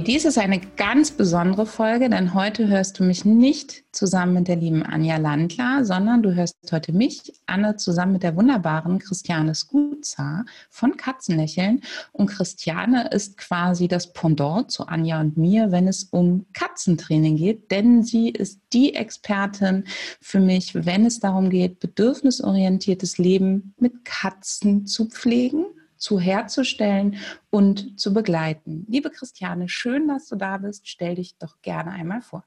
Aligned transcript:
Dies 0.00 0.24
ist 0.24 0.38
eine 0.38 0.60
ganz 0.60 1.12
besondere 1.12 1.66
Folge, 1.66 2.08
denn 2.08 2.34
heute 2.34 2.66
hörst 2.66 2.98
du 2.98 3.04
mich 3.04 3.24
nicht 3.24 3.84
zusammen 3.92 4.34
mit 4.34 4.48
der 4.48 4.56
lieben 4.56 4.82
Anja 4.82 5.18
Landler, 5.18 5.84
sondern 5.84 6.22
du 6.22 6.34
hörst 6.34 6.56
heute 6.72 6.92
mich, 6.92 7.32
Anne, 7.46 7.76
zusammen 7.76 8.14
mit 8.14 8.24
der 8.24 8.34
wunderbaren 8.34 8.98
Christiane 8.98 9.54
Skuzar 9.54 10.46
von 10.68 10.96
Katzenlächeln. 10.96 11.82
Und 12.12 12.26
Christiane 12.26 13.08
ist 13.10 13.36
quasi 13.36 13.86
das 13.86 14.12
Pendant 14.12 14.70
zu 14.70 14.86
Anja 14.86 15.20
und 15.20 15.36
mir, 15.36 15.70
wenn 15.70 15.86
es 15.86 16.04
um 16.04 16.46
Katzentraining 16.54 17.36
geht, 17.36 17.70
denn 17.70 18.02
sie 18.02 18.30
ist 18.30 18.60
die 18.72 18.94
Expertin 18.94 19.84
für 20.20 20.40
mich, 20.40 20.74
wenn 20.74 21.06
es 21.06 21.20
darum 21.20 21.50
geht, 21.50 21.78
bedürfnisorientiertes 21.78 23.18
Leben 23.18 23.74
mit 23.78 24.04
Katzen 24.04 24.86
zu 24.86 25.06
pflegen 25.06 25.66
zu 26.04 26.20
herzustellen 26.20 27.16
und 27.48 27.98
zu 27.98 28.12
begleiten. 28.12 28.84
Liebe 28.90 29.08
Christiane, 29.08 29.70
schön, 29.70 30.06
dass 30.06 30.28
du 30.28 30.36
da 30.36 30.58
bist. 30.58 30.86
Stell 30.86 31.14
dich 31.14 31.38
doch 31.38 31.62
gerne 31.62 31.92
einmal 31.92 32.20
vor. 32.20 32.44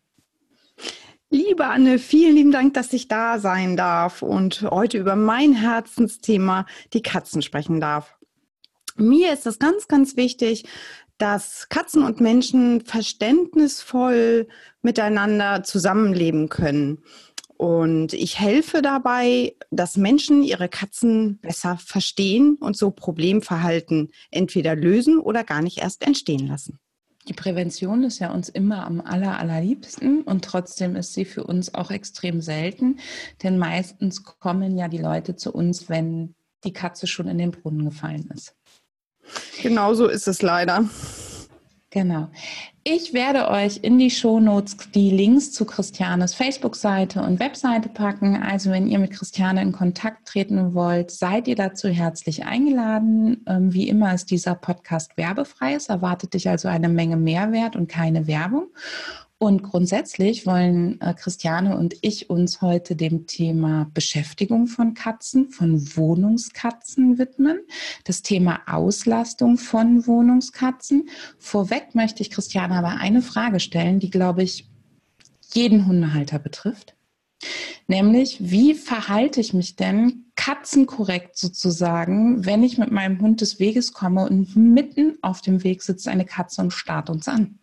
Liebe 1.32 1.66
Anne, 1.66 1.98
vielen 1.98 2.36
lieben 2.36 2.52
Dank, 2.52 2.76
dass 2.76 2.94
ich 2.94 3.08
da 3.08 3.40
sein 3.40 3.76
darf 3.76 4.22
und 4.22 4.62
heute 4.62 5.00
über 5.00 5.16
mein 5.16 5.54
Herzensthema, 5.54 6.68
die 6.94 7.02
Katzen, 7.02 7.42
sprechen 7.42 7.82
darf. 7.82 8.16
Mir 8.96 9.34
ist 9.34 9.48
es 9.48 9.58
ganz, 9.58 9.88
ganz 9.88 10.16
wichtig, 10.16 10.66
dass 11.18 11.68
Katzen 11.68 12.04
und 12.04 12.22
Menschen 12.22 12.82
verständnisvoll 12.82 14.48
miteinander 14.84 15.64
zusammenleben 15.64 16.48
können. 16.50 17.04
Und 17.58 18.14
ich 18.14 18.40
helfe 18.40 18.84
dabei, 18.84 19.56
dass 19.72 19.98
Menschen 19.98 20.44
ihre 20.44 20.70
Katzen 20.70 21.40
besser 21.40 21.78
verstehen 21.78 22.58
und 22.60 22.78
so 22.78 22.92
Problemverhalten 22.92 24.12
entweder 24.30 24.76
lösen 24.76 25.20
oder 25.20 25.44
gar 25.44 25.64
nicht 25.64 25.80
erst 25.80 26.06
entstehen 26.06 26.48
lassen. 26.48 26.78
Die 27.28 27.34
Prävention 27.34 28.04
ist 28.04 28.20
ja 28.20 28.32
uns 28.32 28.48
immer 28.48 28.86
am 28.86 29.02
aller, 29.02 29.40
allerliebsten 29.40 30.22
und 30.22 30.46
trotzdem 30.46 30.96
ist 30.96 31.14
sie 31.14 31.26
für 31.26 31.44
uns 31.44 31.74
auch 31.74 31.92
extrem 31.92 32.42
selten, 32.42 33.00
denn 33.44 33.58
meistens 33.58 34.24
kommen 34.24 34.78
ja 34.78 34.88
die 34.88 35.00
Leute 35.00 35.36
zu 35.36 35.52
uns, 35.52 35.90
wenn 35.90 36.36
die 36.64 36.74
Katze 36.74 37.08
schon 37.08 37.28
in 37.28 37.38
den 37.38 37.52
Brunnen 37.52 37.86
gefallen 37.86 38.30
ist. 38.34 38.56
Genau 39.62 39.94
so 39.94 40.08
ist 40.08 40.28
es 40.28 40.42
leider. 40.42 40.86
Genau. 41.90 42.28
Ich 42.84 43.14
werde 43.14 43.50
euch 43.50 43.80
in 43.82 43.98
die 43.98 44.10
Shownotes 44.10 44.78
die 44.94 45.10
Links 45.10 45.54
zu 45.54 45.66
Christianes 45.66 46.34
Facebook-Seite 46.34 47.22
und 47.22 47.40
Webseite 47.40 47.88
packen. 47.88 48.36
Also 48.36 48.72
wenn 48.72 48.88
ihr 48.88 49.00
mit 49.00 49.12
Christiane 49.12 49.62
in 49.62 49.72
Kontakt 49.72 50.28
treten 50.28 50.74
wollt, 50.74 51.12
seid 51.12 51.48
ihr 51.48 51.56
dazu 51.56 51.88
herzlich 51.88 52.46
eingeladen. 52.46 53.46
Ähm, 53.48 53.74
wie 53.74 53.88
immer 53.88 54.14
ist 54.14 54.32
dieser 54.32 54.56
Podcast 54.56 55.16
werbefrei. 55.16 55.76
Es 55.76 55.88
erwartet 55.88 56.34
dich 56.34 56.50
also 56.50 56.68
eine 56.68 56.90
Menge 56.90 57.16
Mehrwert 57.16 57.78
und 57.78 57.88
keine 57.88 58.28
Werbung. 58.28 58.68
Und 59.40 59.62
grundsätzlich 59.62 60.48
wollen 60.48 61.00
äh, 61.00 61.14
Christiane 61.14 61.78
und 61.78 61.96
ich 62.02 62.32
uns 62.32 62.62
heute 62.62 62.96
dem 62.96 63.28
Thema 63.28 63.88
Beschäftigung 63.94 64.66
von 64.66 64.96
Katzen, 64.96 65.52
von 65.52 65.96
Wohnungskatzen 65.96 67.20
widmen, 67.20 67.60
das 68.04 68.24
Thema 68.24 68.62
Auslastung 68.66 69.58
von 69.60 70.08
Wohnungskatzen. 70.08 71.10
Vorweg 71.38 71.94
möchte 71.94 72.24
ich 72.24 72.32
Christiane 72.32 72.74
aber 72.74 73.00
eine 73.00 73.22
Frage 73.22 73.60
stellen, 73.60 74.00
die, 74.00 74.10
glaube 74.10 74.42
ich, 74.42 74.68
jeden 75.54 75.86
Hundehalter 75.86 76.40
betrifft. 76.40 76.96
Nämlich, 77.86 78.38
wie 78.40 78.74
verhalte 78.74 79.40
ich 79.40 79.54
mich 79.54 79.76
denn 79.76 80.26
katzenkorrekt 80.36 81.38
sozusagen, 81.38 82.44
wenn 82.44 82.64
ich 82.64 82.80
mit 82.80 82.92
meinem 82.92 83.22
Hund 83.22 83.42
des 83.42 83.60
Weges 83.60 83.94
komme 83.94 84.28
und 84.28 84.56
mitten 84.56 85.20
auf 85.22 85.42
dem 85.42 85.64
Weg 85.64 85.84
sitzt 85.84 86.08
eine 86.08 86.26
Katze 86.26 86.62
und 86.62 86.72
starrt 86.72 87.12
uns 87.12 87.28
an? 87.28 87.60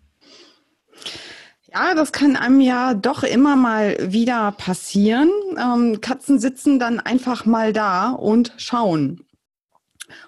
Ja, 1.74 1.92
das 1.94 2.12
kann 2.12 2.36
einem 2.36 2.60
ja 2.60 2.94
doch 2.94 3.24
immer 3.24 3.56
mal 3.56 3.96
wieder 4.00 4.52
passieren. 4.52 5.28
Ähm, 5.58 6.00
Katzen 6.00 6.38
sitzen 6.38 6.78
dann 6.78 7.00
einfach 7.00 7.46
mal 7.46 7.72
da 7.72 8.10
und 8.10 8.52
schauen. 8.58 9.24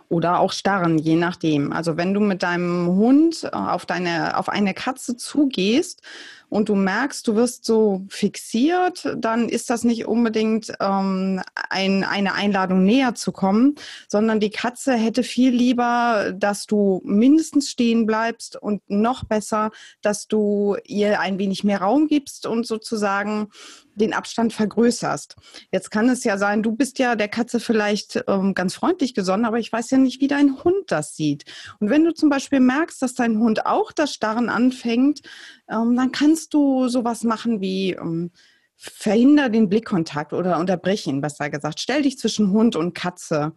Oder 0.08 0.40
auch 0.40 0.52
starren, 0.52 0.98
je 0.98 1.14
nachdem. 1.14 1.72
Also 1.72 1.96
wenn 1.96 2.14
du 2.14 2.20
mit 2.20 2.42
deinem 2.42 2.88
Hund 2.88 3.44
äh, 3.44 3.48
auf, 3.48 3.86
deine, 3.86 4.36
auf 4.36 4.48
eine 4.48 4.74
Katze 4.74 5.16
zugehst 5.16 6.02
und 6.48 6.68
du 6.68 6.74
merkst, 6.74 7.26
du 7.26 7.34
wirst 7.34 7.64
so 7.64 8.04
fixiert, 8.08 9.14
dann 9.16 9.48
ist 9.48 9.70
das 9.70 9.84
nicht 9.84 10.06
unbedingt 10.06 10.72
ähm, 10.80 11.42
ein, 11.70 12.04
eine 12.04 12.34
Einladung 12.34 12.84
näher 12.84 13.14
zu 13.14 13.32
kommen, 13.32 13.74
sondern 14.08 14.40
die 14.40 14.50
Katze 14.50 14.94
hätte 14.94 15.22
viel 15.22 15.50
lieber, 15.50 16.32
dass 16.34 16.66
du 16.66 17.02
mindestens 17.04 17.70
stehen 17.70 18.06
bleibst 18.06 18.56
und 18.56 18.82
noch 18.88 19.24
besser, 19.24 19.70
dass 20.02 20.28
du 20.28 20.76
ihr 20.84 21.20
ein 21.20 21.38
wenig 21.38 21.64
mehr 21.64 21.80
Raum 21.80 22.06
gibst 22.06 22.46
und 22.46 22.66
sozusagen 22.66 23.48
den 23.96 24.12
Abstand 24.12 24.52
vergrößerst. 24.52 25.36
Jetzt 25.72 25.90
kann 25.90 26.08
es 26.08 26.22
ja 26.22 26.38
sein, 26.38 26.62
du 26.62 26.72
bist 26.72 26.98
ja 26.98 27.16
der 27.16 27.28
Katze 27.28 27.60
vielleicht 27.60 28.22
ähm, 28.28 28.54
ganz 28.54 28.74
freundlich 28.74 29.14
gesonnen, 29.14 29.46
aber 29.46 29.58
ich 29.58 29.72
weiß 29.72 29.90
ja 29.90 29.98
nicht, 29.98 30.20
wie 30.20 30.28
dein 30.28 30.62
Hund 30.62 30.84
das 30.88 31.16
sieht. 31.16 31.44
Und 31.80 31.90
wenn 31.90 32.04
du 32.04 32.12
zum 32.12 32.28
Beispiel 32.28 32.60
merkst, 32.60 33.00
dass 33.00 33.14
dein 33.14 33.38
Hund 33.38 33.66
auch 33.66 33.92
das 33.92 34.12
Starren 34.12 34.48
anfängt, 34.48 35.22
ähm, 35.70 35.96
dann 35.96 36.12
kannst 36.12 36.54
du 36.54 36.88
sowas 36.88 37.24
machen 37.24 37.60
wie 37.60 37.92
ähm, 37.92 38.30
verhinder 38.76 39.48
den 39.48 39.68
Blickkontakt 39.68 40.32
oder 40.32 40.58
unterbrich 40.58 41.06
ihn, 41.06 41.20
besser 41.20 41.50
gesagt. 41.50 41.80
Stell 41.80 42.02
dich 42.02 42.18
zwischen 42.18 42.50
Hund 42.50 42.76
und 42.76 42.94
Katze. 42.94 43.52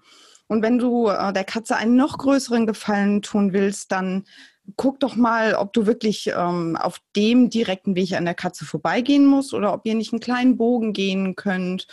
Und 0.47 0.63
wenn 0.63 0.79
du 0.79 1.07
äh, 1.07 1.33
der 1.33 1.43
Katze 1.43 1.75
einen 1.75 1.95
noch 1.95 2.17
größeren 2.17 2.65
Gefallen 2.65 3.21
tun 3.21 3.53
willst, 3.53 3.91
dann 3.91 4.23
guck 4.75 4.99
doch 4.99 5.15
mal, 5.15 5.55
ob 5.55 5.73
du 5.73 5.85
wirklich 5.85 6.31
ähm, 6.35 6.75
auf 6.75 6.99
dem 7.15 7.49
direkten 7.49 7.95
Weg 7.95 8.13
an 8.13 8.25
der 8.25 8.35
Katze 8.35 8.65
vorbeigehen 8.65 9.25
musst 9.25 9.53
oder 9.53 9.73
ob 9.73 9.85
ihr 9.85 9.95
nicht 9.95 10.13
einen 10.13 10.19
kleinen 10.19 10.57
Bogen 10.57 10.93
gehen 10.93 11.35
könnt 11.35 11.87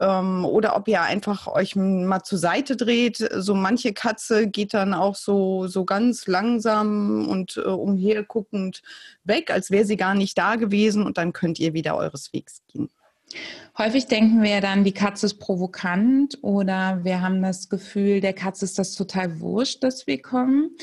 ähm, 0.00 0.44
oder 0.44 0.76
ob 0.76 0.88
ihr 0.88 1.02
einfach 1.02 1.46
euch 1.46 1.76
mal 1.76 2.22
zur 2.22 2.38
Seite 2.38 2.76
dreht. 2.76 3.18
So 3.36 3.54
manche 3.54 3.92
Katze 3.92 4.48
geht 4.48 4.74
dann 4.74 4.94
auch 4.94 5.14
so, 5.14 5.66
so 5.66 5.84
ganz 5.84 6.26
langsam 6.26 7.28
und 7.28 7.58
äh, 7.58 7.68
umherguckend 7.68 8.82
weg, 9.24 9.50
als 9.50 9.70
wäre 9.70 9.84
sie 9.84 9.96
gar 9.96 10.14
nicht 10.14 10.36
da 10.38 10.56
gewesen 10.56 11.04
und 11.04 11.18
dann 11.18 11.32
könnt 11.32 11.60
ihr 11.60 11.74
wieder 11.74 11.96
eures 11.96 12.32
Wegs 12.32 12.62
gehen. 12.68 12.88
Häufig 13.78 14.06
denken 14.06 14.42
wir 14.42 14.60
dann, 14.60 14.82
die 14.82 14.92
Katze 14.92 15.26
ist 15.26 15.38
provokant 15.38 16.38
oder 16.42 17.04
wir 17.04 17.20
haben 17.20 17.40
das 17.42 17.68
Gefühl, 17.68 18.20
der 18.20 18.32
Katze 18.32 18.64
ist 18.64 18.78
das 18.78 18.94
total 18.94 19.40
wurscht, 19.40 19.84
dass 19.84 20.06
wir 20.06 20.20
kommen. 20.20 20.76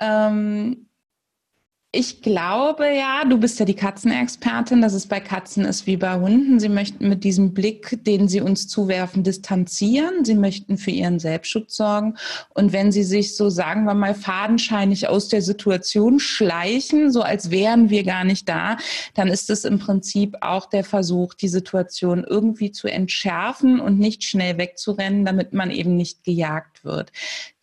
Ähm, 0.00 0.83
ich 1.94 2.22
glaube 2.22 2.92
ja, 2.94 3.24
du 3.24 3.38
bist 3.38 3.58
ja 3.60 3.64
die 3.64 3.74
Katzenexpertin, 3.74 4.82
dass 4.82 4.92
es 4.92 5.06
bei 5.06 5.20
Katzen 5.20 5.64
ist 5.64 5.86
wie 5.86 5.96
bei 5.96 6.18
Hunden. 6.18 6.58
Sie 6.58 6.68
möchten 6.68 7.08
mit 7.08 7.24
diesem 7.24 7.54
Blick, 7.54 7.98
den 8.04 8.28
sie 8.28 8.40
uns 8.40 8.66
zuwerfen, 8.66 9.22
distanzieren. 9.22 10.24
Sie 10.24 10.34
möchten 10.34 10.76
für 10.76 10.90
ihren 10.90 11.18
Selbstschutz 11.18 11.76
sorgen. 11.76 12.16
Und 12.50 12.72
wenn 12.72 12.90
sie 12.90 13.04
sich 13.04 13.36
so, 13.36 13.48
sagen 13.48 13.84
wir 13.84 13.94
mal, 13.94 14.14
fadenscheinig 14.14 15.08
aus 15.08 15.28
der 15.28 15.42
Situation 15.42 16.18
schleichen, 16.18 17.12
so 17.12 17.22
als 17.22 17.50
wären 17.50 17.90
wir 17.90 18.02
gar 18.02 18.24
nicht 18.24 18.48
da, 18.48 18.76
dann 19.14 19.28
ist 19.28 19.48
es 19.50 19.64
im 19.64 19.78
Prinzip 19.78 20.36
auch 20.40 20.66
der 20.66 20.84
Versuch, 20.84 21.34
die 21.34 21.48
Situation 21.48 22.24
irgendwie 22.24 22.72
zu 22.72 22.88
entschärfen 22.88 23.80
und 23.80 23.98
nicht 23.98 24.24
schnell 24.24 24.58
wegzurennen, 24.58 25.24
damit 25.24 25.52
man 25.52 25.70
eben 25.70 25.96
nicht 25.96 26.24
gejagt 26.24 26.84
wird. 26.84 27.12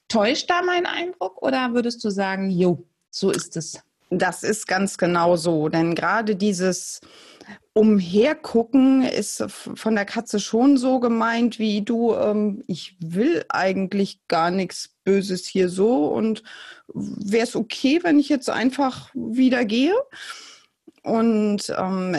Täuscht 0.07 0.49
da 0.49 0.61
mein 0.61 0.85
Eindruck 0.85 1.41
oder 1.41 1.73
würdest 1.73 2.03
du 2.03 2.09
sagen, 2.09 2.49
jo, 2.49 2.83
so 3.09 3.29
ist 3.29 3.57
es? 3.57 3.81
Das 4.13 4.43
ist 4.43 4.67
ganz 4.67 4.97
genau 4.97 5.37
so, 5.37 5.69
denn 5.69 5.95
gerade 5.95 6.35
dieses 6.35 6.99
Umhergucken 7.71 9.03
ist 9.03 9.41
von 9.47 9.95
der 9.95 10.03
Katze 10.03 10.41
schon 10.41 10.75
so 10.75 10.99
gemeint, 10.99 11.59
wie 11.59 11.81
du, 11.81 12.13
ähm, 12.15 12.61
ich 12.67 12.97
will 12.99 13.45
eigentlich 13.47 14.19
gar 14.27 14.51
nichts 14.51 14.89
Böses 15.05 15.47
hier 15.47 15.69
so 15.69 16.07
und 16.07 16.43
wäre 16.93 17.45
es 17.45 17.55
okay, 17.55 18.01
wenn 18.03 18.19
ich 18.19 18.27
jetzt 18.27 18.49
einfach 18.49 19.09
wieder 19.13 19.63
gehe? 19.63 19.93
Und 21.03 21.73
ähm, 21.77 22.17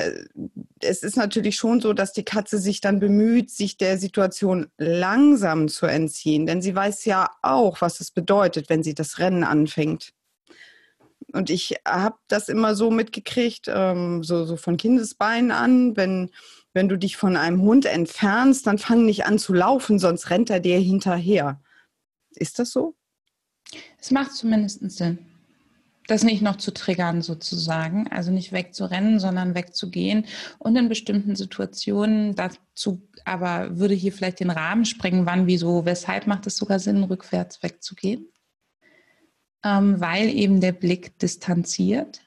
es 0.80 1.02
ist 1.02 1.16
natürlich 1.16 1.56
schon 1.56 1.82
so, 1.82 1.92
dass 1.92 2.14
die 2.14 2.24
Katze 2.24 2.58
sich 2.58 2.80
dann 2.80 3.00
bemüht, 3.00 3.50
sich 3.50 3.76
der 3.76 3.98
Situation 3.98 4.68
langsam 4.78 5.68
zu 5.68 5.84
entziehen, 5.84 6.46
denn 6.46 6.62
sie 6.62 6.74
weiß 6.74 7.04
ja 7.04 7.28
auch, 7.42 7.82
was 7.82 8.00
es 8.00 8.10
bedeutet, 8.10 8.70
wenn 8.70 8.82
sie 8.82 8.94
das 8.94 9.18
Rennen 9.18 9.44
anfängt 9.44 10.14
Und 11.32 11.50
ich 11.50 11.76
habe 11.86 12.16
das 12.28 12.48
immer 12.48 12.74
so 12.74 12.90
mitgekriegt, 12.90 13.66
ähm, 13.68 14.22
so, 14.22 14.44
so 14.44 14.56
von 14.56 14.76
Kindesbeinen 14.76 15.50
an, 15.50 15.96
wenn, 15.96 16.30
wenn 16.72 16.88
du 16.88 16.96
dich 16.96 17.16
von 17.16 17.36
einem 17.36 17.62
Hund 17.62 17.86
entfernst, 17.86 18.66
dann 18.66 18.78
fang 18.78 19.04
nicht 19.04 19.26
an 19.26 19.38
zu 19.38 19.52
laufen, 19.52 19.98
sonst 19.98 20.30
rennt 20.30 20.50
er 20.50 20.60
dir 20.60 20.78
hinterher. 20.78 21.60
Ist 22.30 22.58
das 22.58 22.70
so? 22.70 22.94
Es 23.98 24.10
macht 24.10 24.32
zumindest 24.32 24.80
Sinn 24.90 25.18
das 26.06 26.24
nicht 26.24 26.42
noch 26.42 26.56
zu 26.56 26.72
triggern 26.72 27.22
sozusagen, 27.22 28.08
also 28.08 28.30
nicht 28.30 28.52
wegzurennen, 28.52 29.20
sondern 29.20 29.54
wegzugehen 29.54 30.26
und 30.58 30.76
in 30.76 30.88
bestimmten 30.88 31.36
Situationen 31.36 32.34
dazu, 32.34 33.08
aber 33.24 33.78
würde 33.78 33.94
hier 33.94 34.12
vielleicht 34.12 34.40
den 34.40 34.50
Rahmen 34.50 34.84
sprengen, 34.84 35.26
wann, 35.26 35.46
wieso, 35.46 35.84
weshalb 35.84 36.26
macht 36.26 36.46
es 36.46 36.56
sogar 36.56 36.78
Sinn, 36.78 37.04
rückwärts 37.04 37.62
wegzugehen? 37.62 38.26
Ähm, 39.64 40.00
weil 40.00 40.28
eben 40.28 40.60
der 40.60 40.72
Blick 40.72 41.18
distanziert, 41.18 42.22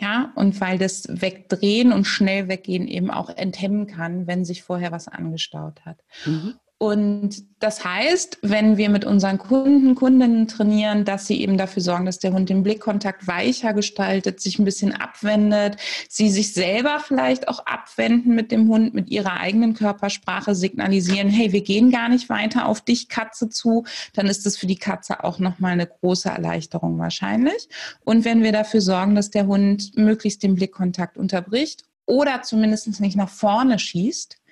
ja, 0.00 0.32
und 0.34 0.60
weil 0.60 0.78
das 0.78 1.06
Wegdrehen 1.08 1.92
und 1.92 2.06
schnell 2.06 2.48
weggehen 2.48 2.88
eben 2.88 3.10
auch 3.10 3.30
enthemmen 3.30 3.86
kann, 3.86 4.26
wenn 4.26 4.44
sich 4.44 4.62
vorher 4.62 4.90
was 4.90 5.06
angestaut 5.06 5.84
hat. 5.84 5.98
Mhm. 6.24 6.54
Und 6.82 7.44
das 7.60 7.84
heißt, 7.84 8.38
wenn 8.42 8.76
wir 8.76 8.90
mit 8.90 9.04
unseren 9.04 9.38
Kunden, 9.38 9.94
Kundinnen 9.94 10.48
trainieren, 10.48 11.04
dass 11.04 11.28
sie 11.28 11.40
eben 11.40 11.56
dafür 11.56 11.80
sorgen, 11.80 12.06
dass 12.06 12.18
der 12.18 12.32
Hund 12.32 12.48
den 12.48 12.64
Blickkontakt 12.64 13.28
weicher 13.28 13.72
gestaltet, 13.72 14.40
sich 14.40 14.58
ein 14.58 14.64
bisschen 14.64 14.92
abwendet, 14.92 15.76
sie 16.08 16.28
sich 16.28 16.52
selber 16.54 16.98
vielleicht 16.98 17.46
auch 17.46 17.64
abwenden 17.66 18.34
mit 18.34 18.50
dem 18.50 18.68
Hund, 18.68 18.94
mit 18.94 19.10
ihrer 19.10 19.38
eigenen 19.38 19.74
Körpersprache 19.74 20.56
signalisieren, 20.56 21.28
hey, 21.28 21.52
wir 21.52 21.60
gehen 21.60 21.92
gar 21.92 22.08
nicht 22.08 22.28
weiter 22.28 22.66
auf 22.66 22.80
dich, 22.80 23.08
Katze, 23.08 23.48
zu, 23.48 23.84
dann 24.12 24.26
ist 24.26 24.44
das 24.44 24.56
für 24.56 24.66
die 24.66 24.74
Katze 24.74 25.22
auch 25.22 25.38
nochmal 25.38 25.74
eine 25.74 25.86
große 25.86 26.30
Erleichterung 26.30 26.98
wahrscheinlich. 26.98 27.68
Und 28.00 28.24
wenn 28.24 28.42
wir 28.42 28.50
dafür 28.50 28.80
sorgen, 28.80 29.14
dass 29.14 29.30
der 29.30 29.46
Hund 29.46 29.96
möglichst 29.96 30.42
den 30.42 30.56
Blickkontakt 30.56 31.16
unterbricht 31.16 31.84
oder 32.06 32.42
zumindest 32.42 33.00
nicht 33.00 33.16
nach 33.16 33.28
vorne 33.28 33.78
schießt, 33.78 34.42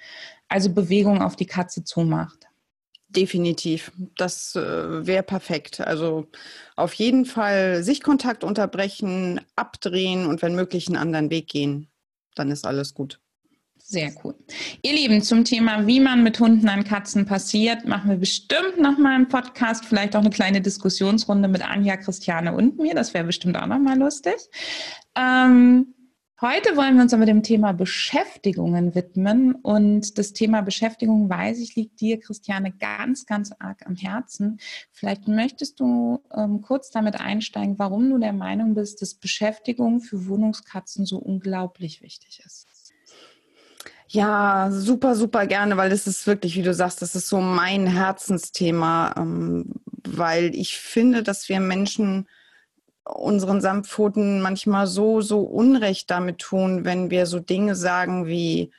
also 0.51 0.71
Bewegung 0.73 1.23
auf 1.23 1.37
die 1.37 1.47
Katze 1.47 1.85
zumacht. 1.85 2.47
Definitiv. 3.09 3.91
Das 4.17 4.55
äh, 4.55 5.07
wäre 5.07 5.23
perfekt. 5.23 5.81
Also 5.81 6.27
auf 6.77 6.93
jeden 6.95 7.25
Fall 7.25 7.83
Sichtkontakt 7.83 8.45
unterbrechen, 8.45 9.41
abdrehen 9.57 10.27
und 10.27 10.43
wenn 10.43 10.55
möglich 10.55 10.87
einen 10.87 10.97
anderen 10.97 11.31
Weg 11.31 11.49
gehen. 11.49 11.89
Dann 12.37 12.51
ist 12.51 12.67
alles 12.67 12.95
gut. 12.95 13.21
Sehr 13.79 14.13
cool. 14.23 14.37
Ihr 14.83 14.93
Lieben, 14.93 15.21
zum 15.23 15.45
Thema, 15.45 15.89
wie 15.89 15.99
man 15.99 16.23
mit 16.23 16.39
Hunden 16.39 16.69
an 16.69 16.85
Katzen 16.85 17.27
passiert, 17.27 17.87
machen 17.87 18.11
wir 18.11 18.19
bestimmt 18.19 18.79
nochmal 18.79 19.17
einen 19.17 19.29
Podcast, 19.29 19.85
vielleicht 19.85 20.15
auch 20.15 20.21
eine 20.21 20.31
kleine 20.31 20.61
Diskussionsrunde 20.61 21.49
mit 21.49 21.69
Anja, 21.69 21.97
Christiane 21.97 22.55
und 22.55 22.79
mir. 22.79 22.95
Das 22.95 23.15
wäre 23.15 23.25
bestimmt 23.25 23.57
auch 23.57 23.67
nochmal 23.67 23.99
lustig. 23.99 24.37
Ähm, 25.17 25.95
Heute 26.41 26.75
wollen 26.75 26.95
wir 26.95 27.03
uns 27.03 27.13
aber 27.13 27.27
dem 27.27 27.43
Thema 27.43 27.73
Beschäftigungen 27.73 28.95
widmen. 28.95 29.55
Und 29.57 30.17
das 30.17 30.33
Thema 30.33 30.63
Beschäftigung, 30.63 31.29
weiß 31.29 31.59
ich, 31.59 31.77
liegt 31.77 32.01
dir, 32.01 32.19
Christiane, 32.19 32.73
ganz, 32.73 33.27
ganz 33.27 33.53
arg 33.59 33.85
am 33.85 33.95
Herzen. 33.95 34.59
Vielleicht 34.91 35.29
möchtest 35.29 35.81
du 35.81 36.23
ähm, 36.35 36.63
kurz 36.63 36.91
damit 36.91 37.21
einsteigen, 37.21 37.79
warum 37.79 38.09
du 38.09 38.17
der 38.17 38.33
Meinung 38.33 38.73
bist, 38.75 39.03
dass 39.03 39.13
Beschäftigung 39.13 40.01
für 40.01 40.29
Wohnungskatzen 40.29 41.05
so 41.05 41.19
unglaublich 41.19 42.01
wichtig 42.01 42.41
ist. 42.47 42.67
Ja, 44.09 44.71
super, 44.73 45.17
super 45.17 45.47
gerne, 45.47 45.77
weil 45.77 45.91
das 45.91 46.07
ist 46.07 46.27
wirklich, 46.27 46.57
wie 46.57 46.63
du 46.63 46.73
sagst, 46.73 47.03
das 47.03 47.15
ist 47.15 47.29
so 47.29 47.43
mein 47.43 47.87
Herzensthema, 47.87 49.15
ähm, 49.19 49.75
weil 50.09 50.55
ich 50.55 50.79
finde, 50.79 51.23
dass 51.23 51.51
wir 51.51 51.61
Menschen 51.61 52.27
unseren 53.15 53.61
Samtpfoten 53.61 54.41
manchmal 54.41 54.87
so, 54.87 55.21
so 55.21 55.41
Unrecht 55.41 56.11
damit 56.11 56.39
tun, 56.39 56.85
wenn 56.85 57.11
wir 57.11 57.27
so 57.27 57.41
Dinge 57.41 57.75
sagen 57.75 58.27
wie, 58.27 58.71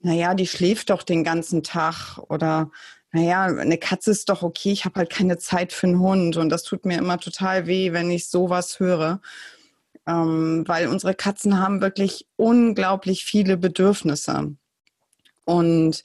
naja, 0.00 0.34
die 0.34 0.46
schläft 0.46 0.90
doch 0.90 1.02
den 1.02 1.24
ganzen 1.24 1.62
Tag 1.62 2.18
oder 2.28 2.70
naja, 3.12 3.44
eine 3.44 3.78
Katze 3.78 4.10
ist 4.10 4.28
doch 4.28 4.42
okay, 4.42 4.70
ich 4.70 4.84
habe 4.84 4.96
halt 4.96 5.10
keine 5.10 5.38
Zeit 5.38 5.72
für 5.72 5.86
einen 5.86 6.00
Hund. 6.00 6.36
Und 6.36 6.50
das 6.50 6.62
tut 6.62 6.84
mir 6.84 6.98
immer 6.98 7.18
total 7.18 7.66
weh, 7.66 7.92
wenn 7.92 8.10
ich 8.10 8.28
sowas 8.28 8.80
höre. 8.80 9.20
Ähm, 10.06 10.64
weil 10.66 10.88
unsere 10.88 11.14
Katzen 11.14 11.58
haben 11.58 11.80
wirklich 11.80 12.26
unglaublich 12.36 13.24
viele 13.24 13.56
Bedürfnisse. 13.56 14.54
Und 15.44 16.02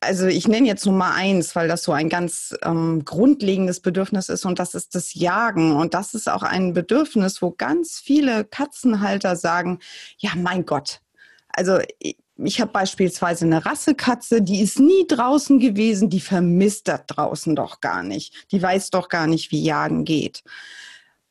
also 0.00 0.26
ich 0.26 0.46
nenne 0.46 0.68
jetzt 0.68 0.86
Nummer 0.86 1.14
eins, 1.14 1.56
weil 1.56 1.68
das 1.68 1.82
so 1.82 1.92
ein 1.92 2.08
ganz 2.08 2.56
ähm, 2.62 3.04
grundlegendes 3.04 3.80
Bedürfnis 3.80 4.28
ist 4.28 4.44
und 4.44 4.58
das 4.58 4.74
ist 4.74 4.94
das 4.94 5.14
Jagen. 5.14 5.74
Und 5.76 5.94
das 5.94 6.14
ist 6.14 6.28
auch 6.28 6.42
ein 6.42 6.72
Bedürfnis, 6.72 7.42
wo 7.42 7.50
ganz 7.50 7.98
viele 7.98 8.44
Katzenhalter 8.44 9.36
sagen, 9.36 9.80
ja, 10.18 10.30
mein 10.36 10.64
Gott, 10.64 11.00
also 11.48 11.80
ich, 11.98 12.16
ich 12.36 12.60
habe 12.60 12.70
beispielsweise 12.70 13.44
eine 13.44 13.66
Rassekatze, 13.66 14.42
die 14.42 14.60
ist 14.60 14.78
nie 14.78 15.06
draußen 15.08 15.58
gewesen, 15.58 16.08
die 16.08 16.20
vermisst 16.20 16.86
das 16.86 17.00
draußen 17.06 17.56
doch 17.56 17.80
gar 17.80 18.04
nicht. 18.04 18.46
Die 18.52 18.62
weiß 18.62 18.90
doch 18.90 19.08
gar 19.08 19.26
nicht, 19.26 19.50
wie 19.50 19.62
Jagen 19.62 20.04
geht. 20.04 20.44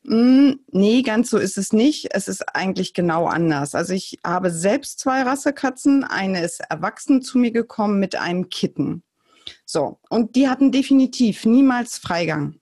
Hm, 0.06 0.60
nee, 0.70 1.02
ganz 1.02 1.30
so 1.30 1.38
ist 1.38 1.58
es 1.58 1.72
nicht. 1.72 2.08
Es 2.12 2.28
ist 2.28 2.54
eigentlich 2.54 2.94
genau 2.94 3.26
anders. 3.26 3.74
Also 3.74 3.92
ich 3.92 4.18
habe 4.24 4.50
selbst 4.50 5.00
zwei 5.00 5.22
Rassekatzen. 5.22 6.04
Eine 6.04 6.42
ist 6.42 6.60
erwachsen 6.60 7.22
zu 7.22 7.38
mir 7.38 7.50
gekommen 7.50 7.98
mit 7.98 8.16
einem 8.16 8.48
Kitten. 8.48 9.02
So, 9.64 9.98
und 10.08 10.36
die 10.36 10.48
hatten 10.48 10.72
definitiv 10.72 11.44
niemals 11.44 11.98
Freigang. 11.98 12.60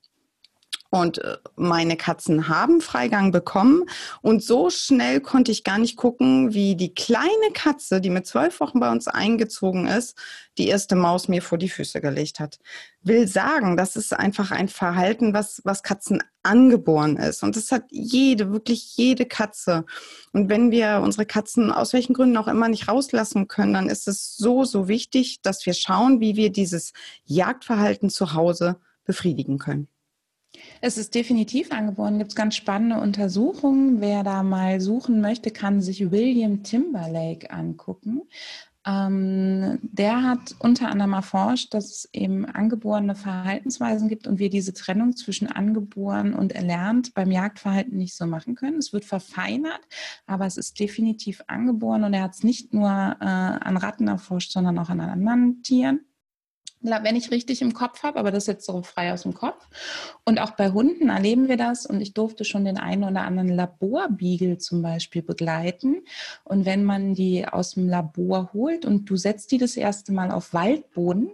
Und 0.91 1.19
äh, 1.19 1.37
meine 1.57 1.97
Katzen 1.97 2.49
haben 2.49 2.81
Freigang 2.81 3.33
bekommen. 3.33 3.85
Und 4.23 4.43
so 4.43 4.71
schnell 4.71 5.21
konnte 5.21 5.53
ich 5.53 5.65
gar 5.65 5.79
nicht 5.79 5.97
gucken, 5.97 6.55
wie 6.55 6.77
die 6.77 6.95
kleine 6.95 7.51
Katze, 7.53 8.01
die 8.01 8.11
mit 8.11 8.27
zwölf 8.27 8.61
Wochen 8.61 8.81
bei 8.81 8.91
uns 8.91 9.09
eingezogen 9.09 9.87
ist, 9.87 10.17
die 10.59 10.69
erste 10.69 10.97
Maus 10.97 11.29
mir 11.29 11.43
vor 11.43 11.59
die 11.59 11.69
Füße 11.69 12.01
gelegt 12.01 12.41
hat. 12.41 12.59
Will 13.03 13.29
sagen, 13.29 13.77
das 13.77 13.97
ist 13.97 14.13
einfach 14.13 14.51
ein 14.51 14.69
Verhalten, 14.69 15.35
was, 15.35 15.61
was 15.65 15.83
Katzen 15.83 16.23
angeboren 16.43 17.17
ist. 17.17 17.43
Und 17.43 17.57
das 17.57 17.73
hat 17.73 17.85
jede, 17.91 18.53
wirklich 18.53 18.97
jede 18.97 19.27
Katze. 19.27 19.85
Und 20.33 20.49
wenn 20.49 20.71
wir 20.71 21.01
unsere 21.03 21.27
Katzen 21.27 21.73
aus 21.73 21.93
welchen 21.93 22.15
Gründen 22.15 22.37
auch 22.37 22.49
immer 22.49 22.69
nicht 22.69 22.89
rauslassen 22.89 23.49
können, 23.49 23.75
dann 23.75 23.89
ist 23.89 24.09
es 24.09 24.37
so, 24.37 24.65
so 24.65 24.89
wichtig, 24.89 25.43
dass 25.43 25.67
wir 25.67 25.75
schauen, 25.75 26.21
wie 26.21 26.37
wir 26.37 26.51
dieses 26.51 26.93
Jagdverhalten 27.25 28.11
zu 28.11 28.33
Hause 28.33 28.77
befriedigen 29.05 29.59
können. 29.59 29.89
Es 30.81 30.99
ist 30.99 31.15
definitiv 31.15 31.73
angeboren. 31.73 32.19
Gibt 32.19 32.31
es 32.31 32.37
ganz 32.37 32.55
spannende 32.55 33.01
Untersuchungen. 33.01 34.01
Wer 34.01 34.23
da 34.23 34.43
mal 34.43 34.81
suchen 34.81 35.21
möchte, 35.21 35.51
kann 35.51 35.81
sich 35.81 36.11
William 36.11 36.63
Timberlake 36.63 37.51
angucken. 37.51 38.23
Ähm, 38.87 39.81
der 39.83 40.23
hat 40.23 40.55
unter 40.61 40.89
anderem 40.89 41.15
erforscht, 41.15 41.75
dass 41.75 41.87
es 41.87 42.09
eben 42.13 42.45
angeborene 42.45 43.17
Verhaltensweisen 43.17 44.09
gibt 44.09 44.29
und 44.29 44.39
wir 44.39 44.49
diese 44.49 44.75
Trennung 44.75 45.17
zwischen 45.17 45.49
angeboren 45.49 46.35
und 46.35 46.53
erlernt 46.53 47.13
beim 47.13 47.33
Jagdverhalten 47.33 47.97
nicht 47.97 48.15
so 48.15 48.27
machen 48.27 48.55
können. 48.55 48.79
Es 48.79 48.93
wird 48.93 49.05
verfeinert, 49.05 49.81
aber 50.27 50.47
es 50.47 50.57
ist 50.57 50.79
definitiv 50.79 51.43
angeboren 51.49 52.05
und 52.05 52.15
er 52.15 52.23
hat 52.23 52.35
es 52.35 52.45
nicht 52.45 52.73
nur 52.73 52.89
äh, 52.89 53.25
an 53.25 53.77
Ratten 53.77 54.07
erforscht, 54.07 54.53
sondern 54.53 54.79
auch 54.79 54.89
an 54.89 55.01
anderen 55.01 55.63
Tieren 55.65 56.01
wenn 56.81 57.17
ich 57.17 57.31
richtig 57.31 57.63
im 57.63 57.73
Kopf 57.73 58.03
habe, 58.03 58.19
aber 58.19 58.31
das 58.31 58.45
ist 58.45 58.49
jetzt 58.49 58.67
so 58.67 58.83
frei 58.83 59.13
aus 59.13 59.23
dem 59.23 59.35
Kopf. 59.35 59.67
Und 60.25 60.39
auch 60.39 60.53
bei 60.53 60.71
Hunden 60.71 61.09
erleben 61.09 61.49
wir 61.49 61.57
das 61.57 61.87
und 61.87 62.01
ich 62.01 62.15
durfte 62.15 62.45
schon 62.45 62.65
den 62.65 62.79
einen 62.79 63.05
oder 63.05 63.23
anderen 63.23 63.49
Laborbiegel 63.49 64.59
zum 64.59 64.83
Beispiel 64.83 65.23
begleiten. 65.23 66.03
Und 66.45 66.65
wenn 66.65 66.85
man 66.85 67.15
die 67.15 67.47
aus 67.47 67.75
dem 67.75 67.89
Labor 67.89 68.51
holt 68.53 68.85
und 68.85 69.07
du 69.11 69.17
setzt 69.17 69.51
die 69.53 69.59
das 69.59 69.77
erste 69.77 70.13
Mal 70.13 70.31
auf 70.31 70.53
Waldboden, 70.53 71.31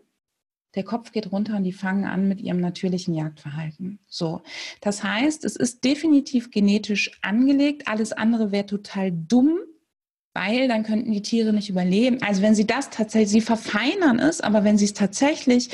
der 0.74 0.84
Kopf 0.84 1.12
geht 1.12 1.30
runter 1.32 1.56
und 1.56 1.64
die 1.64 1.72
fangen 1.72 2.04
an 2.04 2.28
mit 2.28 2.40
ihrem 2.40 2.60
natürlichen 2.60 3.14
Jagdverhalten. 3.14 3.98
So. 4.08 4.40
Das 4.80 5.02
heißt, 5.04 5.44
es 5.44 5.56
ist 5.56 5.84
definitiv 5.84 6.50
genetisch 6.50 7.10
angelegt. 7.20 7.88
Alles 7.88 8.12
andere 8.12 8.52
wäre 8.52 8.64
total 8.64 9.12
dumm, 9.12 9.58
weil 10.34 10.68
dann 10.68 10.82
könnten 10.82 11.12
die 11.12 11.22
Tiere 11.22 11.52
nicht 11.52 11.68
überleben. 11.68 12.22
Also 12.22 12.42
wenn 12.42 12.54
sie 12.54 12.66
das 12.66 12.90
tatsächlich, 12.90 13.30
sie 13.30 13.40
verfeinern 13.40 14.18
es, 14.18 14.40
aber 14.40 14.64
wenn 14.64 14.78
sie 14.78 14.86
es 14.86 14.94
tatsächlich 14.94 15.70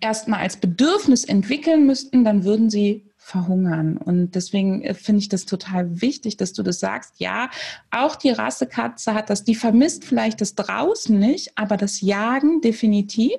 erstmal 0.00 0.40
als 0.40 0.56
Bedürfnis 0.56 1.24
entwickeln 1.24 1.86
müssten, 1.86 2.24
dann 2.24 2.44
würden 2.44 2.68
sie 2.68 3.06
verhungern. 3.16 3.96
Und 3.96 4.34
deswegen 4.34 4.82
äh, 4.82 4.94
finde 4.94 5.20
ich 5.20 5.28
das 5.28 5.46
total 5.46 6.02
wichtig, 6.02 6.36
dass 6.36 6.52
du 6.52 6.62
das 6.62 6.80
sagst. 6.80 7.14
Ja, 7.18 7.50
auch 7.90 8.16
die 8.16 8.30
Rassekatze 8.30 9.14
hat 9.14 9.30
das, 9.30 9.44
die 9.44 9.54
vermisst 9.54 10.04
vielleicht 10.04 10.40
das 10.40 10.54
draußen 10.56 11.16
nicht, 11.18 11.56
aber 11.56 11.76
das 11.76 12.00
Jagen 12.00 12.60
definitiv. 12.60 13.36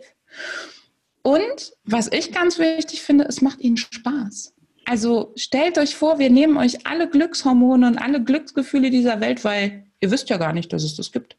Und 1.21 1.73
was 1.83 2.11
ich 2.11 2.31
ganz 2.31 2.59
wichtig 2.59 3.01
finde, 3.01 3.25
es 3.25 3.41
macht 3.41 3.59
ihnen 3.59 3.77
Spaß. 3.77 4.53
Also 4.85 5.33
stellt 5.35 5.77
euch 5.77 5.95
vor, 5.95 6.19
wir 6.19 6.29
nehmen 6.29 6.57
euch 6.57 6.85
alle 6.85 7.09
Glückshormone 7.09 7.87
und 7.87 7.97
alle 7.97 8.23
Glücksgefühle 8.23 8.89
dieser 8.89 9.21
Welt, 9.21 9.43
weil 9.43 9.85
Ihr 10.03 10.12
wisst 10.12 10.29
ja 10.29 10.36
gar 10.36 10.51
nicht, 10.51 10.74
dass 10.74 10.83
es 10.83 10.98
das 10.98 11.13
gibt. 11.13 11.38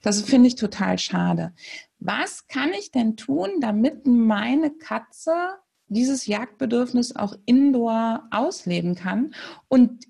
Das 0.00 0.22
finde 0.22 0.48
ich 0.48 0.54
total 0.54 0.98
schade. 0.98 1.52
Was 1.98 2.46
kann 2.46 2.70
ich 2.72 2.90
denn 2.90 3.18
tun, 3.18 3.60
damit 3.60 4.06
meine 4.06 4.70
Katze 4.70 5.30
dieses 5.88 6.24
Jagdbedürfnis 6.24 7.14
auch 7.14 7.34
indoor 7.44 8.26
ausleben 8.30 8.94
kann? 8.94 9.34
Und 9.68 10.06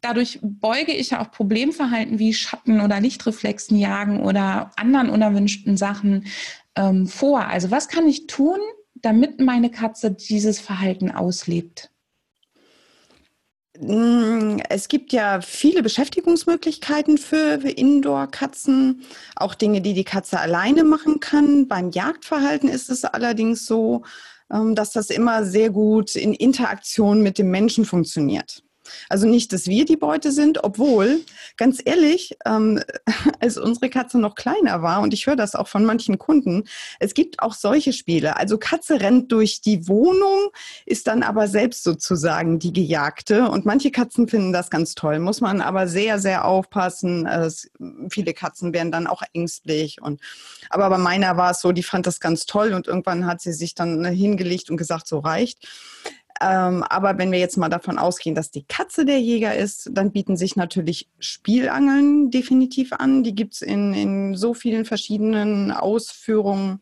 dadurch 0.00 0.38
beuge 0.42 0.94
ich 0.94 1.10
ja 1.10 1.20
auch 1.20 1.30
Problemverhalten 1.30 2.18
wie 2.18 2.32
Schatten 2.32 2.80
oder 2.80 2.98
Lichtreflexen 2.98 3.76
jagen 3.76 4.20
oder 4.20 4.70
anderen 4.76 5.10
unerwünschten 5.10 5.76
Sachen 5.76 6.28
ähm, 6.76 7.06
vor. 7.06 7.46
Also 7.46 7.70
was 7.70 7.88
kann 7.88 8.08
ich 8.08 8.26
tun, 8.26 8.58
damit 8.94 9.38
meine 9.38 9.70
Katze 9.70 10.12
dieses 10.12 10.60
Verhalten 10.60 11.10
auslebt? 11.10 11.90
Mm, 13.80 14.58
es 14.68 14.88
gibt 14.88 15.12
ja 15.12 15.40
viele 15.40 15.82
Beschäftigungsmöglichkeiten 15.82 17.16
für 17.16 17.54
Indoor-Katzen, 17.66 19.02
auch 19.36 19.54
Dinge, 19.54 19.80
die 19.80 19.94
die 19.94 20.04
Katze 20.04 20.38
alleine 20.38 20.84
machen 20.84 21.18
kann. 21.20 21.66
Beim 21.66 21.90
Jagdverhalten 21.90 22.68
ist 22.68 22.90
es 22.90 23.04
allerdings 23.04 23.64
so, 23.64 24.02
ähm, 24.52 24.74
dass 24.74 24.92
das 24.92 25.08
immer 25.08 25.44
sehr 25.44 25.70
gut 25.70 26.14
in 26.14 26.34
Interaktion 26.34 27.22
mit 27.22 27.38
dem 27.38 27.50
Menschen 27.50 27.86
funktioniert. 27.86 28.62
Also 29.08 29.26
nicht, 29.26 29.52
dass 29.52 29.66
wir 29.66 29.84
die 29.84 29.96
Beute 29.96 30.32
sind, 30.32 30.64
obwohl, 30.64 31.20
ganz 31.56 31.80
ehrlich, 31.84 32.36
ähm, 32.46 32.80
als 33.40 33.58
unsere 33.58 33.90
Katze 33.90 34.18
noch 34.18 34.34
kleiner 34.34 34.82
war, 34.82 35.00
und 35.00 35.14
ich 35.14 35.26
höre 35.26 35.36
das 35.36 35.54
auch 35.54 35.68
von 35.68 35.84
manchen 35.84 36.18
Kunden, 36.18 36.64
es 36.98 37.14
gibt 37.14 37.40
auch 37.40 37.54
solche 37.54 37.92
Spiele. 37.92 38.36
Also 38.36 38.58
Katze 38.58 39.00
rennt 39.00 39.32
durch 39.32 39.60
die 39.60 39.88
Wohnung, 39.88 40.50
ist 40.86 41.06
dann 41.06 41.22
aber 41.22 41.48
selbst 41.48 41.84
sozusagen 41.84 42.58
die 42.58 42.72
Gejagte. 42.72 43.48
Und 43.48 43.66
manche 43.66 43.90
Katzen 43.90 44.28
finden 44.28 44.52
das 44.52 44.70
ganz 44.70 44.94
toll, 44.94 45.18
muss 45.18 45.40
man 45.40 45.60
aber 45.60 45.88
sehr, 45.88 46.18
sehr 46.18 46.44
aufpassen. 46.44 47.26
Es, 47.26 47.70
viele 48.10 48.34
Katzen 48.34 48.72
werden 48.72 48.92
dann 48.92 49.06
auch 49.06 49.22
ängstlich. 49.32 50.00
Und, 50.00 50.20
aber 50.68 50.88
bei 50.90 50.98
meiner 50.98 51.36
war 51.36 51.52
es 51.52 51.60
so, 51.60 51.72
die 51.72 51.82
fand 51.82 52.06
das 52.06 52.20
ganz 52.20 52.46
toll 52.46 52.72
und 52.72 52.86
irgendwann 52.86 53.26
hat 53.26 53.40
sie 53.40 53.52
sich 53.52 53.74
dann 53.74 54.04
hingelegt 54.04 54.70
und 54.70 54.76
gesagt, 54.76 55.06
so 55.06 55.18
reicht. 55.18 55.68
Ähm, 56.40 56.82
aber 56.84 57.18
wenn 57.18 57.32
wir 57.32 57.38
jetzt 57.38 57.58
mal 57.58 57.68
davon 57.68 57.98
ausgehen, 57.98 58.34
dass 58.34 58.50
die 58.50 58.64
Katze 58.64 59.04
der 59.04 59.20
Jäger 59.20 59.54
ist, 59.54 59.90
dann 59.92 60.10
bieten 60.10 60.36
sich 60.36 60.56
natürlich 60.56 61.08
Spielangeln 61.18 62.30
definitiv 62.30 62.92
an. 62.94 63.22
Die 63.22 63.34
gibt 63.34 63.54
es 63.54 63.62
in, 63.62 63.92
in 63.92 64.34
so 64.36 64.54
vielen 64.54 64.86
verschiedenen 64.86 65.70
Ausführungen. 65.70 66.80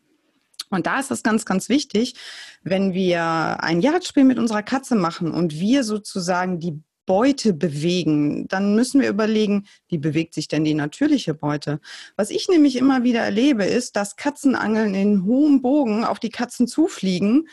Und 0.71 0.87
da 0.87 1.01
ist 1.01 1.11
es 1.11 1.23
ganz, 1.23 1.45
ganz 1.45 1.69
wichtig, 1.69 2.15
wenn 2.63 2.93
wir 2.93 3.23
ein 3.63 3.81
Jagdspiel 3.81 4.25
mit 4.25 4.39
unserer 4.39 4.63
Katze 4.63 4.95
machen 4.95 5.33
und 5.33 5.59
wir 5.59 5.83
sozusagen 5.83 6.61
die 6.61 6.81
Beute 7.07 7.55
bewegen, 7.55 8.47
dann 8.49 8.75
müssen 8.75 9.01
wir 9.01 9.09
überlegen, 9.09 9.67
wie 9.89 9.97
bewegt 9.97 10.35
sich 10.35 10.47
denn 10.47 10.65
die 10.65 10.75
natürliche 10.75 11.33
Beute? 11.33 11.81
Was 12.17 12.29
ich 12.29 12.49
nämlich 12.49 12.77
immer 12.77 13.03
wieder 13.03 13.21
erlebe, 13.21 13.65
ist, 13.65 13.97
dass 13.97 14.17
Katzenangeln 14.17 14.95
in 14.95 15.25
hohem 15.25 15.63
Bogen 15.63 16.05
auf 16.05 16.21
die 16.21 16.29
Katzen 16.29 16.69
zufliegen 16.69 17.49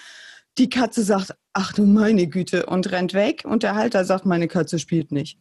die 0.58 0.70
Katze 0.70 1.04
sagt, 1.04 1.36
ach 1.56 1.74
du 1.74 1.86
meine 1.86 2.28
Güte, 2.28 2.68
und 2.68 2.92
rennt 2.92 3.14
weg. 3.14 3.44
Und 3.46 3.64
der 3.64 3.76
Halter 3.76 4.06
sagt, 4.06 4.26
meine 4.26 4.48
Katze 4.48 4.78
spielt 4.78 5.12
nicht. 5.12 5.40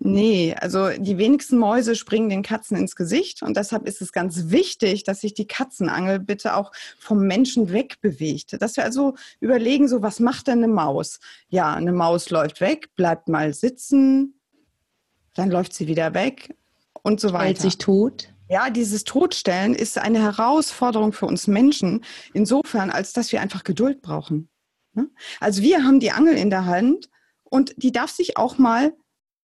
Nee, 0.00 0.54
also 0.60 0.90
die 0.90 1.18
wenigsten 1.18 1.58
Mäuse 1.58 1.96
springen 1.96 2.28
den 2.28 2.42
Katzen 2.42 2.76
ins 2.76 2.94
Gesicht 2.94 3.42
und 3.42 3.56
deshalb 3.56 3.88
ist 3.88 4.00
es 4.00 4.12
ganz 4.12 4.50
wichtig, 4.50 5.02
dass 5.02 5.22
sich 5.22 5.34
die 5.34 5.48
Katzenangel 5.48 6.20
bitte 6.20 6.54
auch 6.54 6.70
vom 7.00 7.26
Menschen 7.26 7.72
wegbewegt. 7.72 8.62
Dass 8.62 8.76
wir 8.76 8.84
also 8.84 9.14
überlegen, 9.40 9.88
so 9.88 10.00
was 10.00 10.20
macht 10.20 10.46
denn 10.46 10.62
eine 10.62 10.72
Maus? 10.72 11.18
Ja, 11.48 11.74
eine 11.74 11.92
Maus 11.92 12.30
läuft 12.30 12.60
weg, 12.60 12.94
bleibt 12.94 13.28
mal 13.28 13.52
sitzen, 13.54 14.38
dann 15.34 15.50
läuft 15.50 15.74
sie 15.74 15.88
wieder 15.88 16.14
weg 16.14 16.54
und 17.02 17.20
so 17.20 17.32
weiter. 17.32 17.46
Hält 17.46 17.60
sich 17.60 17.78
tot. 17.78 18.28
Ja, 18.48 18.70
dieses 18.70 19.02
Todstellen 19.02 19.74
ist 19.74 19.98
eine 19.98 20.22
Herausforderung 20.22 21.12
für 21.12 21.26
uns 21.26 21.48
Menschen, 21.48 22.04
insofern, 22.34 22.90
als 22.90 23.12
dass 23.12 23.32
wir 23.32 23.40
einfach 23.40 23.64
Geduld 23.64 24.00
brauchen. 24.00 24.48
Ne? 24.98 25.08
Also 25.40 25.62
wir 25.62 25.84
haben 25.84 26.00
die 26.00 26.10
Angel 26.10 26.34
in 26.34 26.50
der 26.50 26.66
Hand 26.66 27.08
und 27.44 27.72
die 27.76 27.92
darf 27.92 28.10
sich 28.10 28.36
auch 28.36 28.58
mal 28.58 28.94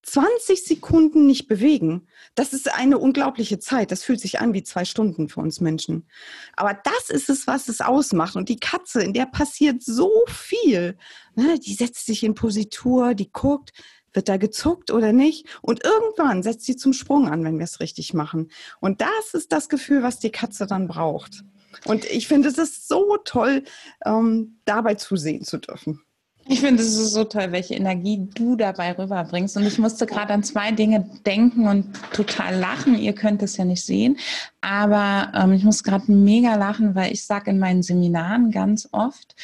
20 0.02 0.64
Sekunden 0.64 1.26
nicht 1.26 1.46
bewegen. 1.46 2.08
Das 2.34 2.52
ist 2.52 2.73
eine 2.75 2.99
unglaubliche 2.99 3.58
Zeit. 3.58 3.90
Das 3.90 4.02
fühlt 4.02 4.20
sich 4.20 4.40
an 4.40 4.52
wie 4.52 4.62
zwei 4.62 4.84
Stunden 4.84 5.28
für 5.28 5.40
uns 5.40 5.61
Menschen. 5.61 6.06
Aber 6.56 6.75
das 6.75 7.08
ist 7.08 7.30
es, 7.30 7.46
was 7.46 7.68
es 7.68 7.80
ausmacht. 7.80 8.37
Und 8.37 8.49
die 8.49 8.58
Katze, 8.58 9.00
in 9.02 9.14
der 9.14 9.26
passiert 9.26 9.82
so 9.82 10.11
viel. 10.28 10.99
Ne? 11.37 11.58
Die 11.58 11.75
setzt 11.75 12.04
sich 12.04 12.23
in 12.23 12.34
Positur, 12.34 13.14
die 13.14 13.32
guckt, 13.32 13.73
wird 14.12 14.28
da 14.28 14.37
gezuckt 14.37 14.90
oder 14.90 15.12
nicht? 15.12 15.46
Und 15.62 15.84
irgendwann 15.84 16.42
setzt 16.42 16.66
sie 16.66 16.76
zum 16.76 16.92
Sprung 16.92 17.28
an, 17.28 17.42
wenn 17.44 17.58
wir 17.58 17.64
es 17.64 17.80
richtig 17.80 18.12
machen. 18.12 18.50
Und 18.80 19.00
das 19.00 19.32
ist 19.32 19.52
das 19.52 19.68
Gefühl, 19.68 20.02
was 20.02 20.18
die 20.18 20.30
Katze 20.30 20.66
dann 20.66 20.87
braucht. 20.87 21.44
Und 21.85 22.04
ich 22.04 22.28
finde, 22.28 22.49
es 22.49 22.59
ist 22.59 22.88
so 22.88 23.16
toll, 23.25 23.64
ähm, 24.04 24.59
dabei 24.64 24.95
zusehen 24.95 25.45
zu 25.45 25.59
dürfen. 25.59 26.00
Ich 26.47 26.61
finde, 26.61 26.83
es 26.83 26.95
ist 26.95 27.12
so 27.12 27.25
toll, 27.25 27.52
welche 27.52 27.75
Energie 27.75 28.28
du 28.35 28.54
dabei 28.54 28.93
rüberbringst. 28.93 29.57
Und 29.57 29.64
ich 29.64 29.78
musste 29.78 30.04
gerade 30.04 30.35
an 30.35 30.43
zwei 30.43 30.73
Dinge 30.73 31.09
denken 31.25 31.66
und 31.66 31.87
total 32.12 32.59
lachen. 32.59 32.99
Ihr 32.99 33.14
könnt 33.14 33.43
es 33.43 33.57
ja 33.57 33.64
nicht 33.64 33.85
sehen. 33.85 34.19
Aber 34.61 35.33
ähm, 35.35 35.52
ich 35.52 35.64
muss 35.64 35.83
gerade 35.83 36.12
mega 36.12 36.57
lachen, 36.57 36.95
weil 36.95 37.12
ich 37.12 37.25
sage 37.25 37.50
in 37.50 37.59
meinen 37.59 37.83
Seminaren 37.83 38.50
ganz 38.50 38.88
oft, 38.93 39.35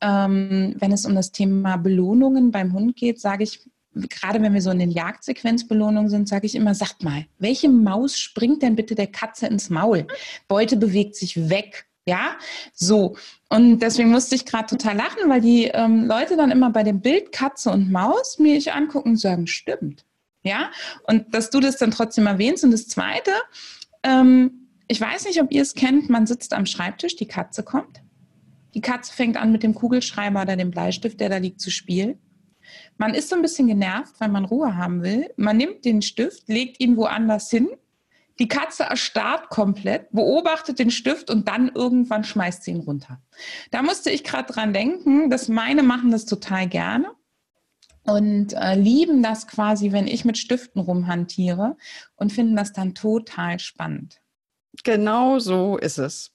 ähm, 0.00 0.76
wenn 0.78 0.92
es 0.92 1.06
um 1.06 1.14
das 1.16 1.32
Thema 1.32 1.76
Belohnungen 1.76 2.52
beim 2.52 2.72
Hund 2.72 2.94
geht, 2.94 3.20
sage 3.20 3.42
ich, 3.42 3.60
gerade 3.94 4.42
wenn 4.42 4.54
wir 4.54 4.62
so 4.62 4.70
in 4.70 4.78
den 4.78 4.90
Jagdsequenzbelohnungen 4.90 6.10
sind, 6.10 6.28
sage 6.28 6.46
ich 6.46 6.54
immer, 6.54 6.74
sagt 6.74 7.02
mal, 7.04 7.26
welche 7.38 7.68
Maus 7.68 8.18
springt 8.18 8.62
denn 8.62 8.76
bitte 8.76 8.94
der 8.94 9.06
Katze 9.06 9.46
ins 9.46 9.70
Maul? 9.70 10.06
Beute 10.48 10.76
bewegt 10.76 11.16
sich 11.16 11.48
weg. 11.48 11.86
Ja, 12.06 12.36
so. 12.74 13.16
Und 13.48 13.78
deswegen 13.78 14.10
musste 14.10 14.34
ich 14.34 14.44
gerade 14.44 14.66
total 14.66 14.96
lachen, 14.96 15.28
weil 15.28 15.40
die 15.40 15.70
ähm, 15.72 16.04
Leute 16.04 16.36
dann 16.36 16.50
immer 16.50 16.70
bei 16.70 16.82
dem 16.82 17.00
Bild 17.00 17.32
Katze 17.32 17.70
und 17.70 17.90
Maus 17.90 18.38
mir 18.38 18.56
ich 18.56 18.72
angucken 18.72 19.10
und 19.10 19.16
sagen, 19.16 19.46
stimmt. 19.46 20.04
Ja, 20.42 20.70
und 21.04 21.34
dass 21.34 21.48
du 21.48 21.60
das 21.60 21.78
dann 21.78 21.90
trotzdem 21.90 22.26
erwähnst. 22.26 22.62
Und 22.62 22.72
das 22.72 22.88
Zweite, 22.88 23.30
ähm, 24.02 24.68
ich 24.86 25.00
weiß 25.00 25.24
nicht, 25.24 25.40
ob 25.40 25.50
ihr 25.50 25.62
es 25.62 25.74
kennt, 25.74 26.10
man 26.10 26.26
sitzt 26.26 26.52
am 26.52 26.66
Schreibtisch, 26.66 27.16
die 27.16 27.26
Katze 27.26 27.62
kommt. 27.62 28.02
Die 28.74 28.82
Katze 28.82 29.14
fängt 29.14 29.38
an 29.38 29.52
mit 29.52 29.62
dem 29.62 29.74
Kugelschreiber 29.74 30.42
oder 30.42 30.56
dem 30.56 30.70
Bleistift, 30.70 31.20
der 31.20 31.30
da 31.30 31.38
liegt, 31.38 31.60
zu 31.60 31.70
spielen. 31.70 32.18
Man 32.96 33.14
ist 33.14 33.28
so 33.28 33.36
ein 33.36 33.42
bisschen 33.42 33.66
genervt, 33.66 34.14
weil 34.18 34.28
man 34.28 34.44
Ruhe 34.44 34.76
haben 34.76 35.02
will. 35.02 35.30
Man 35.36 35.56
nimmt 35.56 35.84
den 35.84 36.02
Stift, 36.02 36.48
legt 36.48 36.80
ihn 36.80 36.96
woanders 36.96 37.50
hin. 37.50 37.68
Die 38.38 38.48
Katze 38.48 38.84
erstarrt 38.84 39.48
komplett, 39.48 40.10
beobachtet 40.10 40.78
den 40.78 40.90
Stift 40.90 41.30
und 41.30 41.46
dann 41.46 41.70
irgendwann 41.72 42.24
schmeißt 42.24 42.64
sie 42.64 42.72
ihn 42.72 42.80
runter. 42.80 43.20
Da 43.70 43.82
musste 43.82 44.10
ich 44.10 44.24
gerade 44.24 44.52
dran 44.52 44.72
denken, 44.72 45.30
dass 45.30 45.48
meine 45.48 45.82
machen 45.82 46.10
das 46.10 46.26
total 46.26 46.68
gerne 46.68 47.12
und 48.04 48.52
äh, 48.54 48.74
lieben 48.74 49.22
das 49.22 49.46
quasi, 49.46 49.92
wenn 49.92 50.08
ich 50.08 50.24
mit 50.24 50.36
Stiften 50.36 50.80
rumhantiere 50.80 51.76
und 52.16 52.32
finden 52.32 52.56
das 52.56 52.72
dann 52.72 52.94
total 52.94 53.60
spannend. 53.60 54.20
Genau 54.82 55.38
so 55.38 55.78
ist 55.78 55.98
es. 55.98 56.33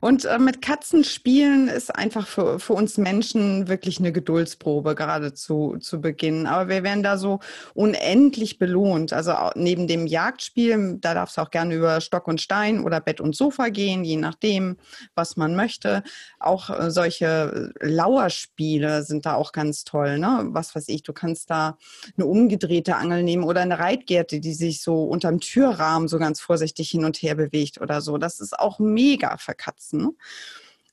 Und 0.00 0.24
äh, 0.24 0.38
mit 0.38 0.62
Katzen 0.62 1.04
spielen 1.04 1.68
ist 1.68 1.94
einfach 1.94 2.26
für, 2.26 2.58
für 2.58 2.72
uns 2.72 2.98
Menschen 2.98 3.68
wirklich 3.68 3.98
eine 3.98 4.12
Geduldsprobe, 4.12 4.94
gerade 4.94 5.32
zu, 5.32 5.76
zu 5.80 6.00
Beginn. 6.00 6.46
Aber 6.46 6.68
wir 6.68 6.82
werden 6.82 7.02
da 7.02 7.18
so 7.18 7.40
unendlich 7.74 8.58
belohnt. 8.58 9.12
Also 9.12 9.32
neben 9.54 9.86
dem 9.86 10.06
Jagdspiel, 10.06 10.98
da 11.00 11.14
darf 11.14 11.30
es 11.30 11.38
auch 11.38 11.50
gerne 11.50 11.74
über 11.74 12.00
Stock 12.00 12.26
und 12.26 12.40
Stein 12.40 12.84
oder 12.84 13.00
Bett 13.00 13.20
und 13.20 13.36
Sofa 13.36 13.68
gehen, 13.68 14.04
je 14.04 14.16
nachdem, 14.16 14.76
was 15.14 15.36
man 15.36 15.54
möchte. 15.54 16.02
Auch 16.38 16.70
äh, 16.70 16.90
solche 16.90 17.72
Lauerspiele 17.80 19.02
sind 19.02 19.26
da 19.26 19.34
auch 19.34 19.52
ganz 19.52 19.84
toll. 19.84 20.18
Ne? 20.18 20.48
Was 20.50 20.74
weiß 20.74 20.88
ich, 20.88 21.02
du 21.02 21.12
kannst 21.12 21.50
da 21.50 21.78
eine 22.16 22.26
umgedrehte 22.26 22.96
Angel 22.96 23.22
nehmen 23.22 23.44
oder 23.44 23.60
eine 23.60 23.78
Reitgerte, 23.78 24.40
die 24.40 24.54
sich 24.54 24.82
so 24.82 25.04
unterm 25.04 25.40
Türrahmen 25.40 26.08
so 26.08 26.18
ganz 26.18 26.40
vorsichtig 26.40 26.90
hin 26.90 27.04
und 27.04 27.18
her 27.18 27.34
bewegt 27.34 27.80
oder 27.80 28.00
so. 28.00 28.18
Das 28.18 28.40
ist 28.40 28.58
auch 28.58 28.78
mega 28.78 29.36
verkauft. 29.36 29.59
Katzen. 29.60 30.16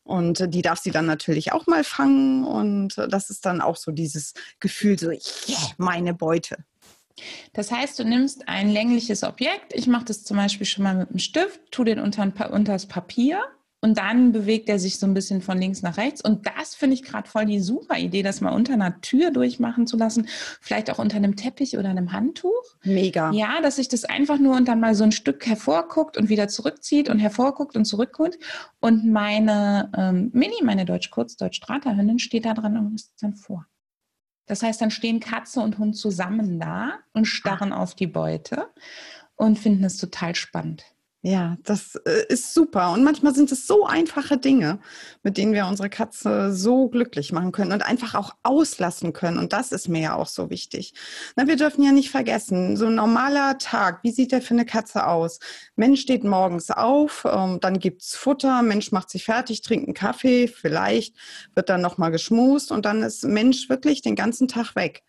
Und 0.03 0.53
die 0.53 0.61
darf 0.61 0.79
sie 0.79 0.91
dann 0.91 1.05
natürlich 1.05 1.51
auch 1.51 1.67
mal 1.67 1.83
fangen. 1.83 2.45
Und 2.45 2.97
das 3.09 3.29
ist 3.29 3.45
dann 3.45 3.61
auch 3.61 3.75
so 3.75 3.91
dieses 3.91 4.33
Gefühl, 4.59 4.97
so, 4.97 5.09
yeah, 5.09 5.71
meine 5.77 6.13
Beute. 6.13 6.57
Das 7.53 7.71
heißt, 7.71 7.97
du 7.99 8.03
nimmst 8.05 8.47
ein 8.47 8.69
längliches 8.69 9.23
Objekt. 9.23 9.73
Ich 9.73 9.87
mache 9.87 10.05
das 10.05 10.23
zum 10.23 10.37
Beispiel 10.37 10.65
schon 10.65 10.83
mal 10.83 10.95
mit 10.95 11.09
einem 11.09 11.19
Stift, 11.19 11.59
tu 11.71 11.83
den 11.83 11.99
unter, 11.99 12.25
das 12.27 12.85
Papier 12.85 13.43
und 13.79 13.99
dann 13.99 14.31
bewegt 14.31 14.69
er 14.69 14.79
sich 14.79 14.97
so 14.97 15.05
ein 15.05 15.13
bisschen 15.13 15.41
von 15.41 15.59
links 15.59 15.83
nach 15.83 15.97
rechts. 15.97 16.21
Und 16.21 16.47
das 16.47 16.73
finde 16.73 16.95
ich 16.95 17.03
gerade 17.03 17.29
voll 17.29 17.45
die 17.45 17.59
super 17.59 17.97
Idee, 17.97 18.23
das 18.23 18.41
mal 18.41 18.51
unter 18.51 18.73
einer 18.73 19.01
Tür 19.01 19.29
durchmachen 19.29 19.85
zu 19.85 19.97
lassen. 19.97 20.27
Vielleicht 20.61 20.89
auch 20.89 20.97
unter 20.97 21.17
einem 21.17 21.35
Teppich 21.35 21.77
oder 21.77 21.89
einem 21.89 22.11
Handtuch. 22.11 22.63
Mega. 22.83 23.31
Ja, 23.31 23.61
dass 23.61 23.75
sich 23.75 23.87
das 23.87 24.03
einfach 24.03 24.39
nur 24.39 24.55
und 24.55 24.67
dann 24.67 24.79
mal 24.79 24.95
so 24.95 25.03
ein 25.03 25.11
Stück 25.11 25.45
hervorguckt 25.45 26.17
und 26.17 26.29
wieder 26.29 26.47
zurückzieht 26.47 27.07
und 27.07 27.19
hervorguckt 27.19 27.75
und 27.75 27.85
zurückholt. 27.85 28.39
Und 28.79 29.05
meine 29.05 29.91
ähm, 29.95 30.31
Mini, 30.33 30.63
meine 30.63 30.85
Deutsch-Kurz-Deutsch-Strata-Hündin 30.85 32.17
steht 32.17 32.45
da 32.45 32.55
dran 32.55 32.77
und 32.77 32.95
ist 32.95 33.13
dann 33.21 33.35
vor. 33.35 33.67
Das 34.47 34.63
heißt, 34.63 34.81
dann 34.81 34.91
stehen 34.91 35.19
Katze 35.19 35.59
und 35.59 35.77
Hund 35.77 35.95
zusammen 35.95 36.59
da 36.59 36.93
und 37.13 37.25
starren 37.25 37.73
ah. 37.73 37.77
auf 37.83 37.93
die 37.93 38.07
Beute 38.07 38.69
und 39.35 39.59
finden 39.59 39.83
es 39.83 39.97
total 39.97 40.33
spannend. 40.33 40.85
Ja, 41.23 41.57
das 41.63 41.95
äh, 42.05 42.25
ist 42.29 42.53
super. 42.53 42.91
Und 42.93 43.03
manchmal 43.03 43.33
sind 43.33 43.51
es 43.51 43.65
so 43.65 43.85
einfache 43.87 44.37
Dinge, 44.37 44.79
mit 45.23 45.37
denen 45.37 45.51
wir 45.53 45.65
unsere 45.65 45.89
Katze 45.89 46.53
so 46.53 46.89
glücklich 46.89 47.31
machen 47.31 47.51
können 47.51 47.71
und 47.71 47.83
einfach 47.83 48.13
auch 48.13 48.35
auslassen 48.43 49.13
können. 49.13 49.39
Und 49.39 49.51
das 49.51 49.71
ist 49.71 49.89
mir 49.89 50.01
ja 50.01 50.15
auch 50.15 50.27
so 50.27 50.51
wichtig. 50.51 50.93
Na, 51.35 51.47
wir 51.47 51.55
dürfen 51.55 51.83
ja 51.83 51.91
nicht 51.91 52.11
vergessen, 52.11 52.77
so 52.77 52.85
ein 52.85 52.95
normaler 52.95 53.57
Tag, 53.57 54.03
wie 54.03 54.11
sieht 54.11 54.31
der 54.31 54.43
für 54.43 54.53
eine 54.53 54.65
Katze 54.65 55.07
aus? 55.07 55.39
Mensch 55.75 56.01
steht 56.01 56.23
morgens 56.23 56.69
auf, 56.69 57.25
ähm, 57.29 57.59
dann 57.61 57.79
gibt's 57.79 58.15
Futter, 58.15 58.61
Mensch 58.61 58.91
macht 58.91 59.09
sich 59.09 59.25
fertig, 59.25 59.63
trinkt 59.63 59.87
einen 59.87 59.95
Kaffee, 59.95 60.47
vielleicht 60.47 61.15
wird 61.55 61.69
dann 61.69 61.81
nochmal 61.81 62.11
geschmust 62.11 62.71
und 62.71 62.85
dann 62.85 63.01
ist 63.01 63.23
Mensch 63.25 63.69
wirklich 63.69 64.01
den 64.03 64.15
ganzen 64.15 64.47
Tag 64.47 64.75
weg. 64.75 65.03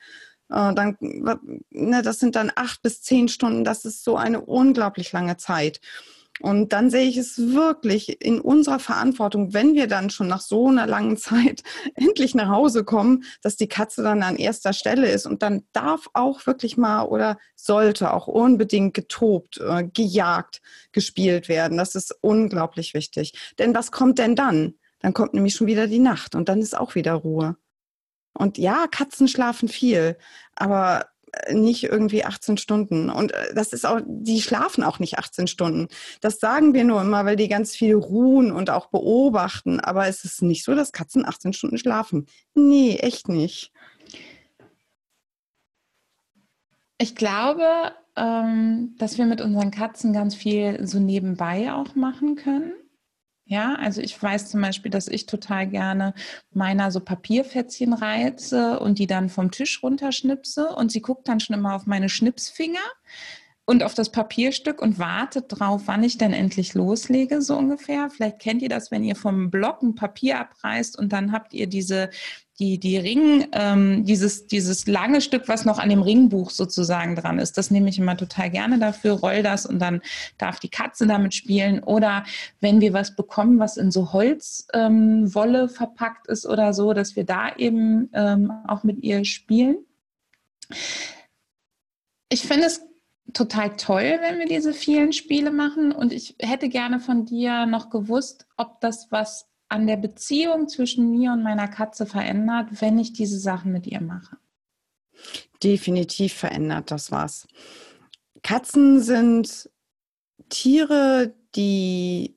Äh, 0.50 0.74
dann, 0.74 0.96
ne, 1.00 2.02
das 2.02 2.18
sind 2.18 2.36
dann 2.36 2.52
acht 2.54 2.82
bis 2.82 3.02
zehn 3.02 3.28
Stunden. 3.28 3.64
Das 3.64 3.84
ist 3.84 4.04
so 4.04 4.16
eine 4.16 4.40
unglaublich 4.40 5.12
lange 5.12 5.36
Zeit. 5.36 5.80
Und 6.40 6.72
dann 6.72 6.90
sehe 6.90 7.08
ich 7.08 7.16
es 7.16 7.38
wirklich 7.38 8.24
in 8.24 8.40
unserer 8.40 8.78
Verantwortung, 8.78 9.54
wenn 9.54 9.74
wir 9.74 9.88
dann 9.88 10.10
schon 10.10 10.28
nach 10.28 10.40
so 10.40 10.68
einer 10.68 10.86
langen 10.86 11.16
Zeit 11.18 11.62
endlich 11.94 12.34
nach 12.34 12.48
Hause 12.48 12.84
kommen, 12.84 13.24
dass 13.42 13.56
die 13.56 13.68
Katze 13.68 14.02
dann 14.02 14.22
an 14.22 14.36
erster 14.36 14.72
Stelle 14.72 15.10
ist. 15.10 15.26
Und 15.26 15.42
dann 15.42 15.64
darf 15.72 16.08
auch 16.12 16.46
wirklich 16.46 16.76
mal 16.76 17.02
oder 17.02 17.38
sollte 17.56 18.12
auch 18.12 18.28
unbedingt 18.28 18.94
getobt, 18.94 19.58
äh, 19.58 19.84
gejagt, 19.92 20.60
gespielt 20.92 21.48
werden. 21.48 21.76
Das 21.76 21.94
ist 21.94 22.16
unglaublich 22.20 22.94
wichtig. 22.94 23.32
Denn 23.58 23.74
was 23.74 23.90
kommt 23.90 24.18
denn 24.18 24.36
dann? 24.36 24.74
Dann 25.00 25.14
kommt 25.14 25.34
nämlich 25.34 25.54
schon 25.54 25.68
wieder 25.68 25.86
die 25.86 26.00
Nacht 26.00 26.34
und 26.34 26.48
dann 26.48 26.60
ist 26.60 26.76
auch 26.76 26.94
wieder 26.94 27.14
Ruhe. 27.14 27.56
Und 28.38 28.56
ja, 28.56 28.86
Katzen 28.86 29.26
schlafen 29.26 29.68
viel, 29.68 30.16
aber 30.54 31.06
äh, 31.32 31.54
nicht 31.54 31.82
irgendwie 31.82 32.24
18 32.24 32.56
Stunden. 32.56 33.10
Und 33.10 33.32
äh, 33.32 33.52
das 33.52 33.72
ist 33.72 33.84
auch, 33.84 34.00
die 34.06 34.40
schlafen 34.40 34.84
auch 34.84 35.00
nicht 35.00 35.18
18 35.18 35.48
Stunden. 35.48 35.88
Das 36.20 36.38
sagen 36.38 36.72
wir 36.72 36.84
nur 36.84 37.02
immer, 37.02 37.24
weil 37.24 37.34
die 37.34 37.48
ganz 37.48 37.74
viel 37.74 37.96
ruhen 37.96 38.52
und 38.52 38.70
auch 38.70 38.86
beobachten. 38.86 39.80
Aber 39.80 40.06
es 40.06 40.24
ist 40.24 40.40
nicht 40.40 40.64
so, 40.64 40.76
dass 40.76 40.92
Katzen 40.92 41.26
18 41.26 41.52
Stunden 41.52 41.78
schlafen. 41.78 42.26
Nee, 42.54 42.96
echt 42.98 43.28
nicht. 43.28 43.72
Ich 46.96 47.16
glaube, 47.16 47.64
ähm, 48.14 48.94
dass 48.98 49.18
wir 49.18 49.26
mit 49.26 49.40
unseren 49.40 49.72
Katzen 49.72 50.12
ganz 50.12 50.36
viel 50.36 50.86
so 50.86 51.00
nebenbei 51.00 51.72
auch 51.72 51.96
machen 51.96 52.36
können. 52.36 52.72
Ja, 53.50 53.76
also 53.76 54.02
ich 54.02 54.22
weiß 54.22 54.50
zum 54.50 54.60
Beispiel, 54.60 54.90
dass 54.90 55.08
ich 55.08 55.24
total 55.24 55.66
gerne 55.68 56.12
meiner 56.52 56.90
so 56.90 57.00
Papierfätzchen 57.00 57.94
reize 57.94 58.78
und 58.78 58.98
die 58.98 59.06
dann 59.06 59.30
vom 59.30 59.50
Tisch 59.50 59.82
runterschnipse 59.82 60.68
und 60.76 60.92
sie 60.92 61.00
guckt 61.00 61.26
dann 61.28 61.40
schon 61.40 61.56
immer 61.56 61.74
auf 61.74 61.86
meine 61.86 62.10
Schnipsfinger 62.10 62.78
und 63.68 63.82
auf 63.82 63.92
das 63.92 64.10
Papierstück 64.10 64.80
und 64.80 64.98
wartet 64.98 65.44
drauf, 65.48 65.82
wann 65.84 66.02
ich 66.02 66.16
denn 66.16 66.32
endlich 66.32 66.72
loslege, 66.72 67.42
so 67.42 67.54
ungefähr. 67.54 68.08
Vielleicht 68.08 68.38
kennt 68.38 68.62
ihr 68.62 68.70
das, 68.70 68.90
wenn 68.90 69.04
ihr 69.04 69.14
vom 69.14 69.50
Block 69.50 69.82
ein 69.82 69.94
Papier 69.94 70.40
abreißt 70.40 70.98
und 70.98 71.12
dann 71.12 71.32
habt 71.32 71.52
ihr 71.52 71.66
diese 71.66 72.08
die, 72.58 72.80
die 72.80 72.96
Ring, 72.96 73.46
ähm, 73.52 74.04
dieses, 74.06 74.46
dieses 74.46 74.86
lange 74.86 75.20
Stück, 75.20 75.48
was 75.48 75.66
noch 75.66 75.78
an 75.78 75.90
dem 75.90 76.00
Ringbuch 76.00 76.50
sozusagen 76.50 77.14
dran 77.14 77.38
ist, 77.38 77.58
das 77.58 77.70
nehme 77.70 77.90
ich 77.90 77.98
immer 77.98 78.16
total 78.16 78.50
gerne 78.50 78.78
dafür, 78.78 79.12
roll 79.12 79.42
das 79.42 79.66
und 79.66 79.78
dann 79.78 80.00
darf 80.38 80.58
die 80.58 80.70
Katze 80.70 81.06
damit 81.06 81.34
spielen. 81.34 81.80
Oder 81.84 82.24
wenn 82.60 82.80
wir 82.80 82.94
was 82.94 83.14
bekommen, 83.14 83.60
was 83.60 83.76
in 83.76 83.92
so 83.92 84.12
Holzwolle 84.14 85.60
ähm, 85.60 85.68
verpackt 85.68 86.26
ist 86.26 86.46
oder 86.46 86.72
so, 86.72 86.94
dass 86.94 87.16
wir 87.16 87.24
da 87.24 87.54
eben 87.54 88.08
ähm, 88.14 88.50
auch 88.66 88.82
mit 88.82 89.04
ihr 89.04 89.26
spielen. 89.26 89.76
Ich 92.30 92.42
finde 92.42 92.66
es 92.66 92.87
total 93.32 93.76
toll, 93.76 94.18
wenn 94.20 94.38
wir 94.38 94.46
diese 94.46 94.72
vielen 94.72 95.12
Spiele 95.12 95.50
machen. 95.50 95.92
Und 95.92 96.12
ich 96.12 96.36
hätte 96.38 96.68
gerne 96.68 97.00
von 97.00 97.24
dir 97.24 97.66
noch 97.66 97.90
gewusst, 97.90 98.46
ob 98.56 98.80
das 98.80 99.10
was 99.10 99.48
an 99.68 99.86
der 99.86 99.96
Beziehung 99.96 100.68
zwischen 100.68 101.10
mir 101.10 101.32
und 101.32 101.42
meiner 101.42 101.68
Katze 101.68 102.06
verändert, 102.06 102.80
wenn 102.80 102.98
ich 102.98 103.12
diese 103.12 103.38
Sachen 103.38 103.72
mit 103.72 103.86
ihr 103.86 104.00
mache? 104.00 104.38
Definitiv 105.62 106.32
verändert 106.32 106.90
das 106.90 107.10
was. 107.10 107.46
Katzen 108.42 109.00
sind 109.00 109.68
Tiere, 110.48 111.34
die 111.54 112.36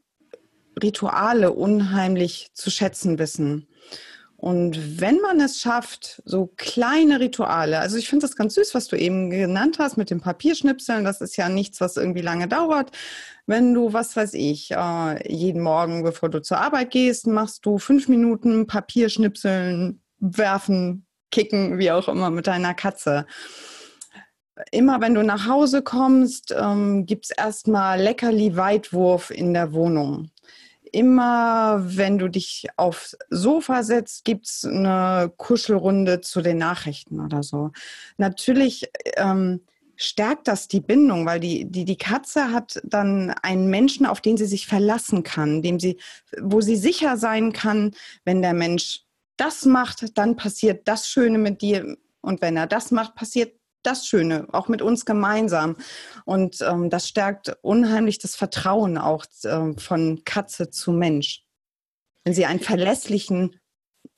Rituale 0.81 1.53
unheimlich 1.53 2.51
zu 2.53 2.71
schätzen 2.71 3.19
wissen. 3.19 3.67
Und 4.41 4.99
wenn 4.99 5.17
man 5.17 5.39
es 5.39 5.59
schafft, 5.59 6.23
so 6.25 6.51
kleine 6.57 7.19
Rituale, 7.19 7.77
also 7.77 7.95
ich 7.97 8.09
finde 8.09 8.25
das 8.25 8.35
ganz 8.35 8.55
süß, 8.55 8.73
was 8.73 8.87
du 8.87 8.95
eben 8.95 9.29
genannt 9.29 9.77
hast 9.77 9.97
mit 9.97 10.09
dem 10.09 10.19
Papierschnipseln, 10.19 11.05
das 11.05 11.21
ist 11.21 11.37
ja 11.37 11.47
nichts, 11.47 11.79
was 11.79 11.95
irgendwie 11.95 12.21
lange 12.21 12.47
dauert. 12.47 12.89
Wenn 13.45 13.75
du, 13.75 13.93
was 13.93 14.15
weiß 14.15 14.33
ich, 14.33 14.71
äh, 14.71 15.31
jeden 15.31 15.61
Morgen, 15.61 16.01
bevor 16.01 16.29
du 16.29 16.41
zur 16.41 16.57
Arbeit 16.57 16.89
gehst, 16.89 17.27
machst 17.27 17.67
du 17.67 17.77
fünf 17.77 18.07
Minuten 18.07 18.65
Papierschnipseln, 18.65 20.01
werfen, 20.17 21.05
kicken, 21.29 21.77
wie 21.77 21.91
auch 21.91 22.07
immer, 22.07 22.31
mit 22.31 22.47
deiner 22.47 22.73
Katze 22.73 23.27
immer 24.69 25.01
wenn 25.01 25.15
du 25.15 25.23
nach 25.23 25.47
Hause 25.47 25.81
kommst, 25.81 26.53
ähm, 26.55 27.07
gibt 27.07 27.25
es 27.25 27.31
erstmal 27.31 27.99
Leckerli-Weitwurf 27.99 29.31
in 29.31 29.55
der 29.55 29.73
Wohnung 29.73 30.29
immer, 30.91 31.81
wenn 31.83 32.17
du 32.17 32.27
dich 32.27 32.67
aufs 32.77 33.17
Sofa 33.29 33.83
setzt, 33.83 34.25
gibt 34.25 34.47
es 34.47 34.65
eine 34.65 35.31
Kuschelrunde 35.37 36.21
zu 36.21 36.41
den 36.41 36.57
Nachrichten 36.57 37.19
oder 37.19 37.43
so. 37.43 37.71
Natürlich 38.17 38.89
ähm, 39.17 39.61
stärkt 39.95 40.47
das 40.47 40.67
die 40.67 40.81
Bindung, 40.81 41.25
weil 41.25 41.39
die, 41.39 41.65
die, 41.65 41.85
die 41.85 41.97
Katze 41.97 42.51
hat 42.51 42.81
dann 42.83 43.31
einen 43.41 43.69
Menschen, 43.69 44.05
auf 44.05 44.21
den 44.21 44.37
sie 44.37 44.45
sich 44.45 44.67
verlassen 44.67 45.23
kann, 45.23 45.61
dem 45.61 45.79
sie, 45.79 45.97
wo 46.41 46.61
sie 46.61 46.75
sicher 46.75 47.17
sein 47.17 47.53
kann, 47.53 47.91
wenn 48.25 48.41
der 48.41 48.53
Mensch 48.53 49.03
das 49.37 49.65
macht, 49.65 50.17
dann 50.17 50.35
passiert 50.35 50.87
das 50.87 51.07
Schöne 51.07 51.37
mit 51.37 51.61
dir. 51.61 51.97
Und 52.21 52.41
wenn 52.41 52.57
er 52.57 52.67
das 52.67 52.91
macht, 52.91 53.15
passiert 53.15 53.55
das 53.83 54.07
Schöne, 54.07 54.47
auch 54.51 54.67
mit 54.67 54.81
uns 54.81 55.05
gemeinsam. 55.05 55.75
Und 56.25 56.57
ähm, 56.61 56.89
das 56.89 57.07
stärkt 57.07 57.57
unheimlich 57.61 58.19
das 58.19 58.35
Vertrauen 58.35 58.97
auch 58.97 59.25
äh, 59.43 59.73
von 59.77 60.23
Katze 60.25 60.69
zu 60.69 60.91
Mensch, 60.91 61.43
wenn 62.23 62.33
sie 62.33 62.45
einen 62.45 62.59
verlässlichen 62.59 63.59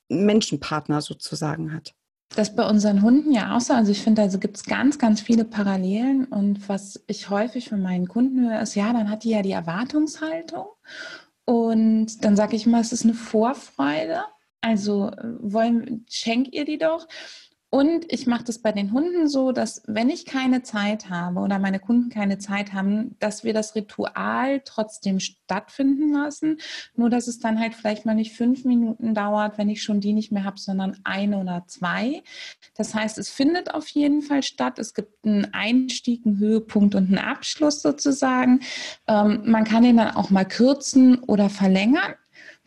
Menschenpartner 0.10 1.02
sozusagen 1.02 1.73
hat. 1.73 1.93
Das 2.36 2.56
bei 2.56 2.67
unseren 2.67 3.04
Hunden 3.04 3.32
ja 3.32 3.56
auch 3.56 3.62
so. 3.62 3.73
Also 3.73 3.91
ich 3.91 4.02
finde, 4.02 4.23
also 4.23 4.39
gibt 4.39 4.58
es 4.58 4.63
ganz, 4.63 4.97
ganz 4.97 5.21
viele 5.21 5.45
Parallelen. 5.45 6.26
Und 6.26 6.67
was 6.67 7.04
ich 7.08 7.30
häufig 7.30 7.69
von 7.69 7.82
meinen 7.82 8.08
Kunden 8.08 8.49
höre, 8.49 8.62
ist, 8.62 8.76
ja, 8.76 8.91
dann 8.91 9.10
hat 9.10 9.23
die 9.23 9.30
ja 9.30 9.41
die 9.43 9.52
Erwartungshaltung. 9.52 10.65
Und 11.45 12.23
dann 12.23 12.36
sage 12.36 12.56
ich 12.56 12.65
mal, 12.65 12.82
es 12.82 12.91
ist 12.91 13.04
eine 13.04 13.13
Vorfreude. 13.13 14.23
Also 14.62 15.10
äh, 15.10 15.23
wollen, 15.39 16.06
schenk 16.10 16.54
ihr 16.54 16.65
die 16.65 16.78
doch. 16.78 17.08
Und 17.74 18.06
ich 18.14 18.28
mache 18.28 18.44
das 18.44 18.60
bei 18.60 18.72
den 18.72 18.94
Hunden 18.94 19.28
so, 19.28 19.52
dass 19.52 19.82
wenn 19.88 20.12
ich 20.12 20.28
keine 20.28 20.62
Zeit 20.62 21.10
habe 21.10 21.40
oder 21.40 21.58
meine 21.58 21.80
Kunden 21.80 22.10
keine 22.10 22.38
Zeit 22.38 22.72
haben, 22.72 23.16
dass 23.18 23.44
wir 23.44 23.52
das 23.52 23.74
Ritual 23.74 24.62
trotzdem 24.64 25.20
stattfinden 25.20 26.14
lassen. 26.14 26.60
Nur 26.96 27.10
dass 27.10 27.28
es 27.28 27.40
dann 27.40 27.60
halt 27.60 27.74
vielleicht 27.74 28.06
mal 28.06 28.14
nicht 28.14 28.38
fünf 28.38 28.64
Minuten 28.64 29.16
dauert, 29.16 29.58
wenn 29.58 29.70
ich 29.70 29.82
schon 29.82 30.02
die 30.02 30.14
nicht 30.14 30.32
mehr 30.32 30.44
habe, 30.44 30.60
sondern 30.60 31.00
eine 31.04 31.40
oder 31.40 31.64
zwei. 31.66 32.22
Das 32.76 32.94
heißt, 32.94 33.18
es 33.18 33.32
findet 33.32 33.74
auf 33.74 33.88
jeden 33.88 34.22
Fall 34.22 34.44
statt. 34.44 34.78
Es 34.78 34.94
gibt 34.94 35.26
einen 35.26 35.52
Einstieg, 35.56 36.28
einen 36.28 36.38
Höhepunkt 36.38 36.94
und 36.94 37.08
einen 37.08 37.18
Abschluss 37.18 37.82
sozusagen. 37.82 38.60
Ähm, 39.08 39.42
man 39.46 39.64
kann 39.64 39.82
den 39.82 39.98
dann 39.98 40.16
auch 40.16 40.30
mal 40.30 40.46
kürzen 40.46 41.24
oder 41.24 41.50
verlängern, 41.50 42.14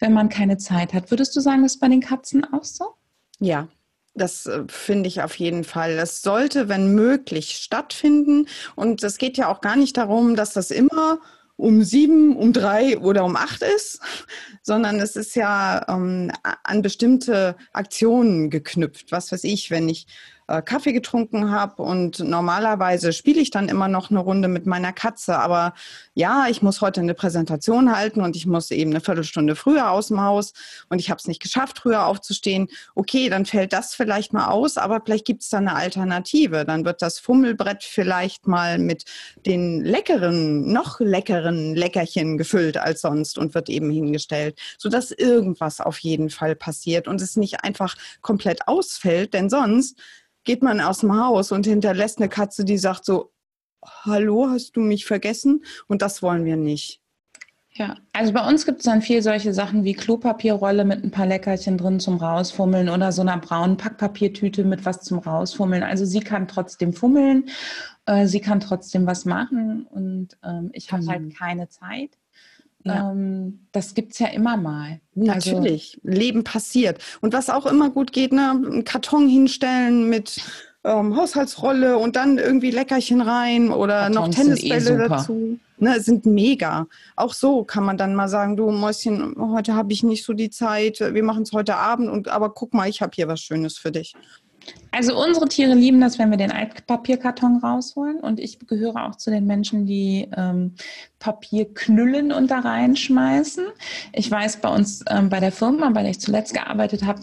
wenn 0.01 0.12
man 0.12 0.31
keine 0.31 0.59
Zeit 0.59 0.92
hat. 0.95 1.12
Würdest 1.12 1.37
du 1.37 1.40
sagen, 1.40 1.62
das 1.62 1.75
ist 1.75 1.81
bei 1.81 1.88
den 1.88 2.01
Katzen 2.01 2.45
auch 2.53 2.64
so? 2.64 2.95
Ja, 3.38 3.69
das 4.16 4.46
äh, 4.46 4.64
finde 4.68 5.09
ich 5.09 5.22
auf 5.22 5.37
jeden 5.37 5.64
Fall. 5.64 5.96
Das 5.96 6.22
sollte, 6.22 6.68
wenn 6.68 6.94
möglich, 6.94 7.61
stattfinden. 7.62 8.48
Und 8.74 9.02
es 9.02 9.18
geht 9.18 9.37
ja 9.37 9.48
auch 9.48 9.61
gar 9.61 9.76
nicht 9.76 9.96
darum, 9.96 10.37
dass 10.37 10.52
das 10.52 10.70
immer 10.70 11.20
um 11.57 11.83
sieben, 11.83 12.37
um 12.37 12.52
drei 12.52 12.98
oder 12.98 13.24
um 13.24 13.37
acht 13.37 13.62
ist, 13.62 14.00
sondern 14.62 15.00
es 15.00 15.16
ist 15.16 15.37
ja 15.37 15.87
ähm, 15.88 16.31
an 16.64 16.83
bestimmte 16.83 17.57
Aktionen 17.72 18.50
geknüpft. 18.50 19.12
Was 19.12 19.33
weiß 19.33 19.44
ich, 19.44 19.70
wenn 19.70 19.88
ich 19.88 20.07
äh, 20.48 20.62
Kaffee 20.62 20.92
getrunken 20.92 21.50
habe 21.50 21.82
und 21.82 22.20
normalerweise 22.20 23.12
spiele 23.12 23.40
ich 23.40 23.50
dann 23.50 23.68
immer 23.68 23.88
noch 23.88 24.11
eine 24.11 24.20
Runde 24.20 24.48
mit 24.48 24.66
meiner 24.66 24.92
Katze. 24.92 25.38
Aber 25.38 25.74
ja, 26.14 26.46
ich 26.48 26.62
muss 26.62 26.80
heute 26.80 27.00
eine 27.00 27.14
Präsentation 27.14 27.94
halten 27.94 28.20
und 28.20 28.37
ich 28.37 28.46
muss 28.46 28.70
eben 28.70 28.90
eine 28.90 29.00
Viertelstunde 29.00 29.56
früher 29.56 29.90
aus 29.90 30.09
dem 30.09 30.20
Haus 30.20 30.52
und 30.88 31.00
ich 31.00 31.11
habe 31.11 31.18
es 31.18 31.26
nicht 31.26 31.42
geschafft, 31.42 31.80
früher 31.80 32.06
aufzustehen. 32.06 32.68
Okay, 32.94 33.28
dann 33.28 33.44
fällt 33.44 33.72
das 33.72 33.94
vielleicht 33.94 34.32
mal 34.32 34.46
aus, 34.46 34.76
aber 34.76 35.00
vielleicht 35.04 35.26
gibt 35.26 35.42
es 35.42 35.48
da 35.48 35.59
eine 35.59 35.74
Alternative. 35.74 36.64
Dann 36.64 36.85
wird 36.85 37.02
das 37.02 37.18
Fummelbrett 37.18 37.82
vielleicht 37.82 38.46
mal 38.46 38.78
mit 38.78 39.04
den 39.44 39.85
leckeren, 39.85 40.72
noch 40.72 41.00
leckeren 41.00 41.74
Leckerchen 41.74 42.38
gefüllt 42.38 42.76
als 42.76 43.00
sonst 43.00 43.37
und 43.38 43.54
wird 43.54 43.68
eben 43.68 43.90
hingestellt, 43.90 44.59
sodass 44.78 45.11
irgendwas 45.11 45.80
auf 45.80 45.98
jeden 45.98 46.30
Fall 46.30 46.54
passiert 46.54 47.09
und 47.09 47.20
es 47.20 47.37
nicht 47.37 47.64
einfach 47.64 47.96
komplett 48.20 48.68
ausfällt, 48.68 49.35
denn 49.35 49.50
sonst 49.50 49.96
geht 50.46 50.62
man 50.62 50.80
aus 50.80 51.00
dem 51.00 51.14
Haus 51.14 51.52
und 51.52 51.66
hinterlässt 51.66 52.18
eine 52.18 52.30
Katze, 52.30 52.64
die 52.64 52.78
sagt 52.78 53.04
so, 53.04 53.32
hallo, 53.85 54.48
hast 54.48 54.76
du 54.76 54.80
mich 54.80 55.04
vergessen? 55.04 55.64
Und 55.87 56.00
das 56.00 56.22
wollen 56.22 56.44
wir 56.44 56.56
nicht. 56.56 57.02
Ja, 57.72 57.96
also 58.14 58.32
bei 58.32 58.48
uns 58.48 58.64
gibt 58.64 58.78
es 58.78 58.85
dann 58.85 59.02
viel 59.02 59.20
solche 59.20 59.52
Sachen 59.52 59.85
wie 59.85 59.92
Klopapierrolle 59.92 60.87
mit 60.87 61.04
ein 61.04 61.11
paar 61.11 61.26
Leckerchen 61.26 61.76
drin 61.76 62.00
zum 62.00 62.16
Rausfummeln 62.16 62.88
oder 62.88 63.12
so 63.12 63.20
einer 63.20 63.37
braunen 63.37 63.76
Packpapiertüte 63.76 64.64
mit 64.64 64.87
was 64.87 65.02
zum 65.02 65.18
Rausfummeln. 65.18 65.82
Also 65.82 66.06
sie 66.06 66.20
kann 66.20 66.48
trotzdem 66.48 66.94
fummeln, 66.94 67.50
äh, 68.06 68.26
sie 68.26 68.40
kann 68.40 68.61
trotzdem 68.61 69.06
was 69.06 69.26
machen 69.26 69.87
und 69.87 70.38
ähm, 70.42 70.70
ich 70.72 70.90
habe 70.90 71.06
halt 71.06 71.20
mhm. 71.20 71.24
halt 71.24 71.38
keine 71.38 71.68
Zeit. 71.68 72.16
Ja. 72.87 73.11
Ähm, 73.11 73.66
das 73.72 73.94
gibt 73.94 74.12
es 74.12 74.18
ja 74.18 74.29
immer 74.29 74.57
mal. 74.57 75.01
Also 75.16 75.33
Natürlich, 75.33 76.01
also, 76.05 76.18
Leben 76.18 76.44
passiert. 76.44 77.03
Und 77.20 77.33
was 77.33 77.51
auch 77.51 77.66
immer 77.66 77.90
gut 77.90 78.12
geht, 78.12 78.33
ne, 78.33 78.51
einen 78.51 78.85
Karton 78.85 79.29
hinstellen 79.29 80.09
mit 80.09 80.40
ähm, 80.85 81.16
Haushaltsrolle 81.16 81.99
und 81.99 82.16
dann 82.16 82.38
irgendwie 82.38 82.70
Leckerchen 82.70 83.20
rein 83.20 83.70
oder 83.70 84.03
Kartons 84.03 84.14
noch 84.14 84.29
Tennisbälle 84.29 85.05
eh 85.05 85.09
dazu. 85.09 85.59
Ne, 85.79 86.01
sind 86.01 86.25
mega. 86.25 86.87
Auch 87.16 87.35
so 87.35 87.64
kann 87.64 87.85
man 87.85 87.99
dann 87.99 88.14
mal 88.14 88.29
sagen, 88.29 88.57
du 88.57 88.70
Mäuschen, 88.70 89.35
heute 89.38 89.75
habe 89.75 89.92
ich 89.92 90.03
nicht 90.03 90.25
so 90.25 90.33
die 90.33 90.49
Zeit, 90.49 91.01
wir 91.01 91.22
machen 91.22 91.42
es 91.42 91.53
heute 91.53 91.77
Abend 91.77 92.09
und 92.09 92.29
aber 92.29 92.51
guck 92.55 92.72
mal, 92.72 92.88
ich 92.88 93.03
habe 93.03 93.12
hier 93.14 93.29
was 93.29 93.40
Schönes 93.40 93.77
für 93.77 93.92
dich. 93.92 94.14
Also 94.90 95.18
unsere 95.18 95.46
Tiere 95.46 95.75
lieben 95.75 96.01
das, 96.01 96.18
wenn 96.18 96.31
wir 96.31 96.38
den 96.38 96.53
Altpapierkarton 96.53 97.59
rausholen. 97.59 98.20
Und 98.20 98.40
ich 98.40 98.59
gehöre 98.66 99.07
auch 99.07 99.16
zu 99.16 99.31
den 99.31 99.46
Menschen, 99.46 99.87
die 99.87 100.29
ähm, 100.37 100.75
Papier 101.18 101.72
knüllen 101.75 102.31
und 102.31 102.51
da 102.51 102.61
reinschmeißen. 102.61 103.64
Ich 104.12 104.31
weiß, 104.31 104.59
bei 104.59 104.68
uns 104.68 105.05
ähm, 105.09 105.29
bei 105.29 105.40
der 105.40 105.53
Firma, 105.53 105.90
bei 105.90 106.03
der 106.03 106.12
ich 106.12 106.20
zuletzt 106.20 106.55
gearbeitet 106.55 107.05
habe, 107.05 107.20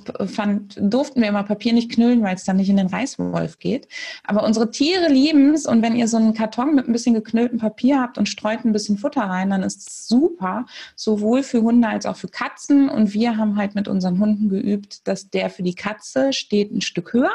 durften 0.75 1.21
wir 1.21 1.29
immer 1.29 1.43
Papier 1.43 1.73
nicht 1.73 1.91
knüllen, 1.91 2.21
weil 2.21 2.35
es 2.35 2.43
dann 2.43 2.57
nicht 2.57 2.69
in 2.69 2.77
den 2.77 2.87
Reißwolf 2.87 3.59
geht. 3.59 3.87
Aber 4.23 4.43
unsere 4.43 4.71
Tiere 4.71 5.07
lieben 5.07 5.53
es. 5.53 5.65
Und 5.65 5.81
wenn 5.81 5.95
ihr 5.95 6.07
so 6.07 6.17
einen 6.17 6.33
Karton 6.33 6.75
mit 6.75 6.87
ein 6.87 6.93
bisschen 6.93 7.13
geknülltem 7.13 7.59
Papier 7.59 8.01
habt 8.01 8.17
und 8.17 8.27
streut 8.27 8.65
ein 8.65 8.73
bisschen 8.73 8.97
Futter 8.97 9.21
rein, 9.21 9.49
dann 9.51 9.63
ist 9.63 9.87
es 9.87 10.07
super, 10.07 10.65
sowohl 10.95 11.43
für 11.43 11.61
Hunde 11.61 11.87
als 11.87 12.05
auch 12.05 12.17
für 12.17 12.27
Katzen. 12.27 12.89
Und 12.89 13.13
wir 13.13 13.37
haben 13.37 13.57
halt 13.57 13.75
mit 13.75 13.87
unseren 13.87 14.19
Hunden 14.19 14.49
geübt, 14.49 15.07
dass 15.07 15.29
der 15.29 15.49
für 15.49 15.63
die 15.63 15.75
Katze 15.75 16.33
steht 16.33 16.71
ein 16.71 16.81
Stück 16.81 17.13
höher 17.13 17.31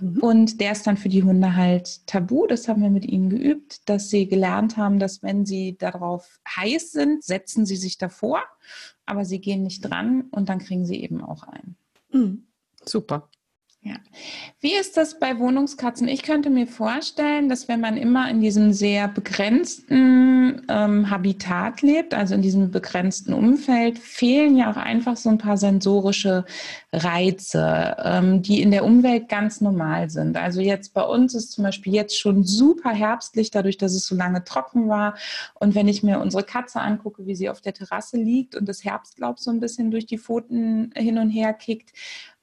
Mhm. 0.00 0.18
Und 0.18 0.60
der 0.60 0.72
ist 0.72 0.86
dann 0.86 0.96
für 0.96 1.08
die 1.08 1.22
Hunde 1.22 1.56
halt 1.56 2.06
tabu. 2.06 2.46
Das 2.46 2.68
haben 2.68 2.82
wir 2.82 2.90
mit 2.90 3.04
ihnen 3.04 3.30
geübt, 3.30 3.88
dass 3.88 4.10
sie 4.10 4.28
gelernt 4.28 4.76
haben, 4.76 4.98
dass 4.98 5.22
wenn 5.22 5.46
sie 5.46 5.76
darauf 5.76 6.40
heiß 6.56 6.92
sind, 6.92 7.24
setzen 7.24 7.66
sie 7.66 7.76
sich 7.76 7.98
davor, 7.98 8.42
aber 9.04 9.24
sie 9.24 9.40
gehen 9.40 9.62
nicht 9.62 9.82
dran 9.82 10.26
und 10.30 10.48
dann 10.48 10.58
kriegen 10.58 10.86
sie 10.86 11.02
eben 11.02 11.22
auch 11.22 11.44
ein. 11.44 11.76
Mhm. 12.10 12.46
Super. 12.84 13.28
Ja. 13.86 13.94
Wie 14.58 14.74
ist 14.74 14.96
das 14.96 15.20
bei 15.20 15.38
Wohnungskatzen? 15.38 16.08
Ich 16.08 16.24
könnte 16.24 16.50
mir 16.50 16.66
vorstellen, 16.66 17.48
dass 17.48 17.68
wenn 17.68 17.78
man 17.80 17.96
immer 17.96 18.28
in 18.28 18.40
diesem 18.40 18.72
sehr 18.72 19.06
begrenzten 19.06 20.62
ähm, 20.68 21.08
Habitat 21.08 21.82
lebt, 21.82 22.12
also 22.12 22.34
in 22.34 22.42
diesem 22.42 22.72
begrenzten 22.72 23.32
Umfeld, 23.32 24.00
fehlen 24.00 24.56
ja 24.56 24.72
auch 24.72 24.76
einfach 24.76 25.16
so 25.16 25.28
ein 25.28 25.38
paar 25.38 25.56
sensorische 25.56 26.44
Reize, 26.92 27.96
ähm, 28.02 28.42
die 28.42 28.60
in 28.60 28.72
der 28.72 28.84
Umwelt 28.84 29.28
ganz 29.28 29.60
normal 29.60 30.10
sind. 30.10 30.36
Also 30.36 30.60
jetzt 30.60 30.92
bei 30.92 31.02
uns 31.02 31.36
ist 31.36 31.52
zum 31.52 31.62
Beispiel 31.62 31.94
jetzt 31.94 32.18
schon 32.18 32.42
super 32.42 32.90
herbstlich, 32.90 33.52
dadurch, 33.52 33.76
dass 33.76 33.94
es 33.94 34.06
so 34.06 34.16
lange 34.16 34.42
trocken 34.42 34.88
war. 34.88 35.14
Und 35.54 35.76
wenn 35.76 35.86
ich 35.86 36.02
mir 36.02 36.18
unsere 36.18 36.42
Katze 36.42 36.80
angucke, 36.80 37.24
wie 37.24 37.36
sie 37.36 37.50
auf 37.50 37.60
der 37.60 37.74
Terrasse 37.74 38.16
liegt 38.16 38.56
und 38.56 38.68
das 38.68 38.82
Herbstlaub 38.82 39.38
so 39.38 39.52
ein 39.52 39.60
bisschen 39.60 39.92
durch 39.92 40.06
die 40.06 40.18
Pfoten 40.18 40.90
hin 40.96 41.18
und 41.18 41.30
her 41.30 41.52
kickt, 41.52 41.92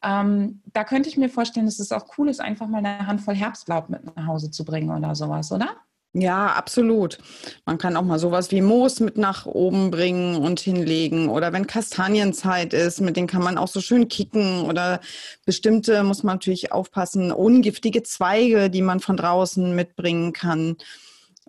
ähm, 0.04 0.62
da 0.74 0.84
könnte 0.84 1.10
ich 1.10 1.18
mir 1.18 1.30
vorstellen, 1.30 1.66
dass 1.66 1.80
es 1.80 1.92
auch 1.92 2.06
cool 2.18 2.30
ist, 2.30 2.42
einfach 2.42 2.68
mal 2.68 2.80
eine 2.80 3.08
Handvoll 3.08 3.36
Herbstlaub 3.36 3.89
mit 3.89 4.16
nach 4.16 4.28
Hause 4.28 4.52
zu 4.52 4.66
bringen 4.66 4.92
oder 4.96 5.16
sowas, 5.16 5.52
oder? 5.52 5.78
Ja, 6.16 6.48
absolut. 6.48 7.18
Man 7.66 7.80
kann 7.80 7.98
auch 7.98 8.04
mal 8.04 8.20
sowas 8.20 8.52
wie 8.52 8.62
Moos 8.62 9.00
mit 9.00 9.18
nach 9.18 9.48
oben 9.48 9.89
bringen 9.89 10.36
und 10.36 10.60
hinlegen. 10.60 11.28
Oder 11.28 11.54
wenn 11.54 11.66
Kastanienzeit 11.66 12.74
ist, 12.74 13.02
mit 13.02 13.18
denen 13.18 13.26
kann 13.26 13.42
man 13.42 13.58
auch 13.58 13.68
so 13.68 13.82
schön 13.82 14.10
kicken. 14.10 14.62
Oder 14.66 15.00
bestimmte, 15.44 16.04
muss 16.04 16.22
man 16.22 16.36
natürlich 16.36 16.72
aufpassen, 16.72 17.32
ungiftige 17.32 18.04
Zweige, 18.04 18.70
die 18.70 18.84
man 18.84 19.00
von 19.00 19.18
draußen 19.18 19.76
mitbringen 19.76 20.34
kann. 20.34 20.78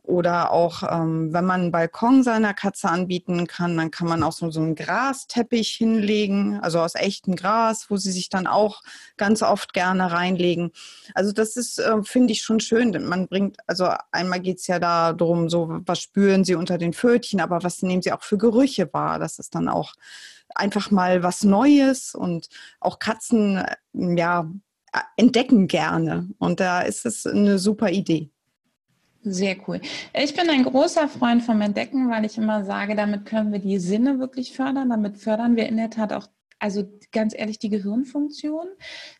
Oder 0.07 0.53
auch, 0.53 0.83
ähm, 0.83 1.33
wenn 1.33 1.47
man 1.47 1.62
einen 1.62 1.73
Balkon 1.73 2.23
seiner 2.23 2.53
Katze 2.53 2.90
anbieten 2.90 3.47
kann, 3.47 3.75
dann 3.75 3.90
kann 3.90 4.07
man 4.07 4.23
auch 4.23 4.33
so, 4.33 4.51
so 4.51 4.61
einen 4.61 4.75
Grasteppich 4.75 5.71
hinlegen, 5.71 6.61
also 6.61 6.81
aus 6.81 6.95
echtem 6.95 7.37
Gras, 7.37 7.87
wo 7.88 7.97
sie 7.97 8.12
sich 8.12 8.29
dann 8.29 8.47
auch 8.47 8.83
ganz 9.17 9.43
oft 9.43 9.73
gerne 9.73 10.12
reinlegen. 10.12 10.73
Also 11.14 11.33
das 11.33 11.57
ist, 11.57 11.79
äh, 11.79 12.03
finde 12.03 12.35
ich, 12.35 12.43
schon 12.43 12.61
schön. 12.61 12.93
Man 13.09 13.29
bringt, 13.29 13.57
also 13.67 13.88
einmal 14.12 14.40
geht 14.40 14.59
es 14.59 14.67
ja 14.67 14.79
darum, 14.79 15.49
so 15.49 15.81
was 15.87 16.01
spüren 16.01 16.45
sie 16.45 16.55
unter 16.55 16.77
den 16.77 16.93
Pfötchen, 16.93 17.40
aber 17.40 17.62
was 17.62 17.81
nehmen 17.81 18.03
sie 18.03 18.12
auch 18.12 18.23
für 18.23 18.37
Gerüche 18.37 18.93
wahr? 18.93 19.19
Das 19.19 19.38
ist 19.38 19.55
dann 19.55 19.71
auch 19.71 19.95
einfach 20.55 20.90
mal 20.90 21.23
was 21.23 21.45
Neues 21.45 22.14
und 22.14 22.51
auch 22.79 22.99
Katzen, 22.99 23.57
äh, 23.57 23.77
ja, 23.95 24.51
entdecken 25.17 25.67
gerne. 25.67 26.29
Und 26.38 26.61
da 26.61 26.83
ist 26.83 27.07
es 27.07 27.27
eine 27.27 27.59
super 27.59 27.90
Idee. 27.90 28.34
Sehr 29.25 29.57
cool. 29.67 29.81
Ich 30.13 30.35
bin 30.35 30.51
ein 30.51 30.65
großer 30.65 31.09
Freund 31.09 31.43
vom 31.43 31.63
Entdecken, 31.63 32.11
weil 32.11 32.27
ich 32.27 32.37
immer 32.37 32.65
sage, 32.65 32.95
damit 32.95 33.25
können 33.25 33.53
wir 33.53 33.59
die 33.59 33.79
Sinne 33.79 34.19
wirklich 34.19 34.53
fördern. 34.53 34.91
Damit 34.91 35.17
fördern 35.17 35.57
wir 35.57 35.67
in 35.67 35.79
der 35.79 35.89
Tat 35.89 36.13
auch 36.13 36.29
also 36.59 36.85
ganz 37.13 37.35
ehrlich 37.37 37.59
die 37.59 37.69
Gehirnfunktion. 37.69 38.67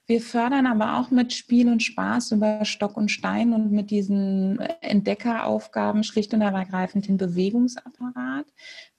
Wir 0.07 0.21
fördern 0.21 0.67
aber 0.67 0.99
auch 0.99 1.11
mit 1.11 1.33
Spiel 1.33 1.69
und 1.69 1.83
Spaß 1.83 2.33
über 2.33 2.65
Stock 2.65 2.97
und 2.97 3.11
Stein 3.11 3.53
und 3.53 3.71
mit 3.71 3.91
diesen 3.91 4.59
Entdeckeraufgaben 4.81 6.05
schlicht 6.05 6.33
und 6.33 6.41
ergreifend 6.41 7.09
den 7.09 7.19
Bewegungsapparat. 7.19 8.47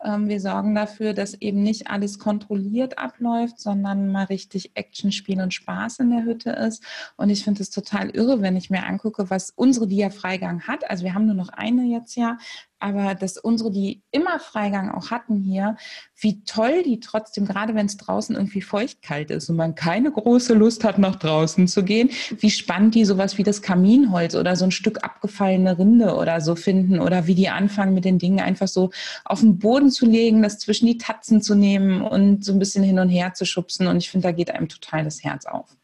Ähm, 0.03 0.27
wir 0.27 0.39
sorgen 0.39 0.75
dafür, 0.75 1.13
dass 1.13 1.33
eben 1.35 1.63
nicht 1.63 1.87
alles 1.89 2.19
kontrolliert 2.19 2.97
abläuft, 2.97 3.59
sondern 3.59 4.11
mal 4.11 4.25
richtig 4.25 4.71
Action, 4.75 5.11
Spiel 5.11 5.41
und 5.41 5.53
Spaß 5.53 5.99
in 5.99 6.11
der 6.11 6.23
Hütte 6.23 6.51
ist. 6.51 6.83
Und 7.17 7.29
ich 7.29 7.43
finde 7.43 7.61
es 7.61 7.69
total 7.69 8.09
irre, 8.09 8.41
wenn 8.41 8.55
ich 8.55 8.69
mir 8.69 8.85
angucke, 8.85 9.29
was 9.29 9.51
unsere 9.55 9.87
Dia-Freigang 9.87 10.63
hat. 10.63 10.89
Also 10.89 11.03
wir 11.03 11.13
haben 11.13 11.25
nur 11.25 11.35
noch 11.35 11.49
eine 11.49 11.83
jetzt 11.83 12.15
ja, 12.15 12.37
aber 12.79 13.15
dass 13.15 13.37
unsere, 13.37 13.71
die 13.71 14.03
immer 14.11 14.39
Freigang 14.39 14.91
auch 14.91 15.09
hatten 15.09 15.37
hier, 15.37 15.75
wie 16.19 16.43
toll 16.43 16.83
die 16.83 16.99
trotzdem, 16.99 17.45
gerade 17.45 17.73
wenn 17.73 17.87
es 17.87 17.97
draußen 17.97 18.35
irgendwie 18.35 18.61
feuchtkalt 18.61 19.31
ist 19.31 19.49
und 19.49 19.55
man 19.55 19.75
keine 19.75 20.11
große 20.11 20.53
Lust 20.53 20.83
hat, 20.83 20.99
nach 20.99 21.15
draußen 21.15 21.67
zu 21.67 21.83
gehen, 21.83 22.09
wie 22.37 22.51
spannend 22.51 22.93
die 22.93 23.05
sowas 23.05 23.37
wie 23.37 23.43
das 23.43 23.61
Kaminholz 23.61 24.35
oder 24.35 24.55
so 24.55 24.65
ein 24.65 24.71
Stück 24.71 25.03
abgefallene 25.03 25.79
Rinde 25.79 26.15
oder 26.15 26.41
so 26.41 26.55
finden 26.55 26.99
oder 26.99 27.27
wie 27.27 27.35
die 27.35 27.49
anfangen 27.49 27.93
mit 27.93 28.05
den 28.05 28.19
Dingen 28.19 28.39
einfach 28.39 28.67
so 28.67 28.91
auf 29.23 29.39
den 29.39 29.57
Boden 29.57 29.84
zu 29.91 30.05
legen, 30.05 30.41
das 30.41 30.59
zwischen 30.59 30.85
die 30.87 30.97
Tatzen 30.97 31.41
zu 31.41 31.55
nehmen 31.55 32.01
und 32.01 32.43
so 32.43 32.51
ein 32.53 32.59
bisschen 32.59 32.83
hin 32.83 32.99
und 32.99 33.09
her 33.09 33.33
zu 33.33 33.45
schubsen. 33.45 33.87
Und 33.87 33.97
ich 33.97 34.09
finde, 34.09 34.27
da 34.27 34.31
geht 34.31 34.51
einem 34.51 34.69
total 34.69 35.03
das 35.03 35.23
Herz 35.23 35.45
auf. 35.45 35.75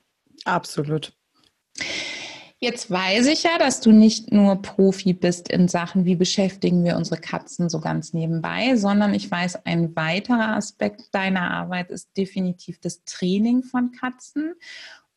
Absolut. 0.46 1.14
Jetzt 2.64 2.92
weiß 2.92 3.26
ich 3.26 3.42
ja, 3.42 3.58
dass 3.58 3.82
du 3.82 3.92
nicht 3.92 4.32
nur 4.32 4.62
Profi 4.62 5.14
bist 5.14 5.50
in 5.50 5.68
Sachen, 5.68 6.06
wie 6.06 6.16
beschäftigen 6.16 6.84
wir 6.84 6.96
unsere 6.96 7.20
Katzen 7.20 7.70
so 7.70 7.80
ganz 7.80 8.14
nebenbei, 8.14 8.76
sondern 8.76 9.16
ich 9.16 9.32
weiß, 9.32 9.66
ein 9.66 9.96
weiterer 9.96 10.56
Aspekt 10.56 11.06
deiner 11.12 11.50
Arbeit 11.50 11.90
ist 11.90 12.16
definitiv 12.16 12.80
das 12.80 13.04
Training 13.04 13.64
von 13.64 13.92
Katzen. 13.92 14.54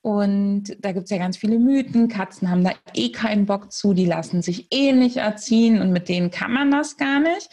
Und 0.05 0.77
da 0.81 0.93
gibt 0.93 1.05
es 1.05 1.11
ja 1.11 1.17
ganz 1.17 1.39
viele 1.39 1.59
Mythen. 1.59 2.09
Katzen 2.09 2.51
haben 2.51 2.63
da 2.63 2.73
eh 2.93 3.11
keinen 3.11 3.47
Bock 3.47 3.73
zu, 3.73 3.95
die 3.95 4.05
lassen 4.05 4.43
sich 4.43 4.67
eh 4.71 4.93
nicht 4.93 5.17
erziehen 5.17 5.81
und 5.81 5.93
mit 5.93 6.11
denen 6.11 6.31
kann 6.31 6.53
man 6.53 6.71
das 6.71 6.99
gar 6.99 7.21
nicht. 7.21 7.49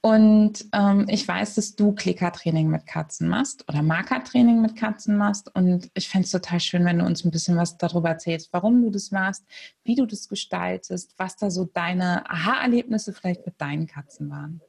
Und 0.00 0.64
ähm, 0.72 1.06
ich 1.08 1.28
weiß, 1.28 1.54
dass 1.54 1.76
du 1.76 1.92
Klickertraining 1.92 2.66
mit 2.66 2.86
Katzen 2.86 3.28
machst 3.28 3.64
oder 3.68 3.82
Markertraining 3.82 4.60
mit 4.60 4.74
Katzen 4.74 5.16
machst. 5.16 5.54
Und 5.54 5.90
ich 5.94 6.08
fände 6.08 6.24
es 6.24 6.32
total 6.32 6.58
schön, 6.58 6.84
wenn 6.84 6.98
du 6.98 7.04
uns 7.04 7.24
ein 7.24 7.30
bisschen 7.30 7.56
was 7.56 7.78
darüber 7.78 8.08
erzählst, 8.08 8.48
warum 8.52 8.82
du 8.82 8.90
das 8.90 9.12
machst, 9.12 9.44
wie 9.84 9.94
du 9.94 10.04
das 10.04 10.28
gestaltest, 10.28 11.14
was 11.18 11.36
da 11.36 11.52
so 11.52 11.66
deine 11.72 12.28
Aha-Erlebnisse 12.28 13.12
vielleicht 13.12 13.46
mit 13.46 13.60
deinen 13.60 13.86
Katzen 13.86 14.28
waren. 14.28 14.60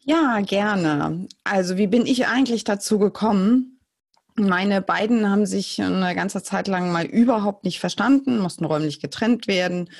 Ja, 0.00 0.40
gerne. 0.40 1.28
Also 1.44 1.76
wie 1.76 1.86
bin 1.86 2.06
ich 2.06 2.26
eigentlich 2.26 2.64
dazu 2.64 2.98
gekommen? 2.98 3.78
Meine 4.34 4.80
beiden 4.80 5.28
haben 5.28 5.46
sich 5.46 5.80
eine 5.80 6.14
ganze 6.14 6.42
Zeit 6.42 6.68
lang 6.68 6.90
mal 6.90 7.04
überhaupt 7.04 7.64
nicht 7.64 7.80
verstanden, 7.80 8.38
mussten 8.38 8.64
räumlich 8.64 9.00
getrennt 9.00 9.46
werden. 9.46 9.90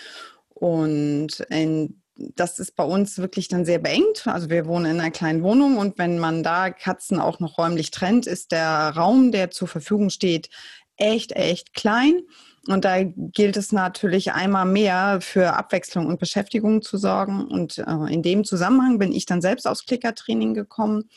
Und 0.55 1.41
in 1.51 2.03
das 2.37 2.59
ist 2.59 2.77
bei 2.77 2.85
uns 2.85 3.19
wirklich 3.19 3.49
dann 3.49 3.65
sehr 3.65 3.79
beengt. 3.79 4.27
Also 4.27 4.51
wir 4.51 4.67
wohnen 4.67 4.87
in 4.87 5.01
einer 5.01 5.11
kleinen 5.11 5.43
Wohnung 5.43 5.79
und 5.79 5.99
wenn 5.99 6.19
man 6.19 6.43
da 6.43 6.71
Katzen 6.71 7.19
auch 7.19 7.41
noch 7.41 7.59
räumlich 7.59 7.91
trennt, 7.91 8.27
ist 8.27 8.53
der 8.53 8.93
Raum, 8.95 9.33
der 9.33 9.51
zur 9.51 9.69
Verfügung 9.69 10.11
steht, 10.11 10.49
echt, 10.97 11.33
echt 11.33 11.75
klein. 11.75 12.21
Und 12.69 12.85
da 12.85 13.03
gilt 13.03 13.57
es 13.57 13.73
natürlich 13.73 14.33
einmal 14.33 14.67
mehr 14.67 15.21
für 15.21 15.55
Abwechslung 15.55 16.07
und 16.07 16.21
Beschäftigung 16.21 16.81
zu 16.81 16.97
sorgen. 16.97 17.45
Und 17.45 17.79
äh, 17.79 18.13
in 18.13 18.23
dem 18.23 18.45
Zusammenhang 18.45 18.99
bin 18.99 19.11
ich 19.11 19.27
dann 19.27 19.43
selbst 19.43 19.67
aufs 19.67 19.85
Klickertraining 19.85 20.55
gekommen. 20.55 21.11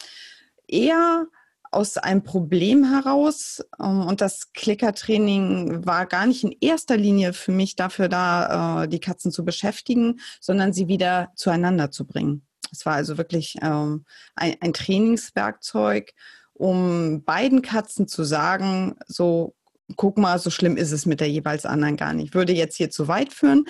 Eher 0.68 1.28
aus 1.76 1.98
einem 1.98 2.24
Problem 2.24 2.84
heraus. 2.84 3.64
Ähm, 3.80 4.02
und 4.02 4.22
das 4.22 4.54
Klickertraining 4.54 5.86
war 5.86 6.06
gar 6.06 6.26
nicht 6.26 6.44
in 6.44 6.56
erster 6.62 6.98
Linie 6.98 7.34
für 7.34 7.52
mich 7.52 7.76
dafür 7.76 8.10
da, 8.10 8.84
äh, 8.84 8.88
die 8.88 9.00
Katzen 9.00 9.32
zu 9.32 9.46
beschäftigen, 9.46 10.20
sondern 10.40 10.74
sie 10.74 10.88
wieder 10.88 11.32
zueinander 11.36 11.92
zu 11.92 12.06
bringen. 12.06 12.48
Es 12.72 12.86
war 12.86 12.94
also 12.94 13.18
wirklich 13.18 13.56
ähm, 13.62 14.06
ein, 14.36 14.74
Trainingswerkzeug, 14.74 16.14
um 16.54 17.24
beiden 17.24 17.62
Katzen 17.62 18.08
zu 18.08 18.24
sagen, 18.24 18.96
so 19.08 19.56
guck 19.98 20.18
mal, 20.18 20.40
so 20.40 20.50
schlimm 20.50 20.78
ist 20.78 20.92
es 20.92 21.06
mit 21.06 21.20
der 21.20 21.30
jeweils 21.30 21.66
anderen 21.66 21.96
gar 21.96 22.14
nicht. 22.14 22.34
Würde 22.34 22.54
jetzt 22.54 22.76
hier 22.76 22.90
zu 22.90 23.08
weit 23.08 23.32
führen, 23.32 23.66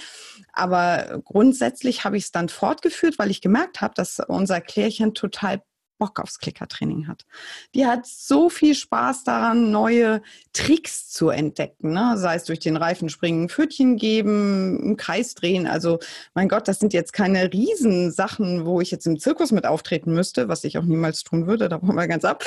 aber 0.53 1.21
grundsätzlich 1.25 2.05
habe 2.05 2.15
ich 2.17 2.25
es 2.25 2.31
dann 2.31 2.47
fortgeführt, 2.47 3.19
weil 3.19 3.31
ich 3.31 3.41
gemerkt 3.41 3.81
habe, 3.81 3.93
dass 3.95 4.19
unser 4.19 4.61
Klärchen 4.61 5.13
total 5.13 5.61
Bock 5.97 6.19
aufs 6.19 6.39
Klickertraining 6.39 7.07
hat. 7.07 7.25
Die 7.73 7.85
hat 7.85 8.05
so 8.05 8.49
viel 8.49 8.75
Spaß 8.75 9.23
daran, 9.23 9.71
neue 9.71 10.21
Tricks 10.53 11.09
zu 11.09 11.29
entdecken, 11.29 11.93
ne? 11.93 12.15
sei 12.17 12.35
es 12.35 12.43
durch 12.43 12.59
den 12.59 12.77
Reifen 12.77 13.09
springen, 13.09 13.49
Pfötchen 13.49 13.97
geben, 13.97 14.79
im 14.81 14.97
Kreis 14.97 15.35
drehen. 15.35 15.67
Also 15.67 15.99
mein 16.33 16.49
Gott, 16.49 16.67
das 16.67 16.79
sind 16.79 16.93
jetzt 16.93 17.13
keine 17.13 17.51
Riesensachen, 17.51 18.65
wo 18.65 18.81
ich 18.81 18.91
jetzt 18.91 19.07
im 19.07 19.19
Zirkus 19.19 19.51
mit 19.51 19.65
auftreten 19.65 20.13
müsste, 20.13 20.47
was 20.47 20.63
ich 20.63 20.77
auch 20.77 20.83
niemals 20.83 21.23
tun 21.23 21.47
würde, 21.47 21.69
da 21.69 21.81
wollen 21.81 21.95
wir 21.95 22.07
ganz 22.07 22.25
ab. 22.25 22.43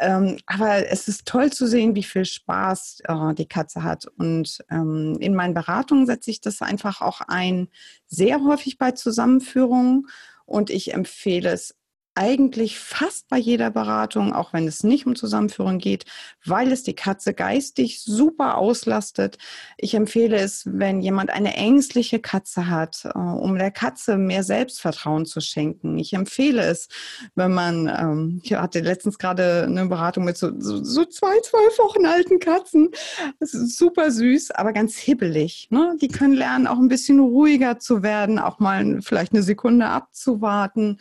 Ähm, 0.00 0.38
aber 0.46 0.90
es 0.90 1.08
ist 1.08 1.26
toll 1.26 1.52
zu 1.52 1.66
sehen, 1.66 1.94
wie 1.94 2.02
viel 2.02 2.24
Spaß 2.24 3.02
äh, 3.04 3.34
die 3.34 3.46
Katze 3.46 3.82
hat. 3.82 4.06
Und 4.18 4.58
ähm, 4.70 5.16
in 5.20 5.34
meinen 5.34 5.54
Beratungen 5.54 6.06
setze 6.06 6.30
ich 6.30 6.40
das 6.40 6.62
einfach 6.62 7.00
auch 7.00 7.20
ein, 7.26 7.68
sehr 8.06 8.42
häufig 8.44 8.78
bei 8.78 8.92
Zusammenführungen. 8.92 10.06
Und 10.44 10.70
ich 10.70 10.94
empfehle 10.94 11.50
es 11.50 11.77
eigentlich 12.18 12.80
fast 12.80 13.28
bei 13.28 13.38
jeder 13.38 13.70
Beratung, 13.70 14.32
auch 14.32 14.52
wenn 14.52 14.66
es 14.66 14.82
nicht 14.82 15.06
um 15.06 15.14
Zusammenführung 15.14 15.78
geht, 15.78 16.04
weil 16.44 16.72
es 16.72 16.82
die 16.82 16.94
Katze 16.94 17.32
geistig 17.32 18.02
super 18.02 18.58
auslastet. 18.58 19.38
Ich 19.76 19.94
empfehle 19.94 20.36
es, 20.36 20.64
wenn 20.66 21.00
jemand 21.00 21.30
eine 21.30 21.54
ängstliche 21.54 22.18
Katze 22.18 22.68
hat, 22.68 23.04
äh, 23.04 23.18
um 23.18 23.56
der 23.56 23.70
Katze 23.70 24.18
mehr 24.18 24.42
Selbstvertrauen 24.42 25.26
zu 25.26 25.40
schenken. 25.40 25.96
Ich 25.96 26.12
empfehle 26.12 26.62
es, 26.62 26.88
wenn 27.36 27.52
man, 27.52 27.86
ähm, 27.86 28.40
ich 28.42 28.52
hatte 28.52 28.80
letztens 28.80 29.18
gerade 29.18 29.64
eine 29.64 29.86
Beratung 29.86 30.24
mit 30.24 30.36
so, 30.36 30.50
so, 30.58 31.04
zwei, 31.04 31.38
zwölf 31.42 31.78
Wochen 31.78 32.04
alten 32.04 32.40
Katzen. 32.40 32.90
Das 33.38 33.54
ist 33.54 33.78
super 33.78 34.10
süß, 34.10 34.50
aber 34.50 34.72
ganz 34.72 34.96
hibbelig. 34.96 35.68
Ne? 35.70 35.96
Die 36.00 36.08
können 36.08 36.34
lernen, 36.34 36.66
auch 36.66 36.78
ein 36.78 36.88
bisschen 36.88 37.20
ruhiger 37.20 37.78
zu 37.78 38.02
werden, 38.02 38.40
auch 38.40 38.58
mal 38.58 39.00
vielleicht 39.02 39.32
eine 39.32 39.44
Sekunde 39.44 39.86
abzuwarten. 39.86 40.98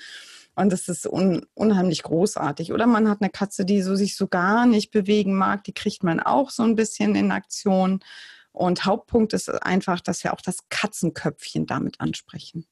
Und 0.57 0.71
das 0.73 0.87
ist 0.87 1.05
un 1.05 1.45
unheimlich 1.53 2.01
großartig. 2.01 2.73
Oder 2.73 2.87
man 2.87 3.07
hat 3.07 3.21
eine 3.21 3.29
Katze, 3.29 3.63
die 3.63 3.83
so 3.83 3.95
sich 3.95 4.15
so 4.15 4.27
gar 4.27 4.65
nicht 4.65 4.89
bewegen 4.89 5.35
mag, 5.35 5.63
die 5.65 5.73
kriegt 5.73 6.03
man 6.03 6.19
auch 6.19 6.49
so 6.49 6.63
ein 6.63 6.75
bisschen 6.75 7.13
in 7.15 7.31
Aktion. 7.31 7.99
Und 8.53 8.83
Hauptpunkt 8.83 9.33
ist 9.33 9.49
einfach, 9.63 10.01
dass 10.01 10.23
wir 10.23 10.33
auch 10.33 10.41
das 10.41 10.67
Katzenköpfchen 10.69 11.67
damit 11.67 12.01
ansprechen. 12.01 12.65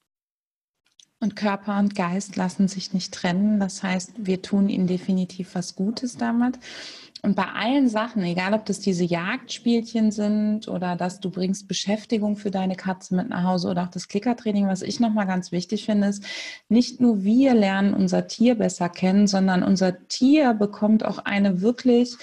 Und 1.25 1.35
Körper 1.35 1.79
und 1.79 1.95
Geist 1.95 2.35
lassen 2.35 2.67
sich 2.67 2.93
nicht 2.93 3.11
trennen. 3.11 3.59
Das 3.59 3.81
heißt, 3.81 4.11
wir 4.15 4.43
tun 4.43 4.69
ihnen 4.69 4.85
definitiv 4.85 5.55
was 5.55 5.75
Gutes 5.75 6.17
damit. 6.17 6.59
Und 7.23 7.35
bei 7.35 7.47
allen 7.47 7.89
Sachen, 7.89 8.21
egal 8.21 8.53
ob 8.53 8.67
das 8.67 8.79
diese 8.79 9.03
Jagdspielchen 9.05 10.11
sind 10.11 10.67
oder 10.67 10.95
dass 10.95 11.21
du 11.21 11.31
bringst 11.31 11.67
Beschäftigung 11.67 12.35
für 12.35 12.51
deine 12.51 12.75
Katze 12.75 13.15
mit 13.15 13.29
nach 13.29 13.41
Hause 13.41 13.69
oder 13.69 13.85
auch 13.85 13.89
das 13.89 14.07
Klickertraining, 14.07 14.67
was 14.67 14.83
ich 14.83 14.99
nochmal 14.99 15.25
ganz 15.25 15.51
wichtig 15.51 15.85
finde, 15.85 16.09
ist, 16.09 16.23
nicht 16.69 17.01
nur 17.01 17.23
wir 17.23 17.55
lernen 17.55 17.95
unser 17.95 18.27
Tier 18.27 18.53
besser 18.53 18.89
kennen, 18.89 19.25
sondern 19.25 19.63
unser 19.63 20.07
Tier 20.07 20.53
bekommt 20.53 21.03
auch 21.03 21.17
eine 21.17 21.61
wirklich 21.61 22.17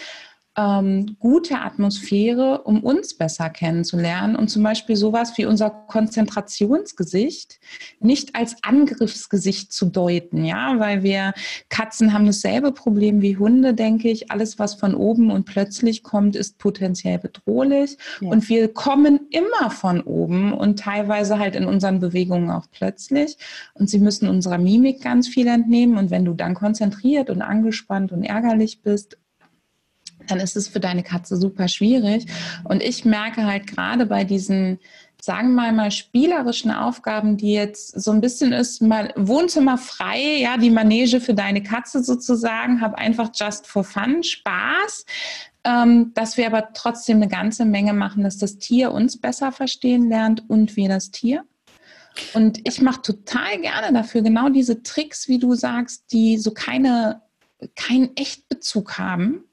ähm, 0.56 1.16
gute 1.18 1.60
Atmosphäre, 1.60 2.62
um 2.64 2.84
uns 2.84 3.14
besser 3.16 3.48
kennenzulernen 3.48 4.36
und 4.36 4.48
zum 4.48 4.62
Beispiel 4.62 4.96
sowas 4.96 5.38
wie 5.38 5.46
unser 5.46 5.70
Konzentrationsgesicht 5.70 7.58
nicht 8.00 8.34
als 8.34 8.56
Angriffsgesicht 8.62 9.72
zu 9.72 9.86
deuten, 9.86 10.44
ja, 10.44 10.78
weil 10.78 11.02
wir 11.02 11.32
Katzen 11.70 12.12
haben 12.12 12.26
dasselbe 12.26 12.72
Problem 12.72 13.22
wie 13.22 13.38
Hunde, 13.38 13.72
denke 13.72 14.10
ich. 14.10 14.30
Alles, 14.30 14.58
was 14.58 14.74
von 14.74 14.94
oben 14.94 15.30
und 15.30 15.46
plötzlich 15.46 16.02
kommt, 16.02 16.36
ist 16.36 16.58
potenziell 16.58 17.18
bedrohlich 17.18 17.96
ja. 18.20 18.28
und 18.28 18.48
wir 18.50 18.72
kommen 18.72 19.20
immer 19.30 19.70
von 19.70 20.02
oben 20.02 20.52
und 20.52 20.78
teilweise 20.78 21.38
halt 21.38 21.56
in 21.56 21.64
unseren 21.64 21.98
Bewegungen 21.98 22.50
auch 22.50 22.66
plötzlich 22.70 23.38
und 23.72 23.88
sie 23.88 23.98
müssen 23.98 24.28
unserer 24.28 24.58
Mimik 24.58 25.00
ganz 25.00 25.28
viel 25.28 25.46
entnehmen 25.46 25.96
und 25.96 26.10
wenn 26.10 26.26
du 26.26 26.34
dann 26.34 26.54
konzentriert 26.54 27.30
und 27.30 27.40
angespannt 27.40 28.12
und 28.12 28.22
ärgerlich 28.22 28.82
bist, 28.82 29.16
dann 30.26 30.40
ist 30.40 30.56
es 30.56 30.68
für 30.68 30.80
deine 30.80 31.02
Katze 31.02 31.36
super 31.36 31.68
schwierig. 31.68 32.26
Und 32.64 32.82
ich 32.82 33.04
merke 33.04 33.44
halt 33.44 33.66
gerade 33.66 34.06
bei 34.06 34.24
diesen, 34.24 34.78
sagen 35.20 35.54
wir 35.54 35.72
mal, 35.72 35.90
spielerischen 35.90 36.70
Aufgaben, 36.70 37.36
die 37.36 37.52
jetzt 37.52 38.00
so 38.00 38.10
ein 38.10 38.20
bisschen 38.20 38.52
ist, 38.52 38.82
mal 38.82 39.12
Wohnzimmer 39.16 39.78
frei, 39.78 40.38
ja, 40.38 40.56
die 40.56 40.70
Manege 40.70 41.20
für 41.20 41.34
deine 41.34 41.62
Katze 41.62 42.02
sozusagen, 42.02 42.80
habe 42.80 42.98
einfach 42.98 43.30
just 43.34 43.66
for 43.66 43.84
fun, 43.84 44.22
Spaß. 44.22 45.06
Ähm, 45.64 46.10
dass 46.14 46.36
wir 46.36 46.46
aber 46.46 46.72
trotzdem 46.74 47.18
eine 47.18 47.28
ganze 47.28 47.64
Menge 47.64 47.92
machen, 47.92 48.24
dass 48.24 48.36
das 48.36 48.58
Tier 48.58 48.90
uns 48.90 49.20
besser 49.20 49.52
verstehen 49.52 50.08
lernt 50.08 50.50
und 50.50 50.74
wir 50.74 50.88
das 50.88 51.12
Tier. 51.12 51.44
Und 52.34 52.66
ich 52.66 52.80
mache 52.80 53.02
total 53.02 53.60
gerne 53.60 53.92
dafür 53.92 54.22
genau 54.22 54.48
diese 54.48 54.82
Tricks, 54.82 55.28
wie 55.28 55.38
du 55.38 55.54
sagst, 55.54 56.12
die 56.12 56.38
so 56.38 56.52
keine, 56.52 57.22
keinen 57.76 58.16
Echtbezug 58.16 58.98
haben, 58.98 59.44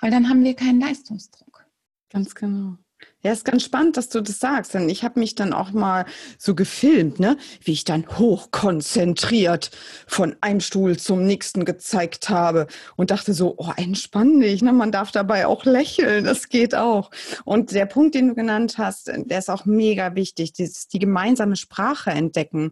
weil 0.00 0.10
dann 0.10 0.28
haben 0.28 0.44
wir 0.44 0.54
keinen 0.54 0.80
Leistungsdruck. 0.80 1.66
Ganz 2.10 2.34
genau. 2.34 2.78
Ja, 3.24 3.32
ist 3.32 3.44
ganz 3.44 3.64
spannend, 3.64 3.96
dass 3.96 4.10
du 4.10 4.20
das 4.20 4.38
sagst, 4.38 4.74
denn 4.74 4.88
ich 4.88 5.02
habe 5.02 5.18
mich 5.18 5.34
dann 5.34 5.52
auch 5.52 5.72
mal 5.72 6.04
so 6.38 6.54
gefilmt, 6.54 7.18
ne, 7.18 7.36
wie 7.64 7.72
ich 7.72 7.82
dann 7.82 8.06
hochkonzentriert 8.06 9.72
von 10.06 10.36
einem 10.40 10.60
Stuhl 10.60 10.96
zum 10.96 11.24
nächsten 11.26 11.64
gezeigt 11.64 12.28
habe 12.28 12.68
und 12.94 13.10
dachte 13.10 13.34
so, 13.34 13.56
oh, 13.58 13.72
entspann 13.76 14.38
dich, 14.38 14.62
ne, 14.62 14.72
man 14.72 14.92
darf 14.92 15.10
dabei 15.10 15.48
auch 15.48 15.64
lächeln, 15.64 16.26
das 16.26 16.48
geht 16.48 16.76
auch. 16.76 17.10
Und 17.44 17.72
der 17.72 17.86
Punkt, 17.86 18.14
den 18.14 18.28
du 18.28 18.34
genannt 18.36 18.78
hast, 18.78 19.08
der 19.12 19.38
ist 19.40 19.50
auch 19.50 19.64
mega 19.64 20.14
wichtig, 20.14 20.52
dieses, 20.52 20.86
die 20.86 21.00
gemeinsame 21.00 21.56
Sprache 21.56 22.10
entdecken. 22.10 22.70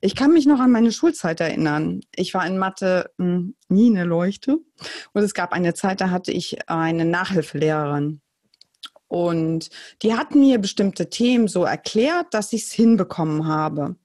Ich 0.00 0.16
kann 0.16 0.32
mich 0.32 0.46
noch 0.46 0.60
an 0.60 0.70
meine 0.72 0.92
Schulzeit 0.92 1.38
erinnern. 1.42 2.00
Ich 2.16 2.32
war 2.32 2.46
in 2.46 2.56
Mathe 2.56 3.10
mh, 3.18 3.26
hm, 3.26 3.54
nie 3.68 3.90
eine 3.90 4.04
Leuchte 4.04 4.56
und 5.12 5.22
es 5.22 5.34
gab 5.34 5.52
eine 5.52 5.74
Zeit, 5.74 6.00
da 6.00 6.08
hatte 6.08 6.32
ich 6.32 6.70
eine 6.70 7.04
Nachhilfelehrerin. 7.04 8.21
Und 9.12 9.68
die 10.00 10.14
hat 10.14 10.34
mir 10.34 10.58
bestimmte 10.58 11.10
Themen 11.10 11.46
so 11.46 11.64
erklärt, 11.64 12.32
dass 12.32 12.54
ich 12.54 12.62
es 12.62 12.72
hinbekommen 12.72 13.46
habe. 13.46 13.96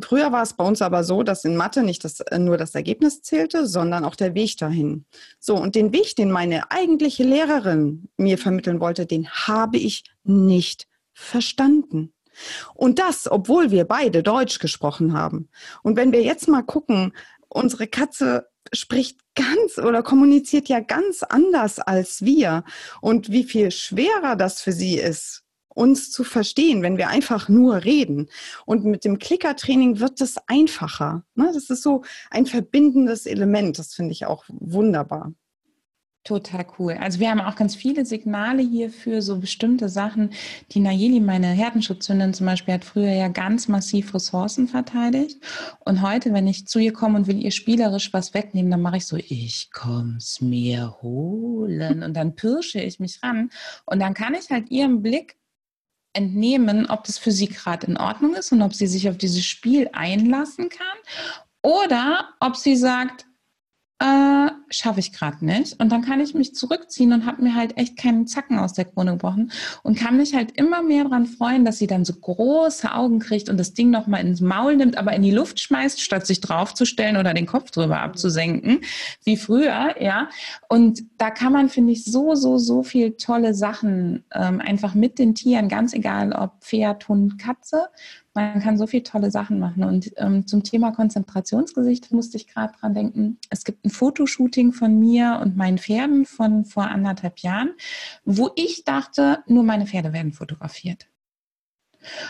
Früher 0.00 0.32
war 0.32 0.42
es 0.42 0.54
bei 0.54 0.64
uns 0.64 0.80
aber 0.80 1.04
so, 1.04 1.22
dass 1.22 1.44
in 1.44 1.54
Mathe 1.54 1.82
nicht 1.82 2.02
das, 2.02 2.20
äh, 2.20 2.38
nur 2.38 2.56
das 2.56 2.74
Ergebnis 2.74 3.20
zählte, 3.20 3.66
sondern 3.66 4.06
auch 4.06 4.14
der 4.14 4.34
Weg 4.34 4.56
dahin. 4.56 5.04
So, 5.38 5.54
und 5.54 5.74
den 5.74 5.92
Weg, 5.92 6.16
den 6.16 6.30
meine 6.30 6.70
eigentliche 6.70 7.24
Lehrerin 7.24 8.08
mir 8.16 8.38
vermitteln 8.38 8.80
wollte, 8.80 9.04
den 9.04 9.28
habe 9.28 9.76
ich 9.76 10.04
nicht 10.24 10.86
verstanden. 11.12 12.14
Und 12.72 12.98
das, 12.98 13.30
obwohl 13.30 13.70
wir 13.70 13.84
beide 13.84 14.22
Deutsch 14.22 14.60
gesprochen 14.60 15.12
haben. 15.12 15.50
Und 15.82 15.96
wenn 15.96 16.12
wir 16.12 16.22
jetzt 16.22 16.48
mal 16.48 16.62
gucken, 16.62 17.12
unsere 17.50 17.86
Katze 17.86 18.48
spricht 18.72 19.20
ganz 19.38 19.78
oder 19.78 20.02
kommuniziert 20.02 20.68
ja 20.68 20.80
ganz 20.80 21.22
anders 21.22 21.78
als 21.78 22.22
wir. 22.22 22.64
Und 23.00 23.30
wie 23.30 23.44
viel 23.44 23.70
schwerer 23.70 24.36
das 24.36 24.60
für 24.60 24.72
sie 24.72 24.98
ist, 24.98 25.44
uns 25.68 26.10
zu 26.10 26.24
verstehen, 26.24 26.82
wenn 26.82 26.98
wir 26.98 27.08
einfach 27.08 27.48
nur 27.48 27.84
reden. 27.84 28.28
Und 28.66 28.84
mit 28.84 29.04
dem 29.04 29.18
Klickertraining 29.18 30.00
wird 30.00 30.20
es 30.20 30.36
einfacher. 30.48 31.24
Ne? 31.34 31.50
Das 31.54 31.70
ist 31.70 31.82
so 31.82 32.02
ein 32.30 32.46
verbindendes 32.46 33.26
Element. 33.26 33.78
Das 33.78 33.94
finde 33.94 34.12
ich 34.12 34.26
auch 34.26 34.44
wunderbar. 34.48 35.32
Total 36.28 36.66
cool. 36.78 36.92
Also 36.92 37.20
wir 37.20 37.30
haben 37.30 37.40
auch 37.40 37.56
ganz 37.56 37.74
viele 37.74 38.04
Signale 38.04 38.60
hier 38.60 38.90
für 38.90 39.22
so 39.22 39.38
bestimmte 39.38 39.88
Sachen. 39.88 40.28
Die 40.72 40.80
Nayeli, 40.80 41.20
meine 41.20 41.46
Herdenschutzhündin 41.46 42.34
zum 42.34 42.44
Beispiel, 42.44 42.74
hat 42.74 42.84
früher 42.84 43.12
ja 43.12 43.28
ganz 43.28 43.66
massiv 43.66 44.12
Ressourcen 44.12 44.68
verteidigt. 44.68 45.38
Und 45.86 46.02
heute, 46.02 46.34
wenn 46.34 46.46
ich 46.46 46.66
zu 46.66 46.80
ihr 46.80 46.92
komme 46.92 47.16
und 47.16 47.28
will 47.28 47.42
ihr 47.42 47.50
spielerisch 47.50 48.12
was 48.12 48.34
wegnehmen, 48.34 48.70
dann 48.70 48.82
mache 48.82 48.98
ich 48.98 49.06
so, 49.06 49.16
ich 49.16 49.70
komm's 49.72 50.42
mir 50.42 50.98
holen. 51.00 52.02
Und 52.02 52.12
dann 52.12 52.34
pirsche 52.34 52.82
ich 52.82 53.00
mich 53.00 53.22
ran. 53.22 53.48
Und 53.86 54.00
dann 54.00 54.12
kann 54.12 54.34
ich 54.34 54.50
halt 54.50 54.70
ihrem 54.70 55.00
Blick 55.00 55.38
entnehmen, 56.12 56.90
ob 56.90 57.04
das 57.04 57.16
für 57.16 57.32
sie 57.32 57.48
gerade 57.48 57.86
in 57.86 57.96
Ordnung 57.96 58.34
ist 58.34 58.52
und 58.52 58.60
ob 58.60 58.74
sie 58.74 58.86
sich 58.86 59.08
auf 59.08 59.16
dieses 59.16 59.46
Spiel 59.46 59.88
einlassen 59.94 60.68
kann. 60.68 60.98
Oder 61.62 62.34
ob 62.38 62.54
sie 62.54 62.76
sagt, 62.76 63.27
äh, 64.00 64.50
schaffe 64.70 65.00
ich 65.00 65.12
gerade 65.12 65.44
nicht. 65.44 65.80
Und 65.80 65.90
dann 65.90 66.02
kann 66.02 66.20
ich 66.20 66.34
mich 66.34 66.54
zurückziehen 66.54 67.12
und 67.12 67.26
habe 67.26 67.42
mir 67.42 67.54
halt 67.54 67.76
echt 67.76 67.96
keinen 67.96 68.26
Zacken 68.26 68.58
aus 68.58 68.72
der 68.72 68.84
Krone 68.84 69.12
gebrochen 69.12 69.50
und 69.82 69.98
kann 69.98 70.16
mich 70.16 70.34
halt 70.34 70.52
immer 70.52 70.82
mehr 70.82 71.04
daran 71.04 71.26
freuen, 71.26 71.64
dass 71.64 71.78
sie 71.78 71.86
dann 71.86 72.04
so 72.04 72.12
große 72.12 72.92
Augen 72.92 73.18
kriegt 73.18 73.48
und 73.48 73.56
das 73.56 73.74
Ding 73.74 73.90
nochmal 73.90 74.24
ins 74.24 74.40
Maul 74.40 74.76
nimmt, 74.76 74.96
aber 74.96 75.12
in 75.14 75.22
die 75.22 75.30
Luft 75.30 75.58
schmeißt, 75.60 76.00
statt 76.00 76.26
sich 76.26 76.40
draufzustellen 76.40 77.16
oder 77.16 77.34
den 77.34 77.46
Kopf 77.46 77.70
drüber 77.70 78.00
abzusenken, 78.00 78.82
wie 79.24 79.36
früher, 79.36 80.00
ja. 80.00 80.28
Und 80.68 81.02
da 81.18 81.30
kann 81.30 81.52
man, 81.52 81.68
finde 81.68 81.92
ich, 81.92 82.04
so, 82.04 82.34
so, 82.34 82.58
so 82.58 82.82
viel 82.82 83.12
tolle 83.12 83.54
Sachen 83.54 84.24
ähm, 84.32 84.60
einfach 84.60 84.94
mit 84.94 85.18
den 85.18 85.34
Tieren, 85.34 85.68
ganz 85.68 85.92
egal 85.92 86.32
ob 86.32 86.62
Pferd, 86.62 87.08
Hund, 87.08 87.38
Katze, 87.38 87.88
man 88.38 88.60
kann 88.60 88.78
so 88.78 88.86
viele 88.86 89.02
tolle 89.02 89.30
Sachen 89.30 89.58
machen. 89.58 89.84
Und 89.84 90.12
ähm, 90.16 90.46
zum 90.46 90.62
Thema 90.62 90.92
Konzentrationsgesicht 90.92 92.12
musste 92.12 92.36
ich 92.36 92.46
gerade 92.46 92.72
dran 92.78 92.94
denken. 92.94 93.38
Es 93.50 93.64
gibt 93.64 93.84
ein 93.84 93.90
Fotoshooting 93.90 94.72
von 94.72 94.98
mir 94.98 95.40
und 95.42 95.56
meinen 95.56 95.78
Pferden 95.78 96.24
von 96.24 96.64
vor 96.64 96.88
anderthalb 96.88 97.40
Jahren, 97.40 97.70
wo 98.24 98.50
ich 98.56 98.84
dachte, 98.84 99.42
nur 99.46 99.64
meine 99.64 99.86
Pferde 99.86 100.12
werden 100.12 100.32
fotografiert. 100.32 101.08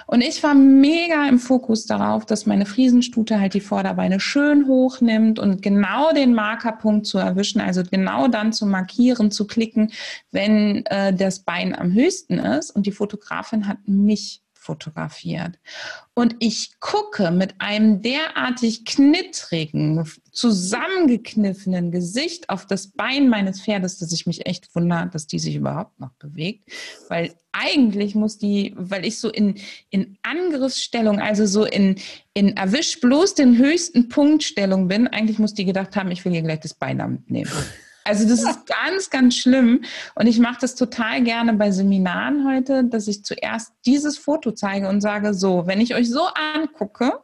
Und 0.07 0.23
ich 0.23 0.43
war 0.43 0.55
mega 0.55 1.29
im 1.29 1.39
Fokus 1.39 1.85
darauf, 1.85 2.25
dass 2.25 2.47
meine 2.47 2.65
Friesenstute 2.65 3.39
halt 3.39 3.55
die 3.55 3.61
Vorderbeine 3.61 4.19
schön 4.19 4.67
hochnimmt 4.67 5.39
und 5.39 5.63
genau 5.63 6.13
den 6.13 6.35
Markerpunkt 6.35 7.07
zu 7.07 7.19
erwischen, 7.19 7.61
also 7.61 7.83
genau 7.89 8.29
dann 8.29 8.53
zu 8.53 8.67
markieren, 8.67 9.31
zu 9.31 9.47
klicken, 9.47 9.93
wenn 10.33 10.87
äh, 10.87 11.13
das 11.13 11.41
Bein 11.41 11.79
am 11.79 11.93
höchsten 11.93 12.39
ist. 12.39 12.71
Und 12.71 12.87
die 12.87 12.93
Fotografin 12.93 13.69
hat 13.69 13.79
mich 13.87 14.43
fotografiert. 14.69 15.59
Und 16.13 16.37
ich 16.41 16.79
gucke 16.79 17.31
mit 17.31 17.55
einem 17.59 18.03
derartig 18.03 18.85
knittrigen, 18.85 20.05
zusammengekniffenen 20.31 21.91
Gesicht 21.91 22.51
auf 22.51 22.67
das 22.67 22.89
Bein 22.89 23.31
meines 23.31 23.63
Pferdes, 23.63 23.97
dass 23.97 24.13
ich 24.13 24.27
mich 24.27 24.45
echt 24.45 24.75
wundere, 24.75 25.09
dass 25.11 25.27
die 25.27 25.39
sich 25.39 25.55
überhaupt 25.55 25.99
noch 25.99 26.13
bewegt. 26.19 26.71
Weil 27.09 27.35
eigentlich 27.53 28.15
muss 28.15 28.37
die, 28.37 28.75
weil 28.77 29.07
ich 29.07 29.19
so 29.19 29.31
in, 29.31 29.55
in 29.89 30.19
Angriffsstellung, 30.23 31.19
also 31.19 31.47
so 31.47 31.65
in, 31.65 31.97
in 32.35 32.55
erwisch 32.59 33.01
bloß 33.01 33.37
den 33.37 33.57
höchsten 33.57 34.11
Punktstellung 34.11 34.87
bin, 34.87 35.09
eigentlich 35.09 35.39
muss 35.39 35.55
die 35.55 35.65
gedacht 35.65 35.97
haben, 35.97 36.11
ich 36.11 36.27
will 36.27 36.35
ihr 36.35 36.43
gleich 36.43 36.61
das 36.61 36.75
Bein 36.75 36.99
mitnehmen. 36.99 37.51
Also 38.09 38.27
das 38.27 38.43
ist 38.43 38.67
ganz, 38.67 39.11
ganz 39.11 39.37
schlimm. 39.37 39.83
Und 40.15 40.27
ich 40.27 40.39
mache 40.39 40.59
das 40.61 40.75
total 40.75 41.23
gerne 41.23 41.53
bei 41.53 41.71
Seminaren 41.71 42.49
heute, 42.49 42.85
dass 42.85 43.07
ich 43.07 43.23
zuerst 43.23 43.73
dieses 43.85 44.17
Foto 44.17 44.53
zeige 44.53 44.89
und 44.89 45.03
sage, 45.03 45.35
so, 45.35 45.67
wenn 45.67 45.81
ich 45.81 45.95
euch 45.95 46.09
so 46.09 46.23
angucke, 46.55 47.21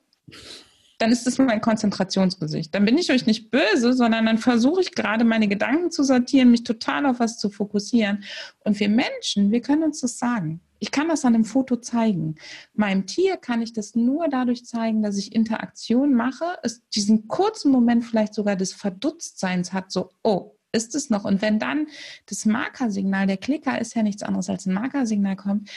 dann 0.98 1.10
ist 1.10 1.26
das 1.26 1.38
mein 1.38 1.60
Konzentrationsgesicht. 1.60 2.74
Dann 2.74 2.84
bin 2.84 2.98
ich 2.98 3.10
euch 3.10 3.26
nicht 3.26 3.50
böse, 3.50 3.94
sondern 3.94 4.26
dann 4.26 4.38
versuche 4.38 4.82
ich 4.82 4.94
gerade 4.94 5.24
meine 5.24 5.48
Gedanken 5.48 5.90
zu 5.90 6.04
sortieren, 6.04 6.50
mich 6.50 6.64
total 6.64 7.06
auf 7.06 7.18
was 7.18 7.38
zu 7.38 7.50
fokussieren. 7.50 8.22
Und 8.60 8.78
wir 8.78 8.88
Menschen, 8.88 9.50
wir 9.50 9.60
können 9.60 9.84
uns 9.84 10.00
das 10.00 10.18
sagen. 10.18 10.60
Ich 10.78 10.90
kann 10.90 11.08
das 11.08 11.24
an 11.24 11.32
dem 11.32 11.44
Foto 11.46 11.76
zeigen. 11.76 12.34
Meinem 12.74 13.06
Tier 13.06 13.38
kann 13.38 13.62
ich 13.62 13.72
das 13.72 13.94
nur 13.94 14.28
dadurch 14.28 14.66
zeigen, 14.66 15.02
dass 15.02 15.16
ich 15.16 15.34
Interaktion 15.34 16.12
mache, 16.12 16.44
es 16.62 16.86
diesen 16.90 17.26
kurzen 17.26 17.72
Moment 17.72 18.04
vielleicht 18.04 18.34
sogar 18.34 18.54
des 18.54 18.74
Verdutztseins 18.74 19.72
hat, 19.72 19.90
so, 19.90 20.10
oh, 20.22 20.54
ist 20.74 20.94
es 20.94 21.10
noch? 21.10 21.24
Und 21.24 21.40
wenn 21.40 21.58
dann 21.58 21.86
das 22.26 22.44
Markersignal, 22.44 23.26
der 23.26 23.36
Klicker 23.36 23.80
ist 23.80 23.94
ja 23.94 24.02
nichts 24.02 24.22
anderes 24.22 24.50
als 24.50 24.66
ein 24.66 24.74
Markersignal 24.74 25.36
kommt, 25.36 25.70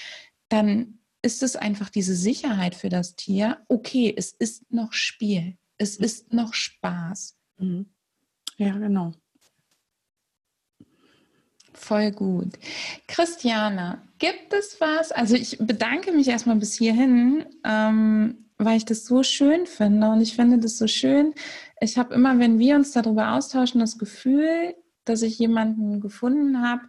dann 0.49 0.99
ist 1.21 1.43
es 1.43 1.55
einfach 1.55 1.89
diese 1.89 2.15
Sicherheit 2.15 2.75
für 2.75 2.89
das 2.89 3.15
Tier, 3.15 3.57
okay, 3.67 4.13
es 4.15 4.31
ist 4.31 4.71
noch 4.71 4.93
Spiel, 4.93 5.57
es 5.77 5.99
mhm. 5.99 6.05
ist 6.05 6.33
noch 6.33 6.53
Spaß. 6.53 7.35
Mhm. 7.57 7.87
Ja, 8.57 8.77
genau. 8.77 9.13
Voll 11.73 12.11
gut. 12.11 12.53
Christiane, 13.07 14.01
gibt 14.17 14.51
es 14.51 14.81
was? 14.81 15.11
Also 15.11 15.35
ich 15.35 15.57
bedanke 15.59 16.11
mich 16.11 16.27
erstmal 16.27 16.55
bis 16.55 16.73
hierhin, 16.75 17.45
ähm, 17.63 18.45
weil 18.57 18.77
ich 18.77 18.85
das 18.85 19.05
so 19.05 19.21
schön 19.21 19.67
finde 19.67 20.09
und 20.09 20.21
ich 20.21 20.35
finde 20.35 20.57
das 20.57 20.79
so 20.79 20.87
schön. 20.87 21.35
Ich 21.79 21.97
habe 21.99 22.15
immer, 22.15 22.39
wenn 22.39 22.57
wir 22.57 22.75
uns 22.75 22.91
darüber 22.91 23.33
austauschen, 23.33 23.79
das 23.79 23.99
Gefühl, 23.99 24.73
dass 25.09 25.21
ich 25.21 25.39
jemanden 25.39 25.99
gefunden 26.01 26.61
habe, 26.61 26.83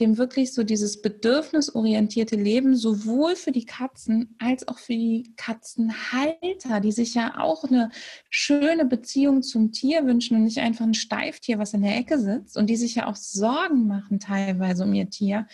dem 0.00 0.16
wirklich 0.16 0.54
so 0.54 0.64
dieses 0.64 1.02
bedürfnisorientierte 1.02 2.36
Leben 2.36 2.74
sowohl 2.74 3.36
für 3.36 3.52
die 3.52 3.66
Katzen 3.66 4.34
als 4.38 4.66
auch 4.66 4.78
für 4.78 4.94
die 4.94 5.34
Katzenhalter, 5.36 6.80
die 6.80 6.92
sich 6.92 7.14
ja 7.14 7.38
auch 7.38 7.64
eine 7.64 7.90
schöne 8.30 8.86
Beziehung 8.86 9.42
zum 9.42 9.72
Tier 9.72 10.06
wünschen 10.06 10.36
und 10.36 10.44
nicht 10.44 10.58
einfach 10.58 10.86
ein 10.86 10.94
Steiftier, 10.94 11.58
was 11.58 11.74
in 11.74 11.82
der 11.82 11.96
Ecke 11.96 12.18
sitzt 12.18 12.56
und 12.56 12.68
die 12.68 12.76
sich 12.76 12.94
ja 12.94 13.06
auch 13.06 13.16
Sorgen 13.16 13.86
machen 13.86 14.20
teilweise 14.20 14.84
um 14.84 14.94
ihr 14.94 15.10
Tier 15.10 15.46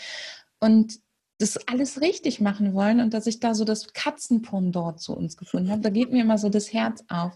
und 0.61 1.00
das 1.38 1.59
alles 1.68 2.00
richtig 2.00 2.40
machen 2.40 2.72
wollen 2.72 3.00
und 3.00 3.12
dass 3.12 3.26
ich 3.26 3.40
da 3.40 3.55
so 3.55 3.64
das 3.64 3.92
Katzenpondor 3.92 4.96
zu 4.96 5.14
uns 5.14 5.37
gefunden 5.37 5.70
habe, 5.70 5.83
da 5.83 5.90
geht 5.90 6.12
mir 6.12 6.22
immer 6.22 6.38
so 6.38 6.48
das 6.48 6.72
Herz 6.72 7.05
auf. 7.09 7.35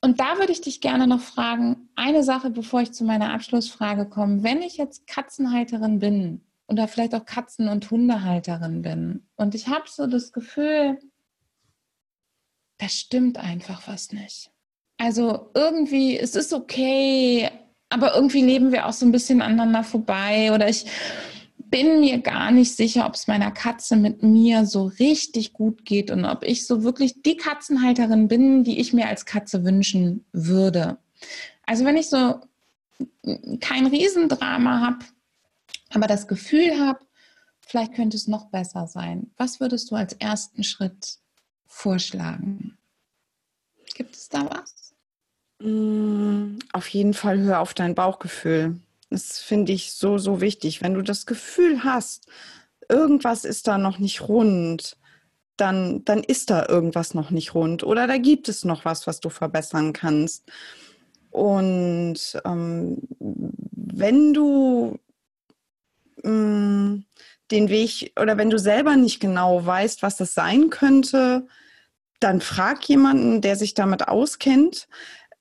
Und 0.00 0.20
da 0.20 0.38
würde 0.38 0.52
ich 0.52 0.60
dich 0.60 0.80
gerne 0.80 1.06
noch 1.06 1.20
fragen, 1.20 1.88
eine 1.96 2.22
Sache, 2.22 2.50
bevor 2.50 2.82
ich 2.82 2.92
zu 2.92 3.04
meiner 3.04 3.32
Abschlussfrage 3.32 4.06
komme. 4.06 4.42
Wenn 4.42 4.62
ich 4.62 4.76
jetzt 4.76 5.06
Katzenhalterin 5.06 5.98
bin 5.98 6.40
oder 6.68 6.86
vielleicht 6.86 7.14
auch 7.14 7.24
Katzen- 7.24 7.68
und 7.68 7.90
Hundehalterin 7.90 8.82
bin 8.82 9.26
und 9.36 9.54
ich 9.54 9.68
habe 9.68 9.84
so 9.86 10.06
das 10.06 10.32
Gefühl, 10.32 10.98
da 12.78 12.88
stimmt 12.88 13.38
einfach 13.38 13.88
was 13.88 14.12
nicht. 14.12 14.52
Also 14.98 15.50
irgendwie, 15.54 16.18
es 16.18 16.36
ist 16.36 16.52
okay, 16.52 17.50
aber 17.88 18.14
irgendwie 18.14 18.42
leben 18.42 18.70
wir 18.70 18.86
auch 18.86 18.92
so 18.92 19.06
ein 19.06 19.12
bisschen 19.12 19.42
aneinander 19.42 19.82
vorbei 19.82 20.52
oder 20.52 20.68
ich 20.68 20.86
bin 21.70 22.00
mir 22.00 22.18
gar 22.20 22.50
nicht 22.50 22.74
sicher, 22.74 23.06
ob 23.06 23.14
es 23.14 23.26
meiner 23.26 23.50
Katze 23.50 23.96
mit 23.96 24.22
mir 24.22 24.66
so 24.66 24.84
richtig 24.84 25.52
gut 25.52 25.84
geht 25.84 26.10
und 26.10 26.24
ob 26.24 26.44
ich 26.44 26.66
so 26.66 26.82
wirklich 26.82 27.22
die 27.22 27.36
Katzenhalterin 27.36 28.28
bin, 28.28 28.64
die 28.64 28.80
ich 28.80 28.92
mir 28.92 29.08
als 29.08 29.26
Katze 29.26 29.64
wünschen 29.64 30.24
würde. 30.32 30.98
Also 31.66 31.84
wenn 31.84 31.96
ich 31.96 32.08
so 32.08 32.40
kein 33.60 33.86
Riesendrama 33.86 34.80
habe, 34.80 35.04
aber 35.90 36.06
das 36.06 36.28
Gefühl 36.28 36.78
habe, 36.80 37.00
vielleicht 37.60 37.94
könnte 37.94 38.16
es 38.16 38.28
noch 38.28 38.46
besser 38.46 38.86
sein. 38.86 39.30
Was 39.36 39.60
würdest 39.60 39.90
du 39.90 39.94
als 39.94 40.14
ersten 40.14 40.64
Schritt 40.64 41.18
vorschlagen? 41.66 42.78
Gibt 43.94 44.14
es 44.14 44.28
da 44.28 44.48
was? 44.50 44.94
Mm, 45.60 46.58
auf 46.72 46.88
jeden 46.88 47.14
Fall 47.14 47.40
hör 47.40 47.60
auf 47.60 47.74
dein 47.74 47.94
Bauchgefühl. 47.94 48.80
Das 49.10 49.38
finde 49.38 49.72
ich 49.72 49.92
so, 49.92 50.18
so 50.18 50.40
wichtig. 50.40 50.82
Wenn 50.82 50.94
du 50.94 51.02
das 51.02 51.26
Gefühl 51.26 51.84
hast, 51.84 52.26
irgendwas 52.88 53.44
ist 53.44 53.66
da 53.66 53.78
noch 53.78 53.98
nicht 53.98 54.28
rund, 54.28 54.96
dann, 55.56 56.04
dann 56.04 56.22
ist 56.22 56.50
da 56.50 56.66
irgendwas 56.68 57.14
noch 57.14 57.30
nicht 57.30 57.54
rund 57.54 57.82
oder 57.82 58.06
da 58.06 58.16
gibt 58.16 58.48
es 58.48 58.64
noch 58.64 58.84
was, 58.84 59.06
was 59.06 59.20
du 59.20 59.28
verbessern 59.28 59.92
kannst. 59.92 60.44
Und 61.30 62.40
ähm, 62.44 62.98
wenn 63.18 64.32
du 64.32 64.98
mh, 66.22 66.30
mm, 66.30 67.04
den 67.50 67.68
Weg 67.70 68.12
oder 68.20 68.36
wenn 68.36 68.50
du 68.50 68.58
selber 68.58 68.96
nicht 68.96 69.20
genau 69.20 69.64
weißt, 69.64 70.02
was 70.02 70.16
das 70.16 70.34
sein 70.34 70.70
könnte, 70.70 71.46
dann 72.20 72.40
frag 72.40 72.86
jemanden, 72.88 73.40
der 73.40 73.56
sich 73.56 73.74
damit 73.74 74.08
auskennt. 74.08 74.88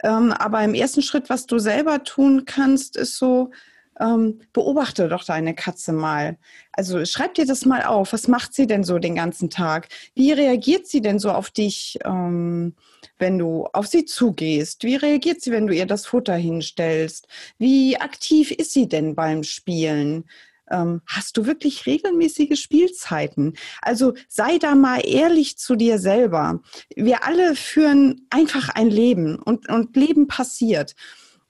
Ähm, 0.03 0.31
aber 0.31 0.63
im 0.63 0.73
ersten 0.73 1.01
Schritt, 1.01 1.29
was 1.29 1.45
du 1.45 1.59
selber 1.59 2.03
tun 2.03 2.45
kannst, 2.45 2.95
ist 2.97 3.17
so, 3.17 3.51
ähm, 3.99 4.41
beobachte 4.53 5.07
doch 5.09 5.23
deine 5.23 5.55
Katze 5.55 5.93
mal. 5.93 6.37
Also 6.71 7.03
schreib 7.05 7.33
dir 7.33 7.45
das 7.45 7.65
mal 7.65 7.83
auf. 7.83 8.13
Was 8.13 8.27
macht 8.27 8.53
sie 8.53 8.67
denn 8.67 8.83
so 8.83 8.99
den 8.99 9.15
ganzen 9.15 9.49
Tag? 9.49 9.89
Wie 10.13 10.31
reagiert 10.31 10.87
sie 10.87 11.01
denn 11.01 11.19
so 11.19 11.31
auf 11.31 11.49
dich, 11.49 11.97
ähm, 12.05 12.75
wenn 13.17 13.39
du 13.39 13.65
auf 13.73 13.87
sie 13.87 14.05
zugehst? 14.05 14.83
Wie 14.83 14.95
reagiert 14.95 15.41
sie, 15.41 15.51
wenn 15.51 15.67
du 15.67 15.73
ihr 15.73 15.87
das 15.87 16.05
Futter 16.05 16.35
hinstellst? 16.35 17.27
Wie 17.57 17.97
aktiv 17.97 18.51
ist 18.51 18.73
sie 18.73 18.87
denn 18.87 19.15
beim 19.15 19.43
Spielen? 19.43 20.25
Ähm, 20.69 21.01
hast 21.05 21.37
du 21.37 21.45
wirklich 21.45 21.85
regelmäßige 21.85 22.59
Spielzeiten? 22.59 23.53
Also 23.81 24.13
sei 24.27 24.57
da 24.57 24.75
mal 24.75 24.99
ehrlich 25.05 25.57
zu 25.57 25.75
dir 25.75 25.99
selber. 25.99 26.61
Wir 26.95 27.25
alle 27.25 27.55
führen 27.55 28.27
einfach 28.29 28.69
ein 28.69 28.89
Leben 28.89 29.37
und, 29.37 29.69
und 29.69 29.95
Leben 29.95 30.27
passiert. 30.27 30.95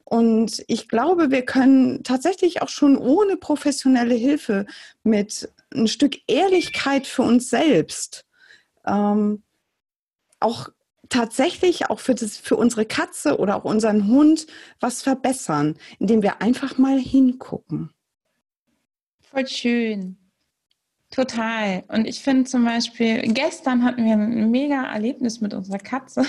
Und 0.03 0.63
ich 0.67 0.87
glaube, 0.87 1.31
wir 1.31 1.43
können 1.43 2.03
tatsächlich 2.03 2.61
auch 2.61 2.69
schon 2.69 2.97
ohne 2.97 3.35
professionelle 3.35 4.15
Hilfe 4.15 4.65
mit 5.03 5.49
ein 5.73 5.87
Stück 5.87 6.17
Ehrlichkeit 6.27 7.07
für 7.07 7.23
uns 7.23 7.49
selbst 7.49 8.25
ähm, 8.87 9.43
auch 10.39 10.69
tatsächlich 11.09 11.89
auch 11.89 11.99
für, 11.99 12.15
das, 12.15 12.37
für 12.37 12.55
unsere 12.55 12.85
Katze 12.85 13.37
oder 13.37 13.55
auch 13.55 13.63
unseren 13.63 14.07
Hund 14.07 14.47
was 14.79 15.01
verbessern, 15.01 15.77
indem 15.99 16.21
wir 16.21 16.41
einfach 16.41 16.77
mal 16.77 16.97
hingucken. 16.97 17.91
Voll 19.31 19.47
schön. 19.47 20.17
Total. 21.09 21.83
Und 21.87 22.05
ich 22.05 22.19
finde 22.19 22.43
zum 22.43 22.65
Beispiel, 22.65 23.21
gestern 23.33 23.85
hatten 23.85 24.03
wir 24.03 24.13
ein 24.13 24.51
mega 24.51 24.91
Erlebnis 24.91 25.39
mit 25.39 25.53
unserer 25.53 25.77
Katze. 25.79 26.23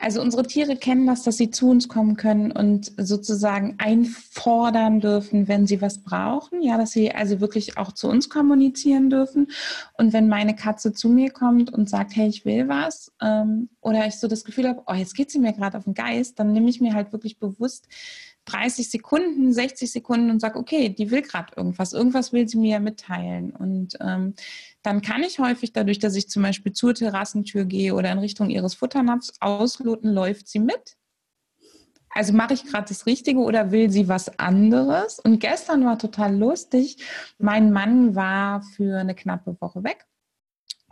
Also 0.00 0.20
unsere 0.22 0.46
Tiere 0.46 0.76
kennen 0.76 1.06
das, 1.06 1.22
dass 1.22 1.36
sie 1.36 1.50
zu 1.50 1.70
uns 1.70 1.88
kommen 1.88 2.16
können 2.16 2.52
und 2.52 2.92
sozusagen 2.96 3.74
einfordern 3.78 5.00
dürfen, 5.00 5.48
wenn 5.48 5.66
sie 5.66 5.82
was 5.82 6.02
brauchen. 6.02 6.62
Ja, 6.62 6.78
dass 6.78 6.92
sie 6.92 7.12
also 7.12 7.40
wirklich 7.40 7.76
auch 7.76 7.92
zu 7.92 8.08
uns 8.08 8.28
kommunizieren 8.28 9.10
dürfen. 9.10 9.48
Und 9.94 10.12
wenn 10.12 10.28
meine 10.28 10.54
Katze 10.56 10.92
zu 10.92 11.08
mir 11.08 11.30
kommt 11.30 11.72
und 11.72 11.88
sagt, 11.90 12.16
hey, 12.16 12.28
ich 12.28 12.44
will 12.44 12.68
was, 12.68 13.12
ähm, 13.20 13.68
oder 13.80 14.06
ich 14.06 14.16
so 14.16 14.28
das 14.28 14.44
Gefühl 14.44 14.68
habe, 14.68 14.82
oh, 14.86 14.94
jetzt 14.94 15.14
geht 15.14 15.30
sie 15.30 15.38
mir 15.38 15.52
gerade 15.52 15.76
auf 15.76 15.84
den 15.84 15.94
Geist, 15.94 16.38
dann 16.38 16.52
nehme 16.52 16.70
ich 16.70 16.80
mir 16.80 16.94
halt 16.94 17.12
wirklich 17.12 17.38
bewusst 17.38 17.88
30 18.48 18.90
Sekunden, 18.90 19.52
60 19.52 19.92
Sekunden 19.92 20.30
und 20.30 20.40
sage, 20.40 20.58
okay, 20.58 20.88
die 20.88 21.10
will 21.10 21.22
gerade 21.22 21.52
irgendwas, 21.56 21.92
irgendwas 21.92 22.32
will 22.32 22.48
sie 22.48 22.56
mir 22.56 22.80
mitteilen. 22.80 23.50
Und 23.50 23.98
ähm, 24.00 24.34
dann 24.82 25.02
kann 25.02 25.22
ich 25.22 25.38
häufig 25.38 25.72
dadurch, 25.72 25.98
dass 25.98 26.16
ich 26.16 26.30
zum 26.30 26.42
Beispiel 26.42 26.72
zur 26.72 26.94
Terrassentür 26.94 27.66
gehe 27.66 27.94
oder 27.94 28.10
in 28.10 28.18
Richtung 28.18 28.48
ihres 28.48 28.74
Futternapfs 28.74 29.34
ausloten, 29.40 30.12
läuft 30.12 30.48
sie 30.48 30.60
mit. 30.60 30.96
Also 32.10 32.32
mache 32.32 32.54
ich 32.54 32.64
gerade 32.64 32.88
das 32.88 33.04
Richtige 33.04 33.40
oder 33.40 33.70
will 33.70 33.90
sie 33.90 34.08
was 34.08 34.38
anderes? 34.38 35.18
Und 35.18 35.40
gestern 35.40 35.84
war 35.84 35.98
total 35.98 36.34
lustig. 36.34 36.96
Mein 37.38 37.70
Mann 37.70 38.14
war 38.14 38.62
für 38.62 38.98
eine 38.98 39.14
knappe 39.14 39.60
Woche 39.60 39.84
weg. 39.84 40.06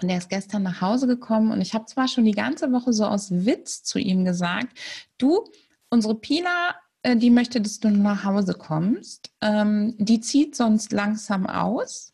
Und 0.02 0.11
er 0.11 0.18
ist 0.18 0.28
gestern 0.28 0.62
nach 0.62 0.82
Hause 0.82 1.07
gekommen 1.07 1.50
und 1.52 1.62
ich 1.62 1.72
habe 1.72 1.86
zwar 1.86 2.07
schon 2.07 2.26
die 2.26 2.32
ganze 2.32 2.70
Woche 2.70 2.92
so 2.92 3.07
aus 3.07 3.30
Witz 3.30 3.82
zu 3.82 3.98
ihm 3.98 4.26
gesagt, 4.26 4.78
du, 5.16 5.44
unsere 5.88 6.14
Pina 6.16 6.74
äh, 7.07 7.16
die 7.16 7.30
möchte, 7.30 7.61
dass 7.61 7.78
du 7.78 7.88
nach 7.88 8.24
Hause 8.24 8.54
kommst. 8.54 9.30
Ähm, 9.40 9.94
die 9.98 10.20
zieht 10.20 10.57
sonst 10.57 10.92
langsam 10.92 11.46
aus. 11.46 12.11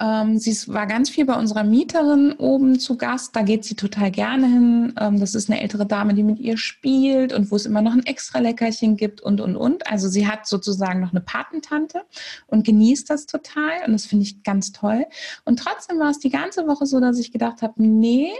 Ähm, 0.00 0.38
sie 0.38 0.52
war 0.72 0.86
ganz 0.86 1.08
viel 1.08 1.24
bei 1.24 1.38
unserer 1.38 1.62
Mieterin 1.62 2.32
oben 2.32 2.80
zu 2.80 2.98
Gast. 2.98 3.36
Da 3.36 3.42
geht 3.42 3.64
sie 3.64 3.76
total 3.76 4.10
gerne 4.10 4.46
hin. 4.48 4.94
Ähm, 4.98 5.20
das 5.20 5.36
ist 5.36 5.48
eine 5.48 5.60
ältere 5.60 5.86
Dame, 5.86 6.12
die 6.12 6.24
mit 6.24 6.40
ihr 6.40 6.58
spielt 6.58 7.32
und 7.32 7.50
wo 7.52 7.56
es 7.56 7.66
immer 7.66 7.82
noch 7.82 7.92
ein 7.92 8.04
extra 8.04 8.40
Leckerchen 8.40 8.96
gibt 8.96 9.20
und, 9.20 9.40
und, 9.40 9.56
und. 9.56 9.86
Also 9.86 10.08
sie 10.08 10.26
hat 10.26 10.46
sozusagen 10.48 11.00
noch 11.00 11.12
eine 11.12 11.20
Patentante 11.20 12.02
und 12.48 12.66
genießt 12.66 13.08
das 13.08 13.26
total. 13.26 13.84
Und 13.86 13.92
das 13.92 14.06
finde 14.06 14.24
ich 14.24 14.42
ganz 14.42 14.72
toll. 14.72 15.06
Und 15.44 15.60
trotzdem 15.60 16.00
war 16.00 16.10
es 16.10 16.18
die 16.18 16.30
ganze 16.30 16.66
Woche 16.66 16.84
so, 16.84 16.98
dass 16.98 17.18
ich 17.20 17.30
gedacht 17.30 17.62
habe, 17.62 17.74
nee, 17.80 18.32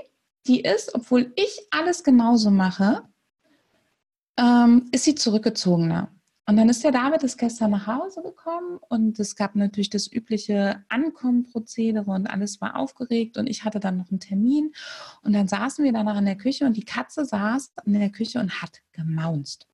die 0.48 0.62
ist, 0.62 0.94
obwohl 0.96 1.32
ich 1.36 1.60
alles 1.70 2.02
genauso 2.02 2.50
mache, 2.50 3.04
ähm, 4.38 4.88
ist 4.92 5.04
sie 5.04 5.14
zurückgezogener. 5.14 6.10
Und 6.48 6.56
dann 6.56 6.68
ist 6.68 6.84
der 6.84 6.92
David 6.92 7.24
ist 7.24 7.38
gestern 7.38 7.72
nach 7.72 7.88
Hause 7.88 8.22
gekommen 8.22 8.78
und 8.88 9.18
es 9.18 9.34
gab 9.34 9.56
natürlich 9.56 9.90
das 9.90 10.10
übliche 10.10 10.84
Ankommenprozedere 10.88 12.08
und 12.08 12.28
alles 12.28 12.60
war 12.60 12.76
aufgeregt 12.76 13.36
und 13.36 13.48
ich 13.48 13.64
hatte 13.64 13.80
dann 13.80 13.96
noch 13.96 14.10
einen 14.10 14.20
Termin 14.20 14.72
und 15.22 15.32
dann 15.32 15.48
saßen 15.48 15.84
wir 15.84 15.92
danach 15.92 16.16
in 16.16 16.24
der 16.24 16.36
Küche 16.36 16.64
und 16.64 16.76
die 16.76 16.84
Katze 16.84 17.24
saß 17.24 17.72
in 17.84 17.94
der 17.94 18.10
Küche 18.10 18.38
und 18.38 18.62
hat 18.62 18.80
gemaunzt. 18.92 19.66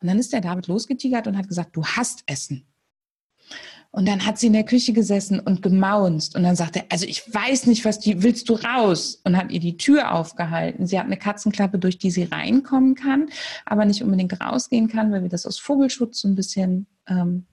Und 0.00 0.08
dann 0.08 0.18
ist 0.18 0.32
der 0.32 0.40
David 0.40 0.66
losgetigert 0.66 1.28
und 1.28 1.38
hat 1.38 1.46
gesagt, 1.46 1.76
du 1.76 1.84
hast 1.84 2.24
Essen. 2.26 2.66
Und 3.90 4.06
dann 4.06 4.26
hat 4.26 4.38
sie 4.38 4.48
in 4.48 4.52
der 4.52 4.64
Küche 4.64 4.92
gesessen 4.92 5.40
und 5.40 5.62
gemaunzt. 5.62 6.36
Und 6.36 6.42
dann 6.42 6.56
sagte 6.56 6.80
er, 6.80 6.84
also 6.90 7.06
ich 7.06 7.22
weiß 7.32 7.66
nicht, 7.66 7.84
was 7.84 7.98
die, 7.98 8.22
willst 8.22 8.48
du 8.48 8.54
raus? 8.54 9.20
Und 9.24 9.36
hat 9.36 9.50
ihr 9.50 9.60
die 9.60 9.78
Tür 9.78 10.12
aufgehalten. 10.12 10.86
Sie 10.86 10.98
hat 10.98 11.06
eine 11.06 11.16
Katzenklappe, 11.16 11.78
durch 11.78 11.98
die 11.98 12.10
sie 12.10 12.24
reinkommen 12.24 12.94
kann, 12.94 13.30
aber 13.64 13.86
nicht 13.86 14.02
unbedingt 14.02 14.40
rausgehen 14.40 14.88
kann, 14.88 15.10
weil 15.10 15.22
wir 15.22 15.30
das 15.30 15.46
aus 15.46 15.58
Vogelschutz 15.58 16.20
so 16.20 16.28
ein 16.28 16.34
bisschen 16.34 16.86
ähm, 17.08 17.46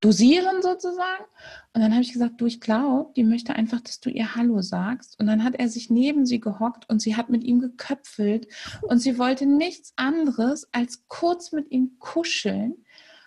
dosieren 0.00 0.62
sozusagen. 0.62 1.24
Und 1.72 1.80
dann 1.80 1.92
habe 1.92 2.02
ich 2.02 2.12
gesagt, 2.12 2.40
du, 2.40 2.46
ich 2.46 2.60
glaube, 2.60 3.12
die 3.16 3.24
möchte 3.24 3.54
einfach, 3.54 3.80
dass 3.80 4.00
du 4.00 4.08
ihr 4.08 4.36
Hallo 4.36 4.62
sagst. 4.62 5.18
Und 5.18 5.26
dann 5.26 5.42
hat 5.42 5.56
er 5.56 5.68
sich 5.68 5.90
neben 5.90 6.26
sie 6.26 6.40
gehockt 6.40 6.88
und 6.88 7.00
sie 7.00 7.16
hat 7.16 7.28
mit 7.28 7.42
ihm 7.42 7.60
geköpfelt. 7.60 8.46
Und 8.82 8.98
sie 9.00 9.18
wollte 9.18 9.46
nichts 9.46 9.92
anderes 9.96 10.68
als 10.72 11.06
kurz 11.08 11.52
mit 11.52 11.70
ihm 11.70 11.96
kuscheln. 11.98 12.76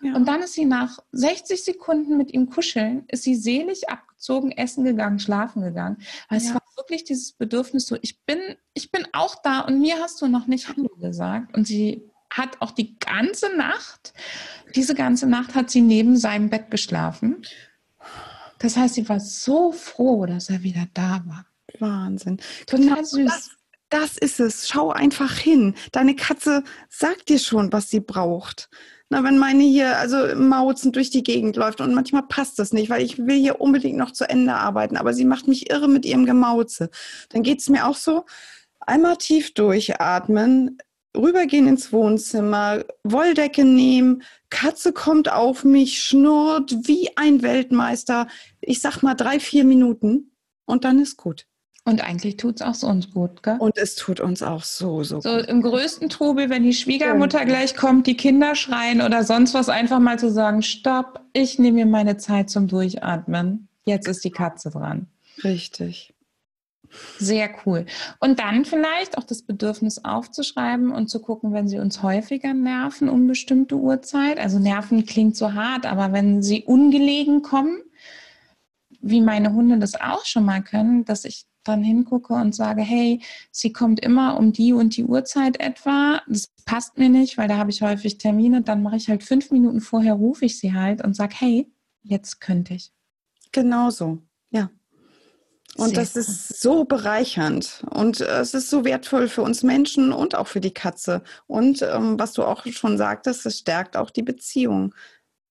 Und 0.02 0.26
dann 0.26 0.40
ist 0.42 0.54
sie 0.54 0.64
nach 0.64 0.98
60 1.12 1.64
Sekunden 1.64 2.16
mit 2.16 2.32
ihm 2.32 2.48
kuscheln, 2.48 3.04
ist 3.08 3.24
sie 3.24 3.34
selig 3.34 3.88
abgezogen, 3.88 4.50
essen 4.52 4.84
gegangen, 4.84 5.18
schlafen 5.18 5.62
gegangen. 5.62 5.98
Weil 6.28 6.40
ja. 6.40 6.46
es 6.46 6.54
war 6.54 6.62
wirklich 6.76 7.04
dieses 7.04 7.32
Bedürfnis 7.32 7.86
so, 7.86 7.96
ich 8.00 8.20
bin, 8.24 8.38
ich 8.74 8.90
bin 8.90 9.06
auch 9.12 9.36
da 9.42 9.60
und 9.60 9.80
mir 9.80 9.98
hast 9.98 10.20
du 10.22 10.28
noch 10.28 10.46
nicht 10.46 10.68
Hallo 10.68 10.90
gesagt. 11.00 11.54
Und 11.54 11.66
sie 11.66 12.10
hat 12.30 12.60
auch 12.60 12.70
die 12.70 12.98
ganze 12.98 13.54
Nacht, 13.56 14.14
diese 14.74 14.94
ganze 14.94 15.26
Nacht 15.26 15.54
hat 15.54 15.70
sie 15.70 15.80
neben 15.80 16.16
seinem 16.16 16.48
Bett 16.48 16.70
geschlafen. 16.70 17.42
Das 18.58 18.76
heißt, 18.76 18.94
sie 18.94 19.08
war 19.08 19.20
so 19.20 19.72
froh, 19.72 20.26
dass 20.26 20.50
er 20.50 20.62
wieder 20.62 20.86
da 20.94 21.22
war. 21.26 21.46
Wahnsinn. 21.78 22.38
Total 22.66 22.86
genau, 22.86 23.02
süß. 23.02 23.26
Das, 23.26 23.50
das 23.88 24.18
ist 24.18 24.38
es. 24.38 24.68
Schau 24.68 24.90
einfach 24.90 25.36
hin. 25.36 25.74
Deine 25.92 26.14
Katze 26.14 26.62
sagt 26.88 27.28
dir 27.28 27.38
schon, 27.38 27.72
was 27.72 27.90
sie 27.90 28.00
braucht. 28.00 28.68
Na, 29.12 29.24
wenn 29.24 29.38
meine 29.38 29.64
hier 29.64 29.98
also 29.98 30.36
mauzend 30.36 30.94
durch 30.94 31.10
die 31.10 31.24
Gegend 31.24 31.56
läuft 31.56 31.80
und 31.80 31.92
manchmal 31.94 32.22
passt 32.22 32.60
das 32.60 32.72
nicht, 32.72 32.90
weil 32.90 33.02
ich 33.02 33.18
will 33.18 33.36
hier 33.36 33.60
unbedingt 33.60 33.98
noch 33.98 34.12
zu 34.12 34.28
Ende 34.28 34.54
arbeiten, 34.54 34.96
aber 34.96 35.12
sie 35.14 35.24
macht 35.24 35.48
mich 35.48 35.68
irre 35.68 35.88
mit 35.88 36.06
ihrem 36.06 36.26
Gemauze. 36.26 36.90
Dann 37.30 37.42
geht 37.42 37.58
es 37.58 37.68
mir 37.68 37.88
auch 37.88 37.96
so, 37.96 38.24
einmal 38.78 39.16
tief 39.16 39.52
durchatmen, 39.52 40.78
rübergehen 41.16 41.66
ins 41.66 41.92
Wohnzimmer, 41.92 42.84
Wolldecke 43.02 43.64
nehmen, 43.64 44.22
Katze 44.48 44.92
kommt 44.92 45.30
auf 45.30 45.64
mich, 45.64 46.02
schnurrt 46.02 46.72
wie 46.86 47.10
ein 47.16 47.42
Weltmeister. 47.42 48.28
Ich 48.60 48.80
sag 48.80 49.02
mal 49.02 49.14
drei, 49.14 49.40
vier 49.40 49.64
Minuten 49.64 50.30
und 50.66 50.84
dann 50.84 51.00
ist 51.00 51.16
gut. 51.16 51.49
Und 51.84 52.02
eigentlich 52.02 52.36
tut 52.36 52.60
es 52.60 52.62
auch 52.62 52.88
uns 52.88 53.10
gut, 53.10 53.42
gell? 53.42 53.56
Und 53.58 53.78
es 53.78 53.94
tut 53.94 54.20
uns 54.20 54.42
auch 54.42 54.62
so, 54.62 55.02
so, 55.02 55.20
so 55.20 55.36
gut. 55.36 55.46
im 55.46 55.62
größten 55.62 56.10
Trubel, 56.10 56.50
wenn 56.50 56.62
die 56.62 56.74
Schwiegermutter 56.74 57.38
ja. 57.38 57.44
gleich 57.44 57.74
kommt, 57.74 58.06
die 58.06 58.16
Kinder 58.16 58.54
schreien 58.54 59.00
oder 59.00 59.24
sonst 59.24 59.54
was, 59.54 59.68
einfach 59.68 59.98
mal 59.98 60.18
zu 60.18 60.30
sagen, 60.30 60.62
stopp, 60.62 61.20
ich 61.32 61.58
nehme 61.58 61.78
mir 61.78 61.86
meine 61.86 62.18
Zeit 62.18 62.50
zum 62.50 62.68
Durchatmen. 62.68 63.68
Jetzt 63.84 64.08
ist 64.08 64.24
die 64.24 64.30
Katze 64.30 64.70
dran. 64.70 65.06
Richtig. 65.42 66.12
Sehr 67.18 67.50
cool. 67.64 67.86
Und 68.18 68.40
dann 68.40 68.64
vielleicht 68.64 69.16
auch 69.16 69.24
das 69.24 69.42
Bedürfnis 69.42 70.04
aufzuschreiben 70.04 70.90
und 70.90 71.08
zu 71.08 71.20
gucken, 71.20 71.52
wenn 71.52 71.68
sie 71.68 71.78
uns 71.78 72.02
häufiger 72.02 72.52
nerven 72.52 73.08
um 73.08 73.26
bestimmte 73.26 73.76
Uhrzeit. 73.76 74.38
Also 74.38 74.58
nerven 74.58 75.06
klingt 75.06 75.36
so 75.36 75.54
hart, 75.54 75.86
aber 75.86 76.12
wenn 76.12 76.42
sie 76.42 76.64
ungelegen 76.64 77.42
kommen, 77.42 77.80
wie 79.00 79.20
meine 79.20 79.52
Hunde 79.52 79.78
das 79.78 79.94
auch 79.94 80.24
schon 80.26 80.44
mal 80.44 80.62
können, 80.62 81.04
dass 81.04 81.24
ich 81.24 81.46
dann 81.64 81.82
hingucke 81.82 82.34
und 82.34 82.54
sage, 82.54 82.82
hey, 82.82 83.20
sie 83.50 83.72
kommt 83.72 84.00
immer 84.00 84.36
um 84.38 84.52
die 84.52 84.72
und 84.72 84.96
die 84.96 85.04
Uhrzeit 85.04 85.60
etwa, 85.60 86.22
das 86.26 86.48
passt 86.64 86.98
mir 86.98 87.08
nicht, 87.08 87.38
weil 87.38 87.48
da 87.48 87.56
habe 87.56 87.70
ich 87.70 87.82
häufig 87.82 88.18
Termine, 88.18 88.62
dann 88.62 88.82
mache 88.82 88.96
ich 88.96 89.08
halt 89.08 89.22
fünf 89.22 89.50
Minuten 89.50 89.80
vorher, 89.80 90.14
rufe 90.14 90.44
ich 90.44 90.58
sie 90.58 90.72
halt 90.74 91.04
und 91.04 91.14
sage, 91.14 91.34
hey, 91.38 91.72
jetzt 92.02 92.40
könnte 92.40 92.74
ich. 92.74 92.92
Genau 93.52 93.90
so, 93.90 94.18
ja. 94.50 94.70
Und 95.76 95.90
Sehr 95.90 96.00
das 96.00 96.16
ist 96.16 96.60
so 96.60 96.84
bereichernd 96.84 97.84
und 97.90 98.20
es 98.20 98.54
ist 98.54 98.70
so 98.70 98.84
wertvoll 98.84 99.28
für 99.28 99.42
uns 99.42 99.62
Menschen 99.62 100.12
und 100.12 100.34
auch 100.34 100.48
für 100.48 100.60
die 100.60 100.74
Katze. 100.74 101.22
Und 101.46 101.82
ähm, 101.82 102.18
was 102.18 102.32
du 102.32 102.42
auch 102.42 102.66
schon 102.66 102.98
sagtest, 102.98 103.46
es 103.46 103.58
stärkt 103.60 103.96
auch 103.96 104.10
die 104.10 104.22
Beziehung. 104.22 104.94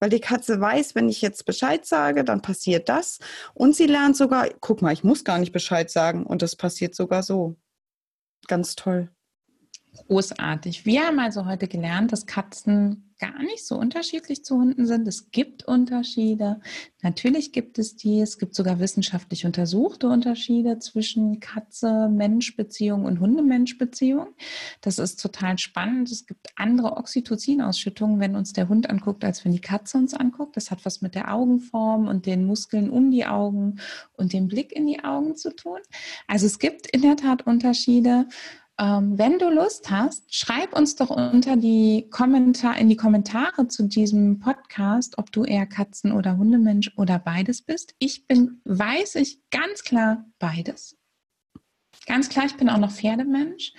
Weil 0.00 0.10
die 0.10 0.20
Katze 0.20 0.60
weiß, 0.60 0.94
wenn 0.94 1.08
ich 1.08 1.20
jetzt 1.20 1.44
Bescheid 1.44 1.84
sage, 1.84 2.24
dann 2.24 2.42
passiert 2.42 2.88
das. 2.88 3.18
Und 3.54 3.76
sie 3.76 3.86
lernt 3.86 4.16
sogar, 4.16 4.48
guck 4.60 4.82
mal, 4.82 4.92
ich 4.92 5.04
muss 5.04 5.24
gar 5.24 5.38
nicht 5.38 5.52
Bescheid 5.52 5.90
sagen. 5.90 6.24
Und 6.24 6.42
das 6.42 6.56
passiert 6.56 6.94
sogar 6.94 7.22
so. 7.22 7.56
Ganz 8.48 8.74
toll. 8.74 9.10
Großartig. 9.92 10.86
Wir 10.86 11.06
haben 11.06 11.18
also 11.18 11.46
heute 11.46 11.66
gelernt, 11.66 12.12
dass 12.12 12.26
Katzen 12.26 13.10
gar 13.18 13.42
nicht 13.42 13.66
so 13.66 13.76
unterschiedlich 13.76 14.44
zu 14.44 14.56
Hunden 14.56 14.86
sind. 14.86 15.06
Es 15.06 15.30
gibt 15.30 15.64
Unterschiede. 15.64 16.60
Natürlich 17.02 17.52
gibt 17.52 17.78
es 17.78 17.94
die. 17.94 18.20
Es 18.20 18.38
gibt 18.38 18.54
sogar 18.54 18.80
wissenschaftlich 18.80 19.44
untersuchte 19.44 20.08
Unterschiede 20.08 20.78
zwischen 20.78 21.38
Katze-Mensch-Beziehung 21.38 23.04
und 23.04 23.20
Hunde-Mensch-Beziehung. 23.20 24.28
Das 24.80 24.98
ist 24.98 25.20
total 25.20 25.58
spannend. 25.58 26.10
Es 26.10 26.24
gibt 26.24 26.48
andere 26.56 26.96
Oxytocin-Ausschüttungen, 26.96 28.20
wenn 28.20 28.36
uns 28.36 28.54
der 28.54 28.68
Hund 28.68 28.88
anguckt, 28.88 29.22
als 29.24 29.44
wenn 29.44 29.52
die 29.52 29.60
Katze 29.60 29.98
uns 29.98 30.14
anguckt. 30.14 30.56
Das 30.56 30.70
hat 30.70 30.84
was 30.84 31.02
mit 31.02 31.14
der 31.14 31.34
Augenform 31.34 32.08
und 32.08 32.26
den 32.26 32.46
Muskeln 32.46 32.90
um 32.90 33.10
die 33.10 33.26
Augen 33.26 33.80
und 34.14 34.32
dem 34.32 34.48
Blick 34.48 34.72
in 34.72 34.86
die 34.86 35.04
Augen 35.04 35.36
zu 35.36 35.54
tun. 35.54 35.78
Also 36.26 36.46
es 36.46 36.58
gibt 36.58 36.86
in 36.86 37.02
der 37.02 37.16
Tat 37.16 37.46
Unterschiede. 37.46 38.26
Ähm, 38.80 39.18
wenn 39.18 39.38
du 39.38 39.50
Lust 39.50 39.90
hast, 39.90 40.34
schreib 40.34 40.72
uns 40.72 40.96
doch 40.96 41.10
unter 41.10 41.56
die 41.56 42.08
Kommentar 42.10 42.78
in 42.78 42.88
die 42.88 42.96
Kommentare 42.96 43.68
zu 43.68 43.86
diesem 43.86 44.38
Podcast, 44.38 45.18
ob 45.18 45.30
du 45.30 45.44
eher 45.44 45.66
Katzen- 45.66 46.12
oder 46.12 46.38
Hundemensch 46.38 46.90
oder 46.96 47.18
beides 47.18 47.60
bist. 47.60 47.94
Ich 47.98 48.26
bin, 48.26 48.62
weiß 48.64 49.16
ich 49.16 49.42
ganz 49.50 49.82
klar 49.82 50.24
beides. 50.38 50.96
Ganz 52.06 52.30
klar, 52.30 52.46
ich 52.46 52.56
bin 52.56 52.70
auch 52.70 52.78
noch 52.78 52.90
Pferdemensch 52.90 53.74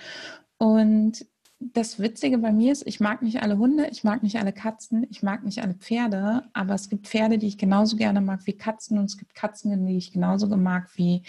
und 0.58 1.26
das 1.58 1.98
Witzige 1.98 2.38
bei 2.38 2.52
mir 2.52 2.72
ist, 2.72 2.86
ich 2.86 3.00
mag 3.00 3.22
nicht 3.22 3.42
alle 3.42 3.58
Hunde, 3.58 3.88
ich 3.90 4.04
mag 4.04 4.22
nicht 4.22 4.38
alle 4.38 4.52
Katzen, 4.52 5.06
ich 5.10 5.22
mag 5.22 5.44
nicht 5.44 5.62
alle 5.62 5.74
Pferde, 5.74 6.44
aber 6.52 6.74
es 6.74 6.88
gibt 6.88 7.08
Pferde, 7.08 7.38
die 7.38 7.48
ich 7.48 7.58
genauso 7.58 7.96
gerne 7.96 8.20
mag 8.20 8.46
wie 8.46 8.56
Katzen 8.56 8.98
und 8.98 9.06
es 9.06 9.16
gibt 9.16 9.34
Katzen, 9.34 9.84
die 9.86 9.96
ich 9.96 10.12
genauso 10.12 10.46
mag 10.56 10.90
wie 10.94 11.22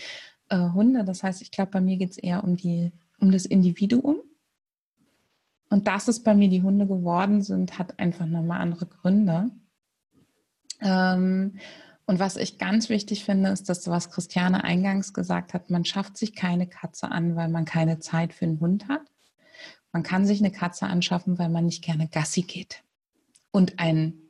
äh, 0.49 0.69
Hunde. 0.73 1.03
Das 1.03 1.23
heißt, 1.23 1.41
ich 1.41 1.51
glaube, 1.51 1.71
bei 1.71 1.81
mir 1.81 1.97
geht 1.97 2.11
es 2.11 2.17
eher 2.17 2.43
um, 2.43 2.55
die, 2.55 2.91
um 3.23 3.31
das 3.31 3.45
Individuum. 3.45 4.17
Und 5.69 5.87
dass 5.87 6.07
es 6.07 6.21
bei 6.21 6.35
mir 6.35 6.49
die 6.49 6.61
Hunde 6.61 6.85
geworden 6.85 7.41
sind, 7.41 7.79
hat 7.79 7.97
einfach 7.97 8.27
nochmal 8.27 8.61
andere 8.61 8.85
Gründe. 8.85 9.49
Ähm, 10.81 11.57
und 12.05 12.19
was 12.19 12.35
ich 12.35 12.57
ganz 12.57 12.89
wichtig 12.89 13.23
finde, 13.23 13.49
ist 13.49 13.69
das, 13.69 13.87
was 13.87 14.11
Christiane 14.11 14.65
eingangs 14.65 15.13
gesagt 15.13 15.53
hat, 15.53 15.69
man 15.69 15.85
schafft 15.85 16.17
sich 16.17 16.35
keine 16.35 16.67
Katze 16.67 17.09
an, 17.09 17.37
weil 17.37 17.47
man 17.47 17.63
keine 17.63 17.99
Zeit 17.99 18.33
für 18.33 18.45
einen 18.45 18.59
Hund 18.59 18.89
hat. 18.89 19.01
Man 19.93 20.03
kann 20.03 20.25
sich 20.25 20.39
eine 20.39 20.51
Katze 20.51 20.85
anschaffen, 20.85 21.39
weil 21.39 21.49
man 21.49 21.65
nicht 21.65 21.83
gerne 21.83 22.09
Gassi 22.09 22.41
geht 22.41 22.83
und 23.51 23.79
einen, 23.79 24.22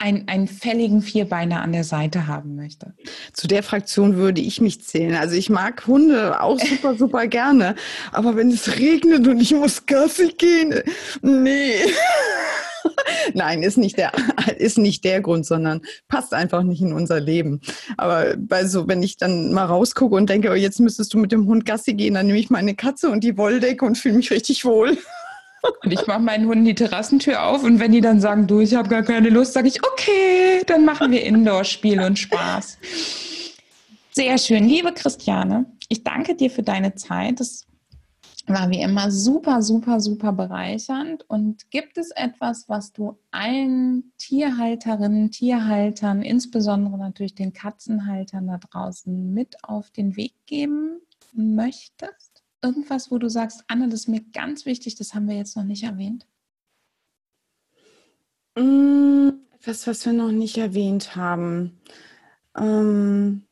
einen, 0.00 0.26
einen 0.28 0.48
fälligen 0.48 1.02
Vierbeiner 1.02 1.62
an 1.62 1.72
der 1.72 1.84
Seite 1.84 2.26
haben 2.26 2.56
möchte. 2.56 2.94
Zu 3.34 3.46
der 3.46 3.62
Fraktion 3.62 4.16
würde 4.16 4.40
ich 4.40 4.60
mich 4.60 4.82
zählen. 4.82 5.14
Also 5.14 5.34
ich 5.34 5.50
mag 5.50 5.86
Hunde 5.86 6.40
auch 6.40 6.58
super, 6.58 6.96
super 6.96 7.26
gerne. 7.26 7.76
Aber 8.10 8.34
wenn 8.34 8.50
es 8.50 8.78
regnet 8.78 9.28
und 9.28 9.40
ich 9.40 9.52
muss 9.52 9.84
Gassi 9.84 10.34
gehen, 10.38 10.80
nee. 11.20 11.74
Nein, 13.34 13.62
ist 13.62 13.76
nicht, 13.76 13.98
der, 13.98 14.12
ist 14.56 14.78
nicht 14.78 15.04
der 15.04 15.20
Grund, 15.20 15.44
sondern 15.44 15.82
passt 16.08 16.32
einfach 16.32 16.62
nicht 16.62 16.80
in 16.80 16.94
unser 16.94 17.20
Leben. 17.20 17.60
Aber 17.98 18.36
bei 18.38 18.64
so, 18.64 18.88
wenn 18.88 19.02
ich 19.02 19.18
dann 19.18 19.52
mal 19.52 19.66
rausgucke 19.66 20.14
und 20.14 20.30
denke, 20.30 20.50
oh, 20.50 20.54
jetzt 20.54 20.80
müsstest 20.80 21.12
du 21.12 21.18
mit 21.18 21.30
dem 21.30 21.46
Hund 21.46 21.66
Gassi 21.66 21.92
gehen, 21.92 22.14
dann 22.14 22.26
nehme 22.26 22.38
ich 22.38 22.48
meine 22.48 22.74
Katze 22.74 23.10
und 23.10 23.22
die 23.22 23.36
Wolldecke 23.36 23.84
und 23.84 23.98
fühle 23.98 24.16
mich 24.16 24.30
richtig 24.30 24.64
wohl. 24.64 24.96
Und 25.82 25.92
ich 25.92 26.06
mache 26.06 26.20
meinen 26.20 26.46
Hunden 26.46 26.64
die 26.64 26.74
Terrassentür 26.74 27.44
auf 27.44 27.64
und 27.64 27.80
wenn 27.80 27.92
die 27.92 28.00
dann 28.00 28.20
sagen, 28.20 28.46
du, 28.46 28.60
ich 28.60 28.74
habe 28.74 28.88
gar 28.88 29.02
keine 29.02 29.28
Lust, 29.28 29.52
sage 29.52 29.68
ich, 29.68 29.84
okay, 29.84 30.62
dann 30.66 30.84
machen 30.84 31.12
wir 31.12 31.24
Indoor-Spiel 31.24 32.00
und 32.00 32.18
Spaß. 32.18 32.78
Sehr 34.12 34.38
schön. 34.38 34.66
Liebe 34.66 34.92
Christiane, 34.92 35.66
ich 35.88 36.02
danke 36.04 36.34
dir 36.34 36.50
für 36.50 36.62
deine 36.62 36.94
Zeit. 36.94 37.40
Das 37.40 37.66
war 38.46 38.70
wie 38.70 38.82
immer 38.82 39.10
super, 39.10 39.62
super, 39.62 40.00
super 40.00 40.32
bereichernd. 40.32 41.24
Und 41.28 41.70
gibt 41.70 41.98
es 41.98 42.10
etwas, 42.10 42.68
was 42.68 42.92
du 42.92 43.18
allen 43.30 44.12
Tierhalterinnen, 44.18 45.30
Tierhaltern, 45.30 46.22
insbesondere 46.22 46.98
natürlich 46.98 47.34
den 47.34 47.52
Katzenhaltern 47.52 48.48
da 48.48 48.58
draußen 48.58 49.32
mit 49.32 49.56
auf 49.62 49.90
den 49.90 50.16
Weg 50.16 50.34
geben 50.46 51.00
möchtest? 51.32 52.29
Irgendwas, 52.62 53.10
wo 53.10 53.18
du 53.18 53.28
sagst, 53.28 53.64
Anne, 53.68 53.88
das 53.88 54.00
ist 54.00 54.08
mir 54.08 54.22
ganz 54.32 54.66
wichtig, 54.66 54.94
das 54.96 55.14
haben 55.14 55.28
wir 55.28 55.36
jetzt 55.36 55.56
noch 55.56 55.64
nicht 55.64 55.82
erwähnt? 55.82 56.26
Mm, 58.56 59.30
etwas, 59.52 59.86
was 59.86 60.04
wir 60.04 60.12
noch 60.12 60.32
nicht 60.32 60.58
erwähnt 60.58 61.16
haben. 61.16 61.80
Ähm, 62.56 63.46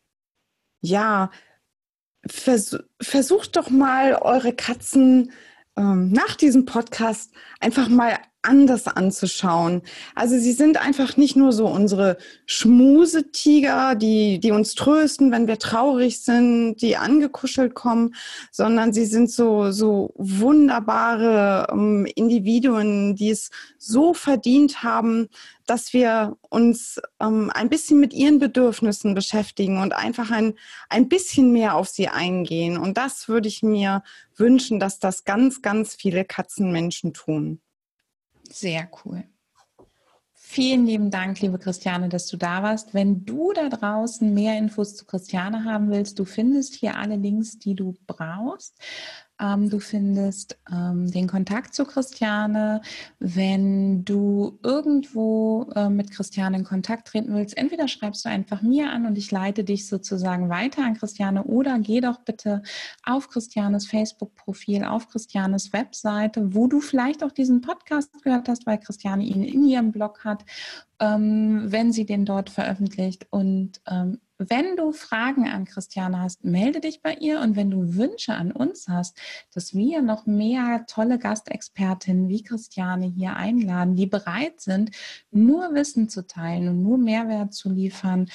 ja, 0.80 1.30
vers 2.26 2.78
versucht 3.00 3.56
doch 3.56 3.70
mal 3.70 4.14
eure 4.16 4.52
Katzen 4.52 5.32
ähm, 5.76 6.10
nach 6.10 6.34
diesem 6.36 6.66
Podcast 6.66 7.32
einfach 7.60 7.88
mal 7.88 8.18
anders 8.42 8.86
anzuschauen. 8.86 9.82
Also 10.14 10.38
sie 10.38 10.52
sind 10.52 10.76
einfach 10.76 11.16
nicht 11.16 11.36
nur 11.36 11.52
so 11.52 11.66
unsere 11.66 12.18
Schmusetiger, 12.46 13.94
die, 13.96 14.38
die 14.38 14.52
uns 14.52 14.74
trösten, 14.74 15.32
wenn 15.32 15.48
wir 15.48 15.58
traurig 15.58 16.20
sind, 16.20 16.76
die 16.76 16.96
angekuschelt 16.96 17.74
kommen, 17.74 18.14
sondern 18.52 18.92
sie 18.92 19.06
sind 19.06 19.30
so, 19.30 19.72
so 19.72 20.14
wunderbare 20.16 21.66
ähm, 21.72 22.06
Individuen, 22.14 23.16
die 23.16 23.30
es 23.30 23.50
so 23.76 24.14
verdient 24.14 24.82
haben, 24.82 25.28
dass 25.66 25.92
wir 25.92 26.36
uns 26.48 27.00
ähm, 27.20 27.50
ein 27.52 27.68
bisschen 27.68 27.98
mit 28.00 28.14
ihren 28.14 28.38
Bedürfnissen 28.38 29.14
beschäftigen 29.14 29.82
und 29.82 29.92
einfach 29.92 30.30
ein, 30.30 30.54
ein 30.88 31.08
bisschen 31.08 31.52
mehr 31.52 31.74
auf 31.74 31.88
sie 31.88 32.08
eingehen. 32.08 32.78
Und 32.78 32.96
das 32.96 33.28
würde 33.28 33.48
ich 33.48 33.62
mir 33.62 34.02
wünschen, 34.36 34.78
dass 34.78 34.98
das 35.00 35.24
ganz, 35.24 35.60
ganz 35.60 35.94
viele 35.94 36.24
Katzenmenschen 36.24 37.12
tun. 37.12 37.60
Sehr 38.48 38.88
cool. 39.04 39.24
Vielen 40.50 40.86
lieben 40.86 41.10
Dank, 41.10 41.40
liebe 41.40 41.58
Christiane, 41.58 42.08
dass 42.08 42.26
du 42.26 42.38
da 42.38 42.62
warst. 42.62 42.94
Wenn 42.94 43.26
du 43.26 43.52
da 43.52 43.68
draußen 43.68 44.32
mehr 44.32 44.56
Infos 44.56 44.96
zu 44.96 45.04
Christiane 45.04 45.64
haben 45.64 45.90
willst, 45.90 46.18
du 46.18 46.24
findest 46.24 46.74
hier 46.74 46.96
alle 46.96 47.16
Links, 47.16 47.58
die 47.58 47.74
du 47.74 47.96
brauchst. 48.06 48.80
Ähm, 49.40 49.70
du 49.70 49.78
findest 49.78 50.58
ähm, 50.70 51.10
den 51.10 51.28
Kontakt 51.28 51.74
zu 51.74 51.84
Christiane. 51.84 52.82
Wenn 53.18 54.04
du 54.04 54.58
irgendwo 54.62 55.70
äh, 55.74 55.88
mit 55.88 56.10
Christiane 56.10 56.58
in 56.58 56.64
Kontakt 56.64 57.08
treten 57.08 57.34
willst, 57.34 57.56
entweder 57.56 57.88
schreibst 57.88 58.24
du 58.24 58.28
einfach 58.28 58.62
mir 58.62 58.90
an 58.90 59.06
und 59.06 59.16
ich 59.16 59.30
leite 59.30 59.64
dich 59.64 59.86
sozusagen 59.86 60.48
weiter 60.48 60.84
an 60.84 60.94
Christiane 60.94 61.44
oder 61.44 61.78
geh 61.78 62.00
doch 62.00 62.20
bitte 62.20 62.62
auf 63.04 63.28
Christianes 63.28 63.86
Facebook-Profil, 63.86 64.84
auf 64.84 65.08
Christianes 65.08 65.72
Webseite, 65.72 66.54
wo 66.54 66.66
du 66.66 66.80
vielleicht 66.80 67.22
auch 67.22 67.32
diesen 67.32 67.60
Podcast 67.60 68.12
gehört 68.22 68.48
hast, 68.48 68.66
weil 68.66 68.78
Christiane 68.78 69.24
ihn 69.24 69.42
in 69.44 69.64
ihrem 69.64 69.92
Blog 69.92 70.24
hat, 70.24 70.44
ähm, 71.00 71.64
wenn 71.66 71.92
sie 71.92 72.06
den 72.06 72.24
dort 72.24 72.50
veröffentlicht. 72.50 73.26
Und 73.30 73.80
ähm, 73.86 74.18
wenn 74.38 74.76
du 74.76 74.92
Fragen 74.92 75.48
an 75.48 75.64
Christiane 75.64 76.20
hast, 76.20 76.44
melde 76.44 76.80
dich 76.80 77.02
bei 77.02 77.14
ihr. 77.14 77.40
Und 77.40 77.56
wenn 77.56 77.70
du 77.70 77.96
Wünsche 77.96 78.34
an 78.34 78.52
uns 78.52 78.88
hast, 78.88 79.18
dass 79.52 79.74
wir 79.74 80.00
noch 80.00 80.26
mehr 80.26 80.84
tolle 80.86 81.18
Gastexpertinnen 81.18 82.28
wie 82.28 82.42
Christiane 82.42 83.06
hier 83.06 83.36
einladen, 83.36 83.96
die 83.96 84.06
bereit 84.06 84.60
sind, 84.60 84.90
nur 85.30 85.74
Wissen 85.74 86.08
zu 86.08 86.26
teilen 86.26 86.68
und 86.68 86.82
nur 86.82 86.98
Mehrwert 86.98 87.52
zu 87.52 87.68
liefern 87.68 88.28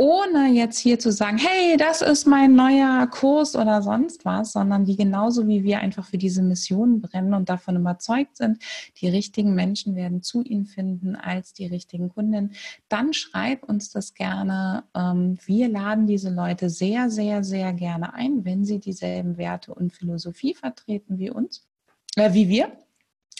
ohne 0.00 0.52
jetzt 0.52 0.78
hier 0.78 1.00
zu 1.00 1.10
sagen, 1.10 1.38
hey, 1.38 1.76
das 1.76 2.02
ist 2.02 2.24
mein 2.24 2.54
neuer 2.54 3.08
Kurs 3.08 3.56
oder 3.56 3.82
sonst 3.82 4.24
was, 4.24 4.52
sondern 4.52 4.84
die 4.84 4.96
genauso 4.96 5.48
wie 5.48 5.64
wir 5.64 5.80
einfach 5.80 6.06
für 6.06 6.18
diese 6.18 6.40
Mission 6.40 7.00
brennen 7.00 7.34
und 7.34 7.48
davon 7.48 7.74
überzeugt 7.74 8.36
sind, 8.36 8.62
die 8.98 9.08
richtigen 9.08 9.56
Menschen 9.56 9.96
werden 9.96 10.22
zu 10.22 10.44
ihnen 10.44 10.66
finden 10.66 11.16
als 11.16 11.52
die 11.52 11.66
richtigen 11.66 12.10
Kunden, 12.10 12.52
dann 12.88 13.12
schreib 13.12 13.64
uns 13.64 13.90
das 13.90 14.14
gerne. 14.14 14.84
Ähm, 14.94 15.36
wir 15.44 15.68
laden 15.68 16.06
diese 16.06 16.30
Leute 16.30 16.70
sehr, 16.70 17.10
sehr, 17.10 17.42
sehr 17.42 17.72
gerne 17.72 18.14
ein, 18.14 18.44
wenn 18.44 18.64
sie 18.64 18.78
dieselben 18.78 19.36
Werte 19.36 19.74
und 19.74 19.92
Philosophie 19.92 20.54
vertreten 20.54 21.18
wie 21.18 21.30
uns, 21.30 21.66
äh, 22.14 22.32
wie 22.34 22.48
wir. 22.48 22.70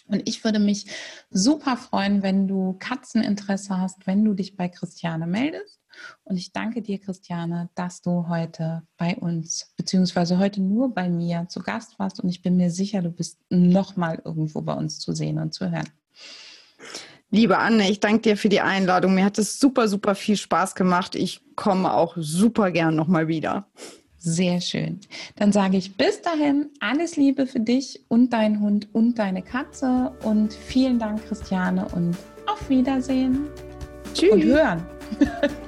Und 0.09 0.27
ich 0.29 0.43
würde 0.43 0.59
mich 0.59 0.87
super 1.31 1.77
freuen, 1.77 2.23
wenn 2.23 2.49
du 2.49 2.75
Katzeninteresse 2.79 3.79
hast, 3.79 4.07
wenn 4.07 4.25
du 4.25 4.35
dich 4.35 4.57
bei 4.57 4.69
Christiane 4.69 5.27
meldest. 5.27 5.79
Und 6.25 6.37
ich 6.37 6.53
danke 6.53 6.83
dir, 6.83 6.99
Christiane, 6.99 7.71
dass 7.75 8.03
du 8.03 8.29
heute 8.29 8.83
bei 8.97 9.17
uns, 9.17 9.73
beziehungsweise 9.77 10.39
heute 10.39 10.61
nur 10.61 10.95
bei 10.95 11.09
mir 11.09 11.47
zu 11.49 11.61
Gast 11.61 11.99
warst. 11.99 12.21
Und 12.21 12.29
ich 12.29 12.43
bin 12.43 12.57
mir 12.57 12.71
sicher, 12.71 13.03
du 13.03 13.11
bist 13.11 13.39
nochmal 13.51 14.21
irgendwo 14.25 14.61
bei 14.63 14.75
uns 14.75 14.99
zu 14.99 15.13
sehen 15.13 15.39
und 15.39 15.55
zu 15.55 15.71
hören. 15.71 15.89
Liebe 17.31 17.59
Anne, 17.59 17.91
ich 17.91 18.01
danke 18.01 18.23
dir 18.23 18.37
für 18.37 18.49
die 18.49 18.61
Einladung. 18.61 19.15
Mir 19.15 19.25
hat 19.25 19.39
es 19.39 19.61
super, 19.61 19.87
super 19.87 20.15
viel 20.15 20.37
Spaß 20.37 20.75
gemacht. 20.75 21.15
Ich 21.15 21.43
komme 21.57 21.93
auch 21.93 22.17
super 22.17 22.71
gern 22.71 22.97
nochmal 22.97 23.29
wieder. 23.29 23.69
Sehr 24.17 24.61
schön. 24.61 25.01
Dann 25.37 25.53
sage 25.53 25.77
ich 25.77 25.97
bis 25.97 26.23
dahin 26.23 26.71
alles 26.81 27.17
Liebe 27.17 27.47
für 27.47 27.61
dich 27.61 28.05
und 28.09 28.33
deinen 28.33 28.61
Hund 28.61 28.89
und 28.93 29.19
deine 29.19 29.43
Katze 29.43 30.13
und 30.25 30.53
vielen 30.53 30.99
Dank, 30.99 31.25
Christiane, 31.29 31.87
und 31.95 32.17
auf 32.47 32.69
Wiedersehen. 32.69 33.47
Tschüss. 34.15 34.33
Und 34.33 34.45
hören. 34.45 34.87